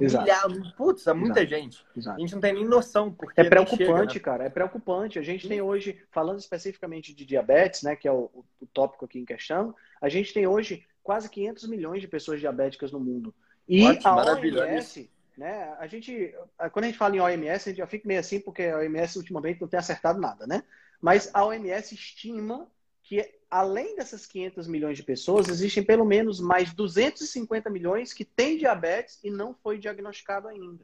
Exato. 0.00 0.72
putz, 0.76 1.06
é 1.06 1.12
muita 1.12 1.40
Exato. 1.40 1.54
gente. 1.54 1.86
Exato. 1.94 2.16
A 2.16 2.20
gente 2.20 2.34
não 2.34 2.40
tem 2.40 2.54
nem 2.54 2.64
noção. 2.64 3.12
Porque 3.12 3.40
É 3.40 3.44
preocupante, 3.44 3.84
chega, 3.86 4.14
né? 4.14 4.20
cara. 4.20 4.44
É 4.44 4.48
preocupante. 4.48 5.18
A 5.18 5.22
gente 5.22 5.46
tem 5.46 5.60
hoje, 5.60 6.00
falando 6.10 6.38
especificamente 6.38 7.14
de 7.14 7.26
diabetes, 7.26 7.82
né, 7.82 7.94
que 7.94 8.08
é 8.08 8.12
o, 8.12 8.30
o 8.60 8.66
tópico 8.72 9.04
aqui 9.04 9.18
em 9.18 9.24
questão, 9.24 9.74
a 10.00 10.08
gente 10.08 10.32
tem 10.32 10.46
hoje 10.46 10.86
quase 11.02 11.28
500 11.28 11.68
milhões 11.68 12.00
de 12.00 12.08
pessoas 12.08 12.40
diabéticas 12.40 12.90
no 12.90 13.00
mundo. 13.00 13.34
E 13.68 13.84
Ótimo, 13.84 14.08
a 14.08 14.32
OMS, 14.32 15.10
né, 15.36 15.74
a 15.78 15.86
gente, 15.86 16.34
quando 16.72 16.84
a 16.84 16.88
gente 16.88 16.98
fala 16.98 17.16
em 17.16 17.20
OMS, 17.20 17.68
a 17.68 17.72
gente 17.72 17.78
já 17.78 17.86
fica 17.86 18.08
meio 18.08 18.20
assim, 18.20 18.40
porque 18.40 18.62
a 18.62 18.78
OMS 18.78 19.18
ultimamente 19.18 19.60
não 19.60 19.68
tem 19.68 19.78
acertado 19.78 20.20
nada, 20.20 20.46
né? 20.46 20.62
Mas 21.00 21.30
a 21.34 21.44
OMS 21.44 21.94
estima 21.94 22.66
que 23.12 23.30
além 23.50 23.94
dessas 23.94 24.24
500 24.24 24.66
milhões 24.66 24.96
de 24.96 25.02
pessoas, 25.02 25.46
existem 25.46 25.82
pelo 25.82 26.02
menos 26.02 26.40
mais 26.40 26.72
250 26.72 27.68
milhões 27.68 28.14
que 28.14 28.24
têm 28.24 28.56
diabetes 28.56 29.20
e 29.22 29.30
não 29.30 29.52
foi 29.52 29.78
diagnosticado 29.78 30.48
ainda. 30.48 30.82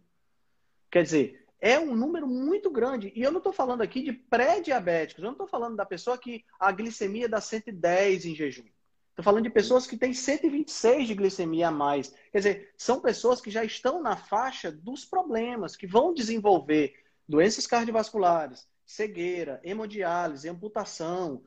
Quer 0.91 1.05
dizer, 1.05 1.47
é 1.59 1.81
um 1.81 1.97
número 1.97 2.26
muito 2.26 2.70
grande. 2.70 3.11
E 3.16 3.22
eu 3.22 3.31
não 3.31 3.39
estou 3.39 3.51
falando 3.51 3.81
aqui 3.81 4.03
de 4.03 4.12
pré-diabéticos, 4.12 5.22
eu 5.22 5.29
não 5.29 5.33
estou 5.33 5.47
falando 5.47 5.74
da 5.74 5.87
pessoa 5.87 6.18
que 6.18 6.45
a 6.61 6.70
glicemia 6.70 7.31
dá 7.31 7.41
110 7.41 8.26
em 8.26 8.35
jejum. 8.35 8.66
Estou 9.09 9.24
falando 9.24 9.45
de 9.45 9.51
pessoas 9.51 9.87
que 9.87 9.97
têm 9.97 10.12
126 10.12 11.09
de 11.09 11.14
glicemia 11.14 11.68
a 11.68 11.72
mais. 11.72 12.14
Quer 12.31 12.39
dizer, 12.39 12.74
são 12.76 13.01
pessoas 13.01 13.41
que 13.41 13.51
já 13.51 13.64
estão 13.64 14.03
na 14.03 14.18
faixa 14.18 14.70
dos 14.70 15.03
problemas, 15.03 15.76
que 15.76 15.87
vão 15.87 16.12
desenvolver 16.12 16.93
doenças 17.26 17.66
cardiovasculares, 17.66 18.68
cegueira, 18.85 19.62
hemodiálise, 19.64 20.47
amputação, 20.47 21.43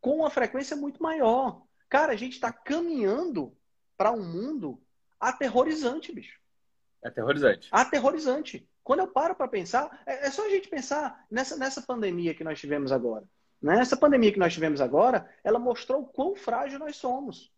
com 0.00 0.16
uma 0.16 0.30
frequência 0.30 0.76
muito 0.76 1.02
maior. 1.02 1.62
Cara, 1.88 2.12
a 2.12 2.16
gente 2.16 2.34
está 2.34 2.52
caminhando 2.52 3.56
para 3.96 4.12
um 4.12 4.22
mundo 4.22 4.80
aterrorizante, 5.18 6.12
bicho. 6.12 6.38
Aterrorizante. 7.02 7.68
Aterrorizante. 7.70 8.68
Quando 8.82 9.00
eu 9.00 9.08
paro 9.08 9.34
para 9.34 9.48
pensar, 9.48 10.02
é, 10.06 10.26
é, 10.26 10.30
só 10.30 10.46
a 10.46 10.48
gente 10.50 10.68
pensar 10.68 11.24
nessa, 11.30 11.56
nessa 11.56 11.82
pandemia 11.82 12.34
que 12.34 12.44
nós 12.44 12.58
tivemos 12.58 12.92
agora. 12.92 13.24
Né? 13.60 13.80
Essa 13.80 13.96
pandemia 13.96 14.32
que 14.32 14.38
nós 14.38 14.52
tivemos 14.52 14.80
agora, 14.80 15.28
ela 15.42 15.58
mostrou 15.58 16.02
o 16.02 16.06
quão 16.06 16.36
frágil 16.36 16.78
nós 16.78 16.96
somos. 16.96 17.50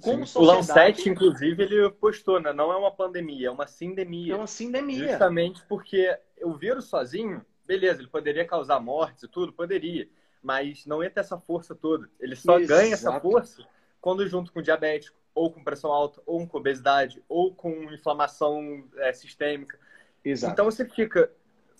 Como 0.00 0.24
o 0.34 0.40
Lancet, 0.42 1.08
inclusive, 1.08 1.62
ele 1.62 1.90
postou, 1.90 2.40
né? 2.40 2.52
Não 2.52 2.72
é 2.72 2.76
uma 2.76 2.92
pandemia, 2.92 3.48
é 3.48 3.50
uma 3.50 3.66
sindemia. 3.66 4.34
É 4.34 4.36
uma 4.36 4.46
sindemia. 4.46 5.08
Justamente 5.08 5.64
porque 5.68 6.16
o 6.42 6.54
vírus 6.54 6.84
sozinho, 6.86 7.44
beleza, 7.66 8.00
ele 8.00 8.08
poderia 8.08 8.46
causar 8.46 8.78
mortes 8.78 9.24
e 9.24 9.28
tudo, 9.28 9.52
poderia. 9.52 10.08
Mas 10.42 10.86
não 10.86 11.02
ia 11.02 11.10
ter 11.10 11.20
essa 11.20 11.38
força 11.38 11.74
toda. 11.74 12.08
Ele 12.18 12.34
só 12.34 12.58
Exato. 12.58 12.80
ganha 12.80 12.94
essa 12.94 13.20
força 13.20 13.66
quando 14.00 14.26
junto 14.26 14.52
com 14.52 14.62
diabético, 14.62 15.18
ou 15.34 15.52
com 15.52 15.62
pressão 15.62 15.92
alta, 15.92 16.22
ou 16.26 16.46
com 16.46 16.58
obesidade, 16.58 17.22
ou 17.28 17.54
com 17.54 17.70
inflamação 17.92 18.88
é, 18.96 19.12
sistêmica. 19.12 19.78
Exato. 20.24 20.52
Então 20.52 20.64
você 20.64 20.84
fica, 20.84 21.30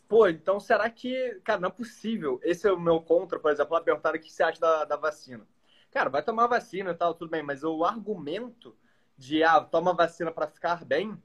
pô, 0.08 0.28
então 0.28 0.60
será 0.60 0.88
que, 0.90 1.40
cara, 1.42 1.60
não 1.60 1.68
é 1.68 1.72
possível. 1.72 2.38
Esse 2.42 2.68
é 2.68 2.72
o 2.72 2.80
meu 2.80 3.00
contra, 3.00 3.38
por 3.38 3.50
exemplo, 3.50 3.74
lá 3.74 3.80
perguntaram 3.80 4.18
o 4.18 4.20
que 4.20 4.30
você 4.30 4.42
acha 4.42 4.60
da, 4.60 4.84
da 4.84 4.96
vacina. 4.96 5.46
Cara, 5.90 6.08
vai 6.08 6.22
tomar 6.22 6.46
vacina 6.46 6.90
e 6.90 6.94
tal, 6.94 7.14
tudo 7.14 7.30
bem, 7.30 7.42
mas 7.42 7.64
o 7.64 7.84
argumento 7.84 8.76
de, 9.16 9.42
ah, 9.42 9.60
toma 9.60 9.92
vacina 9.92 10.30
para 10.30 10.46
ficar 10.46 10.84
bem, 10.84 11.20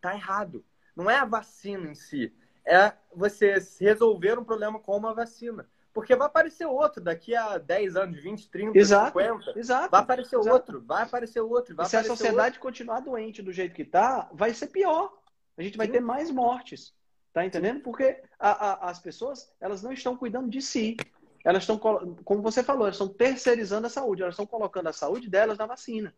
tá 0.00 0.14
errado. 0.14 0.64
Não 0.96 1.08
é 1.08 1.16
a 1.16 1.24
vacina 1.24 1.88
em 1.88 1.94
si, 1.94 2.34
é 2.66 2.92
você 3.14 3.54
resolver 3.80 4.38
um 4.38 4.44
problema 4.44 4.78
com 4.80 4.96
uma 4.96 5.14
vacina. 5.14 5.66
Porque 5.98 6.14
vai 6.14 6.28
aparecer 6.28 6.64
outro 6.64 7.02
daqui 7.02 7.34
a 7.34 7.58
10 7.58 7.96
anos, 7.96 8.22
20, 8.22 8.48
30, 8.50 8.78
exato, 8.78 9.18
50. 9.18 9.58
Exato. 9.58 9.90
Vai 9.90 10.00
aparecer 10.00 10.38
exato. 10.38 10.54
outro, 10.54 10.80
vai 10.86 11.02
aparecer 11.02 11.40
outro. 11.40 11.74
Vai 11.74 11.86
e 11.86 11.88
se 11.88 11.96
a 11.96 12.04
sociedade 12.04 12.50
outro. 12.50 12.60
continuar 12.60 13.00
doente 13.00 13.42
do 13.42 13.52
jeito 13.52 13.74
que 13.74 13.84
tá, 13.84 14.30
vai 14.32 14.54
ser 14.54 14.68
pior. 14.68 15.12
A 15.56 15.62
gente 15.62 15.76
vai 15.76 15.86
Sim. 15.86 15.94
ter 15.94 16.00
mais 16.00 16.30
mortes. 16.30 16.94
Tá 17.32 17.44
entendendo? 17.44 17.80
Porque 17.80 18.22
a, 18.38 18.50
a, 18.50 18.90
as 18.90 19.00
pessoas, 19.00 19.52
elas 19.60 19.82
não 19.82 19.92
estão 19.92 20.16
cuidando 20.16 20.48
de 20.48 20.62
si. 20.62 20.96
Elas 21.44 21.64
estão, 21.64 21.76
como 21.76 22.42
você 22.42 22.62
falou, 22.62 22.82
elas 22.82 22.94
estão 22.94 23.08
terceirizando 23.08 23.88
a 23.88 23.90
saúde. 23.90 24.22
Elas 24.22 24.34
estão 24.34 24.46
colocando 24.46 24.86
a 24.86 24.92
saúde 24.92 25.28
delas 25.28 25.58
na 25.58 25.66
vacina. 25.66 26.14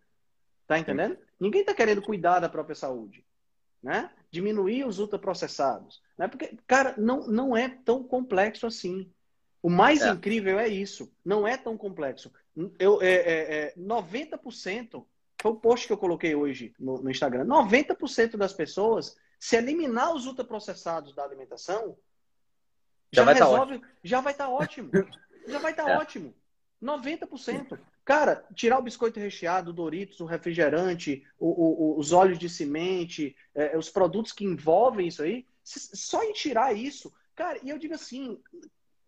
Tá 0.66 0.78
entendendo? 0.78 1.16
Ninguém 1.40 1.62
está 1.62 1.72
querendo 1.72 2.02
cuidar 2.02 2.38
da 2.38 2.50
própria 2.50 2.76
saúde. 2.76 3.24
Né? 3.82 4.10
Diminuir 4.30 4.84
os 4.84 4.98
ultraprocessados. 4.98 6.02
Né? 6.18 6.28
Porque, 6.28 6.54
cara, 6.66 6.94
não, 6.98 7.26
não 7.26 7.56
é 7.56 7.66
tão 7.66 8.04
complexo 8.04 8.66
assim. 8.66 9.10
O 9.62 9.68
mais 9.68 10.00
É. 10.02 10.08
incrível 10.10 10.58
é 10.58 10.68
isso. 10.68 11.12
Não 11.24 11.46
é 11.46 11.56
tão 11.56 11.76
complexo. 11.76 12.32
Eu, 12.78 13.00
é, 13.02 13.08
é, 13.12 13.54
é, 13.68 13.74
90%, 13.76 15.04
foi 15.40 15.52
o 15.52 15.56
post 15.56 15.86
que 15.86 15.92
eu 15.92 15.98
coloquei 15.98 16.34
hoje 16.34 16.74
no, 16.78 17.00
no 17.02 17.10
Instagram, 17.10 17.44
90% 17.46 18.36
das 18.36 18.52
pessoas, 18.52 19.16
se 19.38 19.56
eliminar 19.56 20.14
os 20.14 20.26
ultraprocessados 20.26 21.14
da 21.14 21.24
alimentação, 21.24 21.96
Já 23.12 23.24
vai 23.24 23.34
tá 23.36 23.44
resolve, 23.44 23.80
já 24.04 24.20
vai 24.20 24.32
estar 24.32 24.48
ótimo. 24.48 24.90
Já 25.46 25.58
vai 25.58 25.70
estar 25.72 25.88
É. 25.90 25.96
ótimo. 25.98 26.34
90%. 26.82 27.78
Cara, 28.04 28.44
tirar 28.54 28.78
o 28.78 28.82
biscoito 28.82 29.20
recheado, 29.20 29.70
o 29.70 29.74
Doritos, 29.74 30.20
o 30.20 30.24
refrigerante, 30.24 31.22
o- 31.38 31.94
o- 31.94 31.98
os 31.98 32.12
óleos 32.12 32.38
de 32.38 32.48
semente, 32.48 33.36
é, 33.54 33.76
os 33.76 33.90
produtos 33.90 34.32
que 34.32 34.44
envolvem 34.44 35.06
isso 35.08 35.22
aí, 35.22 35.46
só 35.62 36.22
em 36.22 36.32
tirar 36.32 36.72
isso, 36.74 37.12
cara, 37.36 37.58
e 37.62 37.68
eu 37.70 37.78
digo 37.78 37.94
assim, 37.94 38.40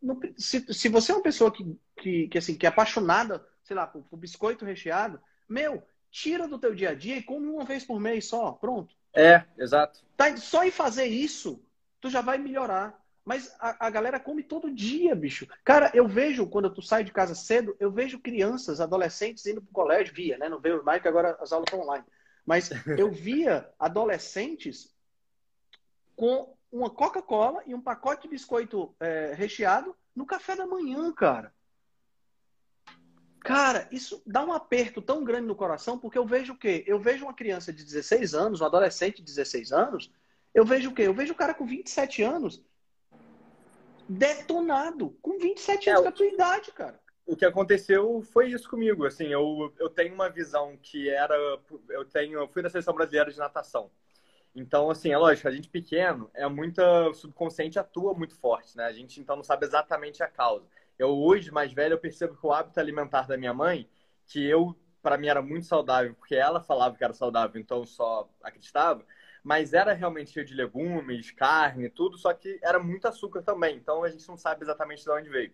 não- 0.02 0.20
se, 0.36 0.72
se 0.72 0.88
você 0.88 1.12
é 1.12 1.14
uma 1.14 1.22
pessoa 1.22 1.50
que, 1.52 1.78
que, 1.96 2.28
que, 2.28 2.38
assim, 2.38 2.56
que 2.56 2.66
é 2.66 2.68
apaixonada, 2.68 3.46
sei 3.62 3.76
lá, 3.76 3.86
por, 3.86 4.02
por 4.04 4.16
biscoito 4.16 4.64
recheado, 4.64 5.20
meu, 5.48 5.82
tira 6.10 6.48
do 6.48 6.58
teu 6.58 6.74
dia 6.74 6.90
a 6.90 6.94
dia 6.94 7.16
e 7.16 7.22
come 7.22 7.48
uma 7.48 7.64
vez 7.64 7.84
por 7.84 8.00
mês 8.00 8.26
só, 8.26 8.52
pronto. 8.52 8.94
É, 9.14 9.44
exato. 9.58 10.00
Tá, 10.16 10.36
só 10.36 10.64
em 10.64 10.70
fazer 10.70 11.06
isso, 11.06 11.64
tu 12.00 12.10
já 12.10 12.20
vai 12.20 12.38
melhorar. 12.38 13.00
Mas 13.24 13.54
a, 13.60 13.86
a 13.86 13.90
galera 13.90 14.18
come 14.18 14.42
todo 14.42 14.74
dia, 14.74 15.14
bicho. 15.14 15.46
Cara, 15.64 15.92
eu 15.94 16.08
vejo, 16.08 16.48
quando 16.48 16.74
tu 16.74 16.82
sai 16.82 17.04
de 17.04 17.12
casa 17.12 17.36
cedo, 17.36 17.76
eu 17.78 17.90
vejo 17.90 18.18
crianças, 18.18 18.80
adolescentes 18.80 19.46
indo 19.46 19.62
pro 19.62 19.72
colégio, 19.72 20.12
via, 20.12 20.36
né? 20.36 20.48
Não 20.48 20.60
vejo 20.60 20.82
mais, 20.82 21.00
que 21.00 21.06
agora 21.06 21.36
as 21.40 21.52
aulas 21.52 21.68
estão 21.68 21.80
online. 21.84 22.04
Mas 22.44 22.70
eu 22.98 23.12
via 23.12 23.70
adolescentes 23.78 24.92
com 26.16 26.52
uma 26.72 26.88
Coca-Cola 26.88 27.62
e 27.66 27.74
um 27.74 27.80
pacote 27.80 28.22
de 28.22 28.28
biscoito 28.28 28.94
é, 28.98 29.34
recheado 29.36 29.94
no 30.16 30.24
café 30.24 30.56
da 30.56 30.66
manhã, 30.66 31.12
cara. 31.12 31.54
Cara, 33.40 33.88
isso 33.90 34.22
dá 34.24 34.44
um 34.44 34.52
aperto 34.52 35.02
tão 35.02 35.22
grande 35.22 35.46
no 35.46 35.54
coração, 35.54 35.98
porque 35.98 36.16
eu 36.16 36.24
vejo 36.24 36.54
o 36.54 36.58
quê? 36.58 36.82
Eu 36.86 36.98
vejo 36.98 37.24
uma 37.24 37.34
criança 37.34 37.72
de 37.72 37.84
16 37.84 38.34
anos, 38.34 38.60
um 38.60 38.64
adolescente 38.64 39.16
de 39.16 39.24
16 39.24 39.72
anos, 39.72 40.10
eu 40.54 40.64
vejo 40.64 40.90
o 40.90 40.94
quê? 40.94 41.02
Eu 41.02 41.14
vejo 41.14 41.32
o 41.32 41.36
cara 41.36 41.52
com 41.52 41.66
27 41.66 42.22
anos 42.22 42.62
detonado, 44.08 45.16
com 45.22 45.38
27 45.38 45.88
É, 45.88 45.92
anos 45.92 46.04
da 46.04 46.12
tua 46.12 46.26
idade, 46.26 46.72
cara. 46.72 47.00
o 47.26 47.36
que 47.36 47.44
aconteceu 47.44 48.22
foi 48.22 48.50
isso 48.50 48.68
comigo. 48.68 49.06
Assim, 49.06 49.26
eu, 49.26 49.72
eu 49.78 49.88
tenho 49.88 50.14
uma 50.14 50.28
visão 50.28 50.76
que 50.80 51.08
era. 51.08 51.34
Eu 51.88 52.04
tenho. 52.04 52.40
Eu 52.40 52.48
fui 52.48 52.62
da 52.62 52.70
seleção 52.70 52.94
brasileira 52.94 53.30
de 53.30 53.38
natação. 53.38 53.90
Então, 54.54 54.90
assim, 54.90 55.10
é 55.10 55.16
lógico, 55.16 55.48
a 55.48 55.50
gente 55.50 55.68
pequeno 55.68 56.30
é 56.34 56.46
muita. 56.46 57.12
Subconsciente 57.14 57.78
atua 57.78 58.14
muito 58.14 58.34
forte, 58.36 58.76
né? 58.76 58.84
A 58.84 58.92
gente 58.92 59.20
então 59.20 59.36
não 59.36 59.42
sabe 59.42 59.64
exatamente 59.64 60.22
a 60.22 60.28
causa. 60.28 60.66
Eu, 60.98 61.10
hoje, 61.10 61.50
mais 61.50 61.72
velho, 61.72 61.94
eu 61.94 61.98
percebo 61.98 62.36
que 62.36 62.46
o 62.46 62.52
hábito 62.52 62.78
alimentar 62.78 63.26
da 63.26 63.36
minha 63.36 63.54
mãe, 63.54 63.88
que 64.26 64.44
eu, 64.44 64.76
para 65.02 65.16
mim, 65.16 65.28
era 65.28 65.40
muito 65.42 65.66
saudável, 65.66 66.14
porque 66.14 66.34
ela 66.34 66.60
falava 66.60 66.96
que 66.96 67.02
era 67.02 67.14
saudável, 67.14 67.60
então 67.60 67.84
só 67.86 68.28
acreditava, 68.42 69.04
mas 69.42 69.72
era 69.72 69.92
realmente 69.94 70.30
cheio 70.32 70.44
de 70.46 70.54
legumes, 70.54 71.30
carne, 71.30 71.88
tudo, 71.88 72.18
só 72.18 72.32
que 72.34 72.58
era 72.62 72.78
muito 72.78 73.06
açúcar 73.08 73.42
também. 73.42 73.76
Então 73.76 74.04
a 74.04 74.10
gente 74.10 74.28
não 74.28 74.36
sabe 74.36 74.62
exatamente 74.64 75.02
de 75.02 75.10
onde 75.10 75.28
veio. 75.30 75.52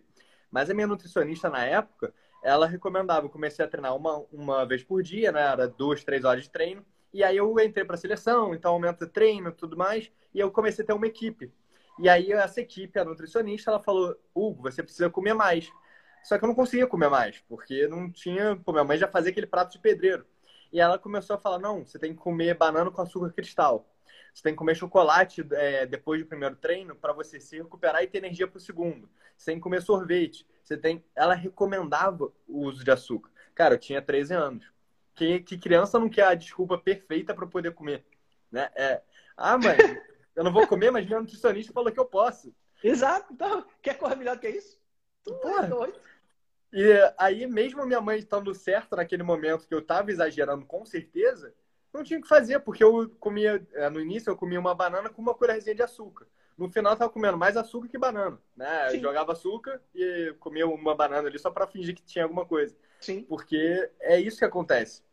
Mas 0.51 0.69
a 0.69 0.73
minha 0.73 0.87
nutricionista 0.87 1.49
na 1.49 1.65
época, 1.65 2.13
ela 2.43 2.67
recomendava, 2.67 3.25
eu 3.25 3.29
comecei 3.29 3.63
a 3.63 3.67
treinar 3.67 3.95
uma, 3.95 4.17
uma 4.31 4.65
vez 4.65 4.83
por 4.83 5.01
dia, 5.01 5.31
né? 5.31 5.41
Era 5.41 5.67
duas, 5.67 6.03
três 6.03 6.23
horas 6.25 6.43
de 6.43 6.49
treino. 6.49 6.85
E 7.13 7.23
aí 7.23 7.37
eu 7.37 7.59
entrei 7.59 7.83
para 7.83 7.95
a 7.95 7.97
seleção, 7.97 8.53
então 8.53 8.73
aumenta 8.73 9.07
treino 9.07 9.49
e 9.49 9.53
tudo 9.53 9.75
mais. 9.75 10.11
E 10.33 10.39
eu 10.39 10.51
comecei 10.51 10.83
a 10.83 10.87
ter 10.87 10.93
uma 10.93 11.07
equipe. 11.07 11.51
E 11.99 12.07
aí 12.07 12.31
essa 12.31 12.61
equipe, 12.61 12.97
a 12.99 13.05
nutricionista, 13.05 13.71
ela 13.71 13.79
falou, 13.79 14.15
Hugo, 14.33 14.63
você 14.63 14.81
precisa 14.81 15.09
comer 15.09 15.33
mais. 15.33 15.69
Só 16.23 16.37
que 16.37 16.43
eu 16.43 16.47
não 16.47 16.55
conseguia 16.55 16.87
comer 16.87 17.09
mais, 17.09 17.39
porque 17.47 17.87
não 17.87 18.11
tinha... 18.11 18.55
Pô, 18.57 18.71
minha 18.71 18.83
mãe 18.83 18.97
já 18.97 19.07
fazia 19.07 19.31
aquele 19.31 19.47
prato 19.47 19.73
de 19.73 19.79
pedreiro. 19.79 20.25
E 20.71 20.79
ela 20.79 20.99
começou 20.99 21.35
a 21.35 21.39
falar, 21.39 21.59
não, 21.59 21.85
você 21.85 21.97
tem 21.97 22.13
que 22.13 22.19
comer 22.19 22.55
banana 22.55 22.91
com 22.91 23.01
açúcar 23.01 23.31
cristal. 23.31 23.89
Você 24.33 24.43
tem 24.43 24.53
que 24.53 24.57
comer 24.57 24.75
chocolate 24.75 25.45
é, 25.51 25.85
depois 25.85 26.21
do 26.21 26.27
primeiro 26.27 26.55
treino 26.55 26.95
para 26.95 27.11
você 27.11 27.39
se 27.39 27.57
recuperar 27.57 28.03
e 28.03 28.07
ter 28.07 28.19
energia 28.19 28.47
para 28.47 28.57
o 28.57 28.61
segundo. 28.61 29.09
Que 29.43 29.59
comer 29.59 29.81
sorvete. 29.81 30.45
Você 30.63 30.77
tem... 30.77 31.03
Ela 31.15 31.33
recomendava 31.33 32.31
o 32.47 32.65
uso 32.65 32.83
de 32.83 32.91
açúcar. 32.91 33.31
Cara, 33.55 33.75
eu 33.75 33.79
tinha 33.79 34.01
13 34.01 34.33
anos. 34.33 34.71
Que, 35.19 35.41
que 35.41 35.57
criança 35.57 35.99
não 35.99 36.07
quer 36.07 36.23
a 36.23 36.33
desculpa 36.33 36.77
perfeita 36.77 37.33
para 37.33 37.45
poder 37.45 37.73
comer? 37.73 38.05
Né? 38.49 38.69
É, 38.73 39.01
ah, 39.35 39.57
mãe, 39.57 39.75
eu 40.33 40.45
não 40.45 40.53
vou 40.53 40.65
comer, 40.65 40.91
mas 40.91 41.05
minha 41.05 41.19
nutricionista 41.19 41.73
falou 41.73 41.91
que 41.91 41.99
eu 41.99 42.05
posso. 42.05 42.55
Exato. 42.81 43.33
Então, 43.33 43.65
quer 43.81 43.97
correr 43.97 44.15
melhor 44.15 44.39
que 44.39 44.47
isso? 44.47 44.79
Tu 45.25 45.33
é 45.33 45.37
Porra. 45.39 45.67
doido. 45.67 45.99
E 46.71 47.13
aí, 47.17 47.45
mesmo 47.47 47.85
minha 47.85 47.99
mãe 47.99 48.17
estando 48.17 48.55
certa 48.55 48.95
naquele 48.95 49.21
momento 49.21 49.67
que 49.67 49.73
eu 49.73 49.79
estava 49.79 50.09
exagerando 50.09 50.65
com 50.65 50.85
certeza, 50.85 51.53
não 51.91 52.01
tinha 52.01 52.17
o 52.17 52.21
que 52.21 52.27
fazer, 52.29 52.61
porque 52.61 52.81
eu 52.81 53.09
comia, 53.19 53.61
é, 53.73 53.89
no 53.89 53.99
início 53.99 54.29
eu 54.29 54.37
comia 54.37 54.59
uma 54.59 54.73
banana 54.73 55.09
com 55.09 55.21
uma 55.21 55.35
colherzinha 55.35 55.75
de 55.75 55.81
açúcar. 55.81 56.27
No 56.57 56.71
final 56.71 56.93
eu 56.93 56.97
tava 56.97 57.11
comendo 57.11 57.37
mais 57.37 57.57
açúcar 57.57 57.89
que 57.89 57.97
banana, 57.97 58.39
né? 58.55 58.95
Eu 58.95 59.01
jogava 59.01 59.33
açúcar 59.33 59.81
e 59.93 60.33
comia 60.39 60.65
uma 60.65 60.95
banana 60.95 61.27
ali 61.27 61.37
só 61.37 61.51
para 61.51 61.67
fingir 61.67 61.93
que 61.93 62.03
tinha 62.03 62.23
alguma 62.23 62.45
coisa. 62.45 62.73
Sim. 63.01 63.23
Porque 63.23 63.91
é 63.99 64.17
isso 64.17 64.37
que 64.37 64.45
acontece. 64.45 65.03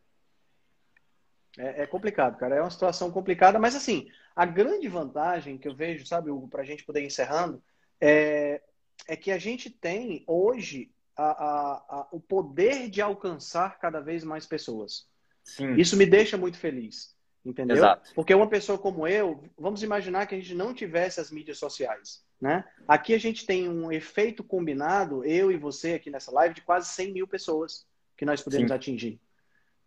É, 1.59 1.83
é, 1.83 1.87
complicado, 1.87 2.37
cara. 2.37 2.57
É 2.57 2.61
uma 2.61 2.71
situação 2.71 3.11
complicada, 3.11 3.59
mas 3.59 3.75
assim, 3.75 4.09
a 4.35 4.45
grande 4.45 4.89
vantagem 4.89 5.59
que 5.59 5.67
eu 5.67 5.75
vejo, 5.75 6.07
sabe, 6.07 6.31
Hugo, 6.31 6.49
para 6.49 6.63
a 6.63 6.65
gente 6.65 6.85
poder 6.85 7.03
ir 7.03 7.07
encerrando, 7.07 7.63
é, 8.01 8.61
é 9.09 9.17
que 9.17 9.31
a 9.31 9.39
gente 9.39 9.71
tem 9.71 10.25
hoje 10.27 10.91
a, 11.17 11.25
a, 11.25 11.73
a, 11.89 12.09
o 12.13 12.21
poder 12.21 12.91
de 12.91 13.01
alcançar 13.01 13.79
cada 13.79 14.01
vez 14.01 14.23
mais 14.23 14.47
pessoas. 14.47 15.09
Sim. 15.43 15.75
Isso 15.77 15.97
me 15.97 16.05
deixa 16.05 16.37
muito 16.37 16.59
feliz. 16.59 17.17
Entendeu? 17.45 17.77
Exato. 17.77 18.13
Porque 18.13 18.35
uma 18.35 18.49
pessoa 18.49 18.77
como 18.77 19.07
eu, 19.07 19.45
vamos 19.57 19.83
imaginar 19.83 20.27
que 20.27 20.35
a 20.35 20.39
gente 20.39 20.53
não 20.53 20.75
tivesse 20.75 21.21
as 21.21 21.31
mídias 21.31 21.59
sociais. 21.59 22.25
Né? 22.41 22.65
Aqui 22.89 23.15
a 23.15 23.19
gente 23.19 23.47
tem 23.47 23.69
um 23.69 23.91
efeito 23.91 24.43
combinado, 24.43 25.25
eu 25.25 25.53
e 25.53 25.57
você 25.57 25.95
aqui 25.95 26.11
nessa 26.11 26.33
live, 26.33 26.57
de 26.57 26.63
quase 26.63 26.89
100 26.89 27.13
mil 27.13 27.27
pessoas 27.29 27.87
que 28.17 28.25
nós 28.25 28.43
podemos 28.43 28.69
Sim. 28.69 28.75
atingir. 28.75 29.21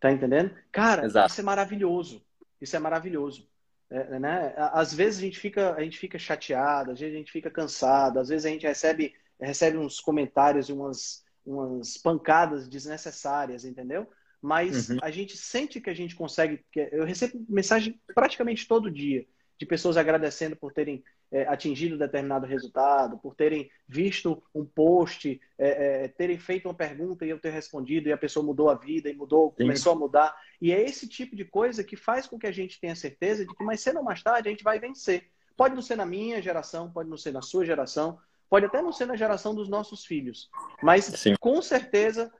Tá 0.00 0.10
entendendo? 0.10 0.50
Cara, 0.72 1.04
Exato. 1.04 1.30
isso 1.30 1.40
é 1.40 1.44
maravilhoso. 1.44 2.24
Isso 2.60 2.74
é 2.74 2.78
maravilhoso. 2.78 3.48
É, 3.90 4.18
né? 4.18 4.54
Às 4.56 4.94
vezes 4.94 5.18
a 5.18 5.22
gente 5.22 5.38
fica, 5.38 5.74
a 5.74 5.82
gente 5.82 5.98
fica 5.98 6.18
chateado, 6.18 6.92
às 6.92 7.00
vezes 7.00 7.14
a 7.14 7.18
gente 7.18 7.32
fica 7.32 7.50
cansado, 7.50 8.18
às 8.18 8.28
vezes 8.28 8.46
a 8.46 8.48
gente 8.48 8.66
recebe, 8.66 9.14
recebe 9.40 9.76
uns 9.76 10.00
comentários 10.00 10.68
e 10.68 10.72
umas, 10.72 11.24
umas 11.44 11.98
pancadas 11.98 12.68
desnecessárias, 12.68 13.64
entendeu? 13.64 14.08
mas 14.40 14.88
uhum. 14.88 14.98
a 15.02 15.10
gente 15.10 15.36
sente 15.36 15.80
que 15.80 15.90
a 15.90 15.94
gente 15.94 16.16
consegue. 16.16 16.64
Eu 16.74 17.04
recebo 17.04 17.44
mensagem 17.48 18.00
praticamente 18.14 18.66
todo 18.66 18.90
dia 18.90 19.26
de 19.58 19.66
pessoas 19.66 19.96
agradecendo 19.96 20.56
por 20.56 20.72
terem 20.72 21.04
é, 21.32 21.42
atingido 21.46 21.96
determinado 21.96 22.46
resultado, 22.46 23.18
por 23.18 23.34
terem 23.34 23.70
visto 23.86 24.42
um 24.54 24.64
post, 24.64 25.40
é, 25.56 26.04
é, 26.04 26.08
terem 26.08 26.38
feito 26.38 26.66
uma 26.66 26.74
pergunta 26.74 27.24
e 27.24 27.30
eu 27.30 27.38
ter 27.38 27.50
respondido 27.50 28.08
e 28.08 28.12
a 28.12 28.18
pessoa 28.18 28.44
mudou 28.44 28.68
a 28.68 28.74
vida 28.74 29.08
e 29.08 29.14
mudou, 29.14 29.50
Sim. 29.50 29.64
começou 29.64 29.92
a 29.92 29.96
mudar. 29.96 30.36
E 30.60 30.72
é 30.72 30.82
esse 30.82 31.08
tipo 31.08 31.36
de 31.36 31.44
coisa 31.44 31.84
que 31.84 31.96
faz 31.96 32.26
com 32.26 32.38
que 32.38 32.46
a 32.46 32.52
gente 32.52 32.80
tenha 32.80 32.96
certeza 32.96 33.46
de 33.46 33.54
que 33.54 33.64
mais 33.64 33.80
cedo 33.80 33.98
ou 33.98 34.04
mais 34.04 34.22
tarde 34.22 34.48
a 34.48 34.50
gente 34.50 34.64
vai 34.64 34.78
vencer. 34.78 35.30
Pode 35.56 35.74
não 35.74 35.82
ser 35.82 35.96
na 35.96 36.06
minha 36.06 36.40
geração, 36.42 36.90
pode 36.90 37.08
não 37.08 37.16
ser 37.16 37.32
na 37.32 37.42
sua 37.42 37.64
geração, 37.64 38.18
pode 38.48 38.66
até 38.66 38.82
não 38.82 38.92
ser 38.92 39.06
na 39.06 39.16
geração 39.16 39.54
dos 39.54 39.68
nossos 39.68 40.04
filhos, 40.04 40.50
mas 40.82 41.04
Sim. 41.04 41.34
com 41.38 41.62
certeza 41.62 42.32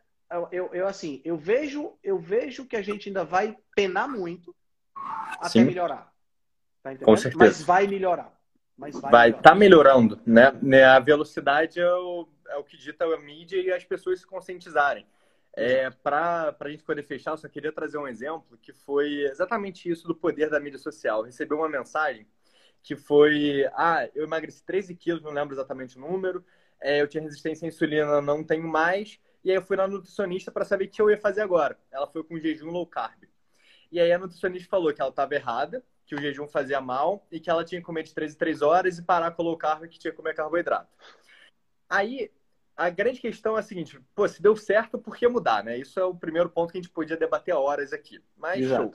eu, 0.53 0.71
eu, 0.73 0.87
assim, 0.87 1.21
eu 1.25 1.37
vejo, 1.37 1.93
eu 2.03 2.19
vejo 2.19 2.65
que 2.65 2.77
a 2.77 2.83
gente 2.83 3.09
ainda 3.09 3.25
vai 3.25 3.57
penar 3.75 4.09
muito 4.09 4.55
até 5.39 5.61
Sim. 5.61 5.65
melhorar. 5.65 6.13
Tá 6.83 6.97
Com 6.97 7.17
certeza. 7.17 7.45
Mas 7.45 7.63
vai 7.63 7.87
melhorar. 7.87 8.40
Mas 8.81 8.99
vai, 8.99 9.11
vai 9.11 9.33
tá 9.43 9.55
melhorando, 9.55 10.19
né? 10.25 10.59
né? 10.63 10.85
A 10.85 10.99
velocidade 10.99 11.79
é 11.79 11.95
o, 11.95 12.27
é 12.49 12.57
o 12.57 12.65
que 12.65 12.79
dita 12.79 13.05
a 13.05 13.19
mídia 13.19 13.61
e 13.61 13.71
as 13.71 13.85
pessoas 13.85 14.21
se 14.21 14.27
conscientizarem. 14.27 15.07
É, 15.55 15.91
para 15.91 16.57
a 16.59 16.69
gente 16.71 16.83
poder 16.83 17.03
fechar, 17.03 17.33
eu 17.33 17.37
só 17.37 17.47
queria 17.47 17.73
trazer 17.73 17.99
um 17.99 18.09
exemplo 18.09 18.57
que 18.63 18.73
foi 18.73 19.25
exatamente 19.25 19.91
isso 19.91 20.09
do 20.09 20.15
poder 20.15 20.49
da 20.49 20.59
mídia 20.59 20.79
social. 20.79 21.23
Recebi 21.23 21.53
uma 21.53 21.69
mensagem 21.69 22.27
que 22.83 22.97
foi: 22.97 23.69
Ah, 23.75 24.09
eu 24.15 24.25
emagreci 24.25 24.65
13 24.65 24.95
quilos, 24.95 25.23
não 25.23 25.31
lembro 25.31 25.55
exatamente 25.55 25.99
o 25.99 26.01
número, 26.01 26.43
é, 26.81 27.03
eu 27.03 27.09
tinha 27.09 27.23
resistência 27.23 27.67
à 27.67 27.69
insulina, 27.69 28.23
não 28.23 28.43
tenho 28.43 28.67
mais, 28.67 29.21
e 29.45 29.51
aí 29.51 29.57
eu 29.57 29.63
fui 29.63 29.77
na 29.77 29.87
nutricionista 29.87 30.51
para 30.51 30.65
saber 30.65 30.87
o 30.87 30.89
que 30.89 31.03
eu 31.03 31.11
ia 31.11 31.19
fazer 31.19 31.43
agora. 31.43 31.79
Ela 31.91 32.07
foi 32.07 32.25
com 32.25 32.39
jejum 32.39 32.71
low 32.71 32.87
carb. 32.87 33.25
E 33.93 34.01
aí 34.01 34.11
a 34.11 34.19
nutricionista 34.19 34.71
falou 34.71 34.95
que 34.95 35.03
ela 35.03 35.11
estava 35.11 35.35
errada, 35.35 35.85
que 36.11 36.17
o 36.17 36.21
jejum 36.21 36.49
fazia 36.49 36.81
mal 36.81 37.25
e 37.31 37.39
que 37.39 37.49
ela 37.49 37.65
tinha 37.65 37.81
que 37.81 37.87
comer 37.87 38.03
de 38.03 38.13
3 38.13 38.35
em 38.35 38.37
3 38.37 38.63
horas 38.63 38.99
e 38.99 39.03
parar 39.03 39.31
com 39.31 39.45
low 39.45 39.57
carb 39.57 39.87
que 39.87 39.97
tinha 39.97 40.11
que 40.11 40.17
comer 40.17 40.35
carboidrato. 40.35 40.91
Aí 41.89 42.33
a 42.77 42.91
grande 42.91 43.21
questão 43.21 43.57
é 43.57 43.61
a 43.61 43.63
seguinte, 43.63 44.01
pô, 44.13 44.27
se 44.27 44.43
deu 44.43 44.57
certo, 44.57 44.99
por 44.99 45.17
que 45.17 45.29
mudar, 45.29 45.63
né? 45.63 45.79
Isso 45.79 46.01
é 46.01 46.05
o 46.05 46.13
primeiro 46.13 46.51
ponto 46.51 46.73
que 46.73 46.79
a 46.79 46.83
gente 46.83 46.91
podia 46.91 47.17
debater 47.17 47.55
horas 47.55 47.93
aqui. 47.93 48.21
Mas 48.37 48.65
Exato. 48.65 48.83
show. 48.83 48.95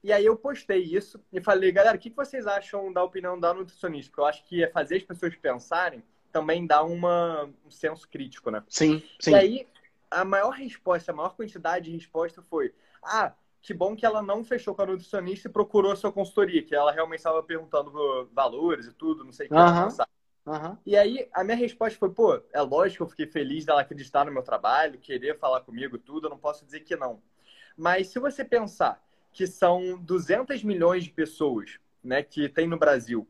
E 0.00 0.12
aí 0.12 0.24
eu 0.24 0.36
postei 0.36 0.80
isso 0.80 1.20
e 1.32 1.40
falei, 1.40 1.72
galera, 1.72 1.96
o 1.96 2.00
que 2.00 2.10
vocês 2.10 2.46
acham 2.46 2.92
da 2.92 3.02
opinião 3.02 3.40
da 3.40 3.52
nutricionista? 3.52 4.10
Porque 4.10 4.20
eu 4.20 4.26
acho 4.26 4.44
que 4.44 4.62
é 4.62 4.70
fazer 4.70 4.96
as 4.96 5.02
pessoas 5.02 5.34
pensarem 5.34 6.04
também 6.30 6.66
dá 6.66 6.82
uma, 6.84 7.48
um 7.64 7.70
senso 7.70 8.08
crítico, 8.08 8.50
né? 8.50 8.62
Sim, 8.68 9.02
sim. 9.20 9.30
E 9.30 9.34
aí, 9.34 9.68
a 10.10 10.24
maior 10.24 10.50
resposta, 10.50 11.12
a 11.12 11.14
maior 11.14 11.34
quantidade 11.36 11.86
de 11.86 11.92
resposta 11.92 12.42
foi: 12.42 12.74
ah, 13.02 13.32
que 13.64 13.72
bom 13.72 13.96
que 13.96 14.04
ela 14.04 14.20
não 14.20 14.44
fechou 14.44 14.74
com 14.74 14.82
a 14.82 14.86
nutricionista 14.86 15.48
e 15.48 15.50
procurou 15.50 15.90
a 15.90 15.96
sua 15.96 16.12
consultoria, 16.12 16.62
que 16.62 16.74
ela 16.74 16.92
realmente 16.92 17.20
estava 17.20 17.42
perguntando 17.42 17.90
valores 18.30 18.86
e 18.86 18.92
tudo, 18.92 19.24
não 19.24 19.32
sei 19.32 19.46
o 19.46 19.48
que. 19.48 19.54
Uhum. 19.54 19.88
Uhum. 20.46 20.76
E 20.84 20.94
aí, 20.94 21.26
a 21.32 21.42
minha 21.42 21.56
resposta 21.56 21.98
foi: 21.98 22.10
pô, 22.10 22.42
é 22.52 22.60
lógico 22.60 22.98
que 22.98 23.02
eu 23.02 23.08
fiquei 23.08 23.26
feliz 23.26 23.64
dela 23.64 23.80
acreditar 23.80 24.26
no 24.26 24.32
meu 24.32 24.42
trabalho, 24.42 24.98
querer 24.98 25.38
falar 25.38 25.62
comigo 25.62 25.96
tudo, 25.96 26.26
eu 26.26 26.30
não 26.30 26.36
posso 26.36 26.62
dizer 26.66 26.80
que 26.80 26.94
não. 26.94 27.22
Mas 27.74 28.08
se 28.08 28.18
você 28.18 28.44
pensar 28.44 29.02
que 29.32 29.46
são 29.46 29.98
200 29.98 30.62
milhões 30.62 31.02
de 31.02 31.10
pessoas 31.10 31.78
né, 32.02 32.22
que 32.22 32.50
tem 32.50 32.68
no 32.68 32.78
Brasil 32.78 33.26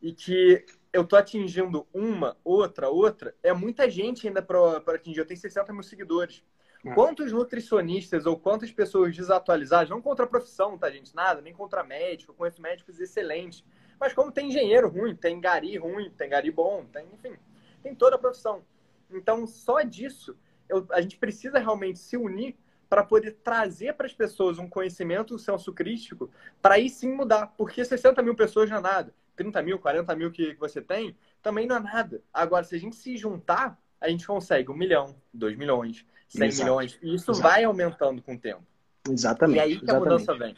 e 0.00 0.12
que 0.12 0.64
eu 0.92 1.04
tô 1.04 1.16
atingindo 1.16 1.88
uma, 1.92 2.36
outra, 2.44 2.88
outra, 2.88 3.34
é 3.42 3.52
muita 3.52 3.90
gente 3.90 4.28
ainda 4.28 4.40
para 4.40 4.76
atingir. 4.94 5.18
Eu 5.18 5.26
tenho 5.26 5.40
60 5.40 5.72
mil 5.72 5.82
seguidores. 5.82 6.44
É. 6.84 6.92
Quantos 6.94 7.32
nutricionistas 7.32 8.26
ou 8.26 8.36
quantas 8.36 8.72
pessoas 8.72 9.16
desatualizadas, 9.16 9.88
não 9.88 10.02
contra 10.02 10.24
a 10.24 10.28
profissão, 10.28 10.76
tá, 10.76 10.90
gente? 10.90 11.14
Nada, 11.14 11.40
nem 11.40 11.54
contra 11.54 11.84
médico, 11.84 12.34
conheço 12.34 12.60
médicos 12.60 12.98
excelentes. 12.98 13.64
Mas 14.00 14.12
como 14.12 14.32
tem 14.32 14.48
engenheiro 14.48 14.88
ruim, 14.88 15.14
tem 15.14 15.40
gari 15.40 15.76
ruim, 15.78 16.10
tem 16.10 16.28
gari 16.28 16.50
bom, 16.50 16.84
tem, 16.92 17.06
enfim, 17.12 17.36
tem 17.82 17.94
toda 17.94 18.16
a 18.16 18.18
profissão. 18.18 18.64
Então, 19.08 19.46
só 19.46 19.82
disso, 19.82 20.36
eu, 20.68 20.86
a 20.90 21.00
gente 21.00 21.16
precisa 21.18 21.58
realmente 21.58 22.00
se 22.00 22.16
unir 22.16 22.56
para 22.88 23.04
poder 23.04 23.32
trazer 23.42 23.94
para 23.94 24.06
as 24.06 24.12
pessoas 24.12 24.58
um 24.58 24.68
conhecimento, 24.68 25.34
um 25.34 25.38
senso 25.38 25.72
crítico, 25.72 26.30
para 26.60 26.74
aí 26.74 26.90
sim 26.90 27.12
mudar. 27.12 27.46
Porque 27.56 27.84
60 27.84 28.20
mil 28.22 28.34
pessoas 28.34 28.68
não 28.68 28.78
é 28.78 28.80
nada. 28.80 29.14
30 29.36 29.62
mil, 29.62 29.78
40 29.78 30.14
mil 30.16 30.30
que, 30.30 30.54
que 30.54 30.60
você 30.60 30.82
tem, 30.82 31.16
também 31.40 31.66
não 31.66 31.76
é 31.76 31.80
nada. 31.80 32.22
Agora, 32.32 32.64
se 32.64 32.74
a 32.74 32.78
gente 32.78 32.96
se 32.96 33.16
juntar, 33.16 33.80
a 34.00 34.08
gente 34.08 34.26
consegue 34.26 34.70
um 34.70 34.76
milhão, 34.76 35.16
dois 35.32 35.56
milhões, 35.56 36.04
cem 36.32 36.48
Exato. 36.48 36.64
milhões. 36.64 36.98
E 37.02 37.14
isso 37.14 37.30
Exato. 37.30 37.48
vai 37.48 37.64
aumentando 37.64 38.22
com 38.22 38.34
o 38.34 38.38
tempo. 38.38 38.62
Exatamente. 39.08 39.56
E 39.56 39.60
aí 39.60 39.78
que 39.78 39.84
Exatamente. 39.84 40.06
a 40.06 40.10
mudança 40.10 40.34
vem. 40.34 40.56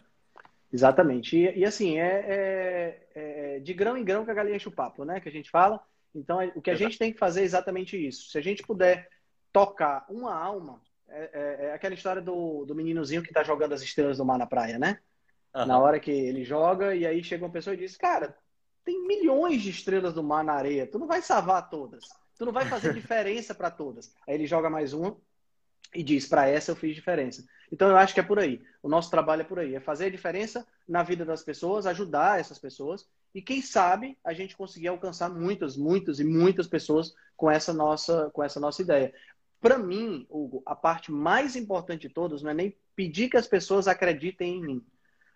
Exatamente. 0.73 1.37
E, 1.37 1.59
e 1.59 1.65
assim, 1.65 1.99
é, 1.99 2.25
é, 2.27 3.09
é, 3.15 3.59
de 3.61 3.75
grão 3.75 3.97
em 3.97 4.05
grão 4.05 4.25
que 4.25 4.31
a 4.31 4.35
galinha 4.35 4.57
enche 4.57 4.69
o 4.69 4.73
papo, 4.73 5.05
né? 5.05 5.21
Que 5.21 5.29
a 5.29 5.33
gente 5.33 5.51
fala. 5.51 5.81
Então, 6.15 6.41
é, 6.41 6.53
o 6.55 6.63
que 6.63 6.71
a 6.71 6.75
Exato. 6.75 6.91
gente 6.91 6.99
tem 6.99 7.13
que 7.13 7.19
fazer 7.19 7.41
é 7.41 7.45
exatamente 7.45 7.97
isso. 7.97 8.31
Se 8.31 8.39
a 8.39 8.41
gente 8.41 8.63
puder 8.63 9.09
tocar 9.53 10.05
uma 10.09 10.35
alma, 10.35 10.81
é, 11.09 11.31
é, 11.33 11.67
é 11.67 11.75
aquela 11.75 11.95
história 11.95 12.23
do, 12.23 12.65
do 12.65 12.75
meninozinho 12.75 13.23
que 13.23 13.29
está 13.29 13.43
jogando 13.43 13.73
as 13.73 13.83
estrelas 13.83 14.19
do 14.19 14.25
mar 14.25 14.39
na 14.39 14.47
praia, 14.47 14.79
né? 14.79 14.99
Uhum. 15.55 15.67
Na 15.67 15.79
hora 15.79 16.01
que 16.01 16.11
ele 16.11 16.45
joga, 16.45 16.95
e 16.95 17.07
aí 17.07 17.23
chega 17.23 17.45
uma 17.45 17.53
pessoa 17.53 17.75
e 17.75 17.79
diz, 17.79 17.97
cara, 17.97 18.37
tem 18.85 19.07
milhões 19.07 19.63
de 19.63 19.71
estrelas 19.71 20.13
do 20.13 20.23
mar 20.23 20.45
na 20.45 20.55
areia. 20.55 20.87
Tu 20.87 20.99
não 20.99 21.07
vai 21.07 21.23
salvar 21.23 21.71
todas. 21.71 22.05
Tu 22.37 22.45
não 22.45 22.53
vai 22.53 22.67
fazer 22.67 22.93
diferença 22.95 23.55
para 23.55 23.71
todas. 23.71 24.13
Aí 24.27 24.35
ele 24.35 24.47
joga 24.47 24.69
mais 24.69 24.93
uma 24.93 25.17
e 25.95 26.03
diz: 26.03 26.27
para 26.27 26.49
essa 26.49 26.73
eu 26.73 26.77
fiz 26.77 26.95
diferença. 26.95 27.45
Então 27.71 27.89
eu 27.89 27.97
acho 27.97 28.15
que 28.15 28.21
é 28.21 28.23
por 28.23 28.39
aí. 28.39 28.63
O 28.83 28.89
nosso 28.89 29.11
trabalho 29.11 29.43
é 29.43 29.45
por 29.45 29.59
aí. 29.59 29.75
É 29.75 29.81
fazer 29.81 30.07
a 30.07 30.11
diferença 30.11 30.67
na 30.87 31.03
vida 31.03 31.25
das 31.25 31.43
pessoas, 31.43 31.87
ajudar 31.87 32.39
essas 32.39 32.59
pessoas. 32.59 33.09
E 33.35 33.43
quem 33.43 33.61
sabe 33.61 34.17
a 34.25 34.33
gente 34.33 34.57
conseguir 34.57 34.89
alcançar 34.89 35.29
muitas, 35.29 35.77
muitas 35.77 36.21
e 36.21 36.25
muitas 36.25 36.69
pessoas 36.69 37.15
com 37.37 37.51
essa 37.51 37.73
nossa, 37.73 38.31
com 38.33 38.43
essa 38.43 38.61
nossa 38.61 38.81
ideia. 38.83 39.13
Para 39.61 39.79
mim, 39.79 40.27
Hugo, 40.29 40.63
a 40.67 40.77
parte 40.77 41.11
mais 41.11 41.57
importante 41.57 42.07
de 42.07 42.15
todas 42.15 42.43
não 42.43 42.51
é 42.51 42.55
nem 42.55 42.77
pedir 42.95 43.29
que 43.29 43.37
as 43.37 43.47
pessoas 43.47 43.89
acreditem 43.89 44.59
em 44.59 44.63
mim. 44.63 44.87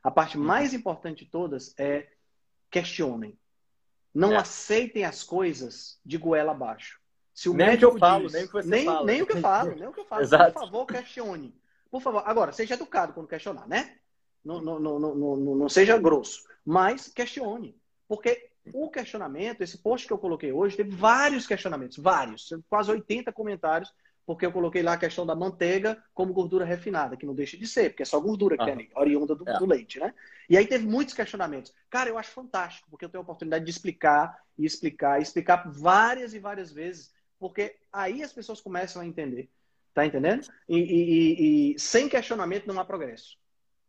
A 0.02 0.10
parte 0.10 0.38
uhum. 0.38 0.44
mais 0.44 0.74
importante 0.74 1.24
de 1.24 1.30
todas 1.30 1.74
é 1.78 2.08
questionem. 2.70 3.38
Não 4.14 4.32
é. 4.32 4.36
aceitem 4.36 5.04
as 5.04 5.22
coisas 5.22 5.98
de 6.04 6.18
goela 6.18 6.52
abaixo. 6.52 6.97
Se 7.38 7.48
o 7.48 7.54
nem 7.54 7.68
médico 7.68 7.92
que 7.92 7.96
eu 7.96 8.00
falo, 8.00 8.24
diz, 8.24 8.32
nem 8.32 8.44
o 8.44 8.48
que 8.48 8.66
nem, 8.66 8.84
fala. 8.84 9.06
Nem 9.06 9.22
o 9.22 9.26
que 9.26 9.32
eu 9.32 9.40
falo, 9.40 9.74
nem 9.76 9.86
o 9.86 9.92
que 9.92 10.00
eu 10.00 10.04
falo. 10.04 10.22
Exato. 10.22 10.52
Por 10.54 10.60
favor, 10.62 10.86
questione. 10.86 11.54
Por 11.88 12.02
favor. 12.02 12.24
Agora, 12.26 12.50
seja 12.50 12.74
educado 12.74 13.12
quando 13.12 13.28
questionar, 13.28 13.68
né? 13.68 13.94
Não, 14.44 14.60
não, 14.60 14.80
não, 14.80 14.98
não, 14.98 15.36
não, 15.36 15.68
seja 15.68 15.96
grosso. 15.98 16.42
Mas 16.66 17.06
questione. 17.06 17.80
Porque 18.08 18.50
o 18.74 18.90
questionamento, 18.90 19.60
esse 19.60 19.78
post 19.78 20.04
que 20.04 20.12
eu 20.12 20.18
coloquei 20.18 20.50
hoje, 20.50 20.76
teve 20.76 20.90
vários 20.90 21.46
questionamentos, 21.46 21.96
vários, 21.98 22.52
quase 22.68 22.90
80 22.90 23.32
comentários 23.32 23.94
porque 24.26 24.44
eu 24.44 24.52
coloquei 24.52 24.82
lá 24.82 24.92
a 24.92 24.98
questão 24.98 25.24
da 25.24 25.34
manteiga 25.34 25.96
como 26.12 26.34
gordura 26.34 26.62
refinada, 26.62 27.16
que 27.16 27.24
não 27.24 27.34
deixa 27.34 27.56
de 27.56 27.66
ser, 27.66 27.88
porque 27.88 28.02
é 28.02 28.04
só 28.04 28.20
gordura 28.20 28.58
que 28.58 28.64
tem 28.66 28.74
ali, 28.74 28.90
oriunda 28.94 29.34
do, 29.34 29.48
é. 29.48 29.58
do, 29.58 29.64
leite, 29.64 29.98
né? 29.98 30.12
E 30.50 30.58
aí 30.58 30.66
teve 30.66 30.86
muitos 30.86 31.14
questionamentos. 31.14 31.72
Cara, 31.88 32.10
eu 32.10 32.18
acho 32.18 32.32
fantástico, 32.32 32.90
porque 32.90 33.06
eu 33.06 33.08
tenho 33.08 33.22
a 33.22 33.24
oportunidade 33.24 33.64
de 33.64 33.70
explicar 33.70 34.38
e 34.58 34.66
explicar 34.66 35.18
e 35.18 35.22
explicar 35.22 35.72
várias 35.72 36.34
e 36.34 36.38
várias 36.38 36.70
vezes, 36.70 37.10
porque 37.38 37.76
aí 37.92 38.22
as 38.22 38.32
pessoas 38.32 38.60
começam 38.60 39.02
a 39.02 39.06
entender. 39.06 39.48
Tá 39.94 40.06
entendendo? 40.06 40.46
E, 40.68 40.78
e, 40.78 41.72
e, 41.74 41.78
sem 41.78 42.08
questionamento 42.08 42.66
não 42.66 42.78
há 42.78 42.84
progresso. 42.84 43.36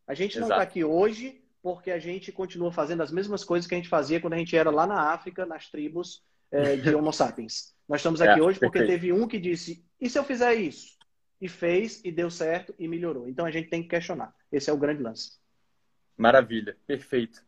A 0.08 0.14
gente 0.14 0.40
não 0.40 0.48
está 0.48 0.62
aqui 0.62 0.84
hoje 0.84 1.42
porque 1.62 1.92
a 1.92 2.00
gente 2.00 2.32
continua 2.32 2.72
fazendo 2.72 3.04
as 3.04 3.12
mesmas 3.12 3.44
coisas 3.44 3.68
que 3.68 3.76
a 3.76 3.78
gente 3.78 3.90
fazia 3.90 4.20
quando 4.20 4.34
a 4.34 4.38
gente 4.38 4.56
era 4.56 4.72
lá 4.72 4.88
na 4.88 5.12
África, 5.12 5.46
nas 5.46 5.70
tribos 5.70 6.24
é, 6.52 6.78
de 6.78 6.96
Homo 6.96 7.12
sapiens. 7.14 7.76
Nós 7.88 8.00
estamos 8.00 8.22
aqui 8.22 8.40
é, 8.40 8.44
hoje 8.44 8.60
porque 8.60 8.80
perfeito. 8.80 9.02
teve 9.02 9.14
um 9.14 9.28
que 9.28 9.38
disse: 9.38 9.86
e 10.00 10.10
se 10.10 10.18
eu 10.18 10.24
fizer 10.24 10.56
isso? 10.56 10.98
E 11.40 11.48
fez, 11.48 12.02
e 12.04 12.12
deu 12.12 12.30
certo, 12.30 12.74
e 12.80 12.88
melhorou. 12.88 13.28
Então 13.30 13.46
a 13.46 13.52
gente 13.52 13.70
tem 13.70 13.84
que 13.84 13.90
questionar. 13.90 14.34
Esse 14.52 14.70
é 14.70 14.74
o 14.74 14.78
grande 14.78 15.04
lance. 15.04 15.38
Maravilha, 16.18 16.76
perfeito. 16.86 17.42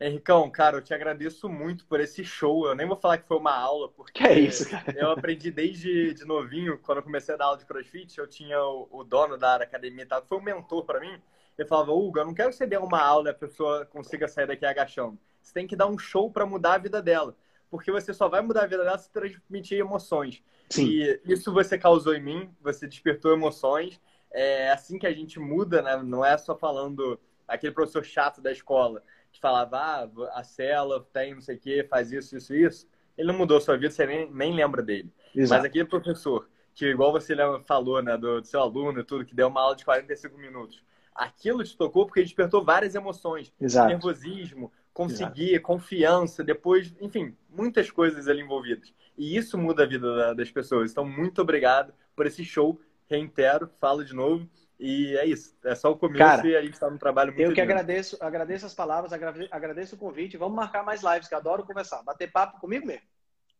Henricão, 0.00 0.50
cara, 0.50 0.76
eu 0.76 0.82
te 0.82 0.92
agradeço 0.92 1.48
muito 1.48 1.86
por 1.86 2.00
esse 2.00 2.24
show. 2.24 2.66
Eu 2.66 2.74
nem 2.74 2.86
vou 2.86 2.96
falar 2.96 3.18
que 3.18 3.28
foi 3.28 3.36
uma 3.36 3.54
aula, 3.56 3.88
porque 3.88 4.12
que 4.12 4.26
é 4.26 4.38
isso, 4.38 4.68
cara? 4.68 4.92
eu 4.96 5.10
aprendi 5.12 5.50
desde 5.50 6.12
de 6.12 6.24
novinho, 6.24 6.78
quando 6.78 6.98
eu 6.98 7.04
comecei 7.04 7.34
a 7.34 7.38
dar 7.38 7.46
aula 7.46 7.58
de 7.58 7.64
crossfit, 7.64 8.18
eu 8.18 8.26
tinha 8.26 8.60
o, 8.60 8.88
o 8.90 9.04
dono 9.04 9.38
da 9.38 9.56
academia, 9.56 10.06
tá? 10.06 10.20
foi 10.20 10.38
um 10.38 10.42
mentor 10.42 10.84
para 10.84 11.00
mim. 11.00 11.20
Ele 11.56 11.68
falava, 11.68 11.92
Hugo, 11.92 12.18
eu 12.18 12.26
não 12.26 12.34
quero 12.34 12.50
que 12.50 12.56
você 12.56 12.66
dê 12.66 12.76
uma 12.76 13.00
aula 13.00 13.28
e 13.28 13.30
a 13.30 13.34
pessoa 13.34 13.86
consiga 13.86 14.26
sair 14.26 14.46
daqui 14.46 14.66
agachando. 14.66 15.16
Você 15.40 15.52
tem 15.52 15.66
que 15.66 15.76
dar 15.76 15.86
um 15.86 15.96
show 15.96 16.28
para 16.30 16.44
mudar 16.44 16.74
a 16.74 16.78
vida 16.78 17.00
dela. 17.00 17.36
Porque 17.70 17.92
você 17.92 18.12
só 18.12 18.28
vai 18.28 18.40
mudar 18.40 18.64
a 18.64 18.66
vida 18.66 18.82
dela 18.82 18.98
se 18.98 19.10
transmitir 19.10 19.78
emoções. 19.78 20.42
Sim. 20.70 20.86
E 20.86 21.20
isso 21.26 21.52
você 21.52 21.78
causou 21.78 22.14
em 22.14 22.22
mim, 22.22 22.50
você 22.60 22.88
despertou 22.88 23.32
emoções. 23.32 24.00
É 24.32 24.72
assim 24.72 24.98
que 24.98 25.06
a 25.06 25.12
gente 25.12 25.38
muda, 25.38 25.80
né? 25.80 25.96
Não 26.02 26.24
é 26.24 26.36
só 26.36 26.56
falando 26.56 27.18
aquele 27.46 27.72
professor 27.72 28.04
chato 28.04 28.40
da 28.40 28.50
escola 28.50 29.02
que 29.34 29.40
falava, 29.40 29.76
ah, 29.76 30.08
a 30.38 30.44
cela 30.44 31.04
tem 31.12 31.34
não 31.34 31.40
sei 31.40 31.56
o 31.56 31.58
quê, 31.58 31.86
faz 31.90 32.12
isso, 32.12 32.36
isso, 32.36 32.54
isso. 32.54 32.86
Ele 33.18 33.28
não 33.28 33.36
mudou 33.36 33.58
a 33.58 33.60
sua 33.60 33.76
vida, 33.76 33.90
você 33.90 34.06
nem, 34.06 34.30
nem 34.30 34.54
lembra 34.54 34.80
dele. 34.80 35.12
Exato. 35.34 35.60
Mas 35.60 35.70
aquele 35.70 35.84
professor 35.86 36.48
que, 36.72 36.86
igual 36.86 37.10
você 37.10 37.34
falou, 37.66 38.00
né, 38.00 38.16
do, 38.16 38.40
do 38.40 38.46
seu 38.46 38.60
aluno 38.60 39.00
e 39.00 39.04
tudo, 39.04 39.24
que 39.24 39.34
deu 39.34 39.48
uma 39.48 39.60
aula 39.60 39.76
de 39.76 39.84
45 39.84 40.38
minutos, 40.38 40.82
aquilo 41.12 41.64
te 41.64 41.76
tocou 41.76 42.06
porque 42.06 42.22
despertou 42.22 42.64
várias 42.64 42.94
emoções. 42.94 43.52
Exato. 43.60 43.88
Nervosismo, 43.88 44.72
conseguir, 44.92 45.50
Exato. 45.50 45.66
confiança, 45.66 46.44
depois, 46.44 46.94
enfim, 47.00 47.36
muitas 47.50 47.90
coisas 47.90 48.28
ali 48.28 48.40
envolvidas. 48.40 48.94
E 49.18 49.36
isso 49.36 49.58
muda 49.58 49.82
a 49.82 49.86
vida 49.86 50.34
das 50.34 50.50
pessoas. 50.50 50.92
Então, 50.92 51.04
muito 51.04 51.42
obrigado 51.42 51.92
por 52.14 52.26
esse 52.26 52.44
show. 52.44 52.80
Reitero, 53.08 53.68
falo 53.80 54.04
de 54.04 54.14
novo. 54.14 54.48
E 54.78 55.16
é 55.16 55.24
isso. 55.24 55.56
É 55.64 55.74
só 55.74 55.92
o 55.92 55.96
começo 55.96 56.18
Cara, 56.18 56.46
e 56.46 56.56
a 56.56 56.62
gente 56.62 56.74
está 56.74 56.90
no 56.90 56.98
trabalho 56.98 57.32
muito 57.32 57.42
Eu 57.42 57.54
que 57.54 57.60
lindo. 57.60 57.72
agradeço, 57.72 58.16
agradeço 58.20 58.66
as 58.66 58.74
palavras, 58.74 59.12
agradeço 59.50 59.94
o 59.94 59.98
convite. 59.98 60.36
Vamos 60.36 60.56
marcar 60.56 60.82
mais 60.84 61.02
lives, 61.02 61.28
que 61.28 61.34
adoro 61.34 61.64
conversar. 61.64 62.02
Bater 62.02 62.30
papo 62.30 62.60
comigo 62.60 62.86
mesmo. 62.86 63.02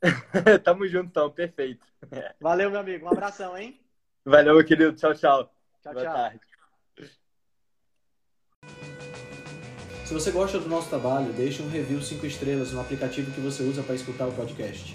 Tamo 0.65 0.87
junto, 0.87 1.07
então. 1.07 1.31
Perfeito. 1.31 1.87
Valeu, 2.41 2.71
meu 2.71 2.81
amigo. 2.81 3.07
Um 3.07 3.11
abração, 3.11 3.57
hein? 3.57 3.81
Valeu, 4.25 4.55
meu 4.55 4.65
querido. 4.65 4.93
Tchau, 4.93 5.15
tchau. 5.15 5.55
Tchau, 5.83 5.93
Boa 5.93 6.05
tchau. 6.05 6.15
Tarde. 6.15 6.41
Se 10.05 10.13
você 10.13 10.31
gosta 10.31 10.59
do 10.59 10.69
nosso 10.69 10.91
trabalho, 10.91 11.33
deixe 11.33 11.63
um 11.63 11.71
review 11.71 12.03
5 12.03 12.27
estrelas 12.27 12.73
no 12.73 12.81
aplicativo 12.81 13.31
que 13.33 13.41
você 13.41 13.63
usa 13.63 13.83
para 13.83 13.95
escutar 13.95 14.27
o 14.27 14.33
podcast. 14.33 14.95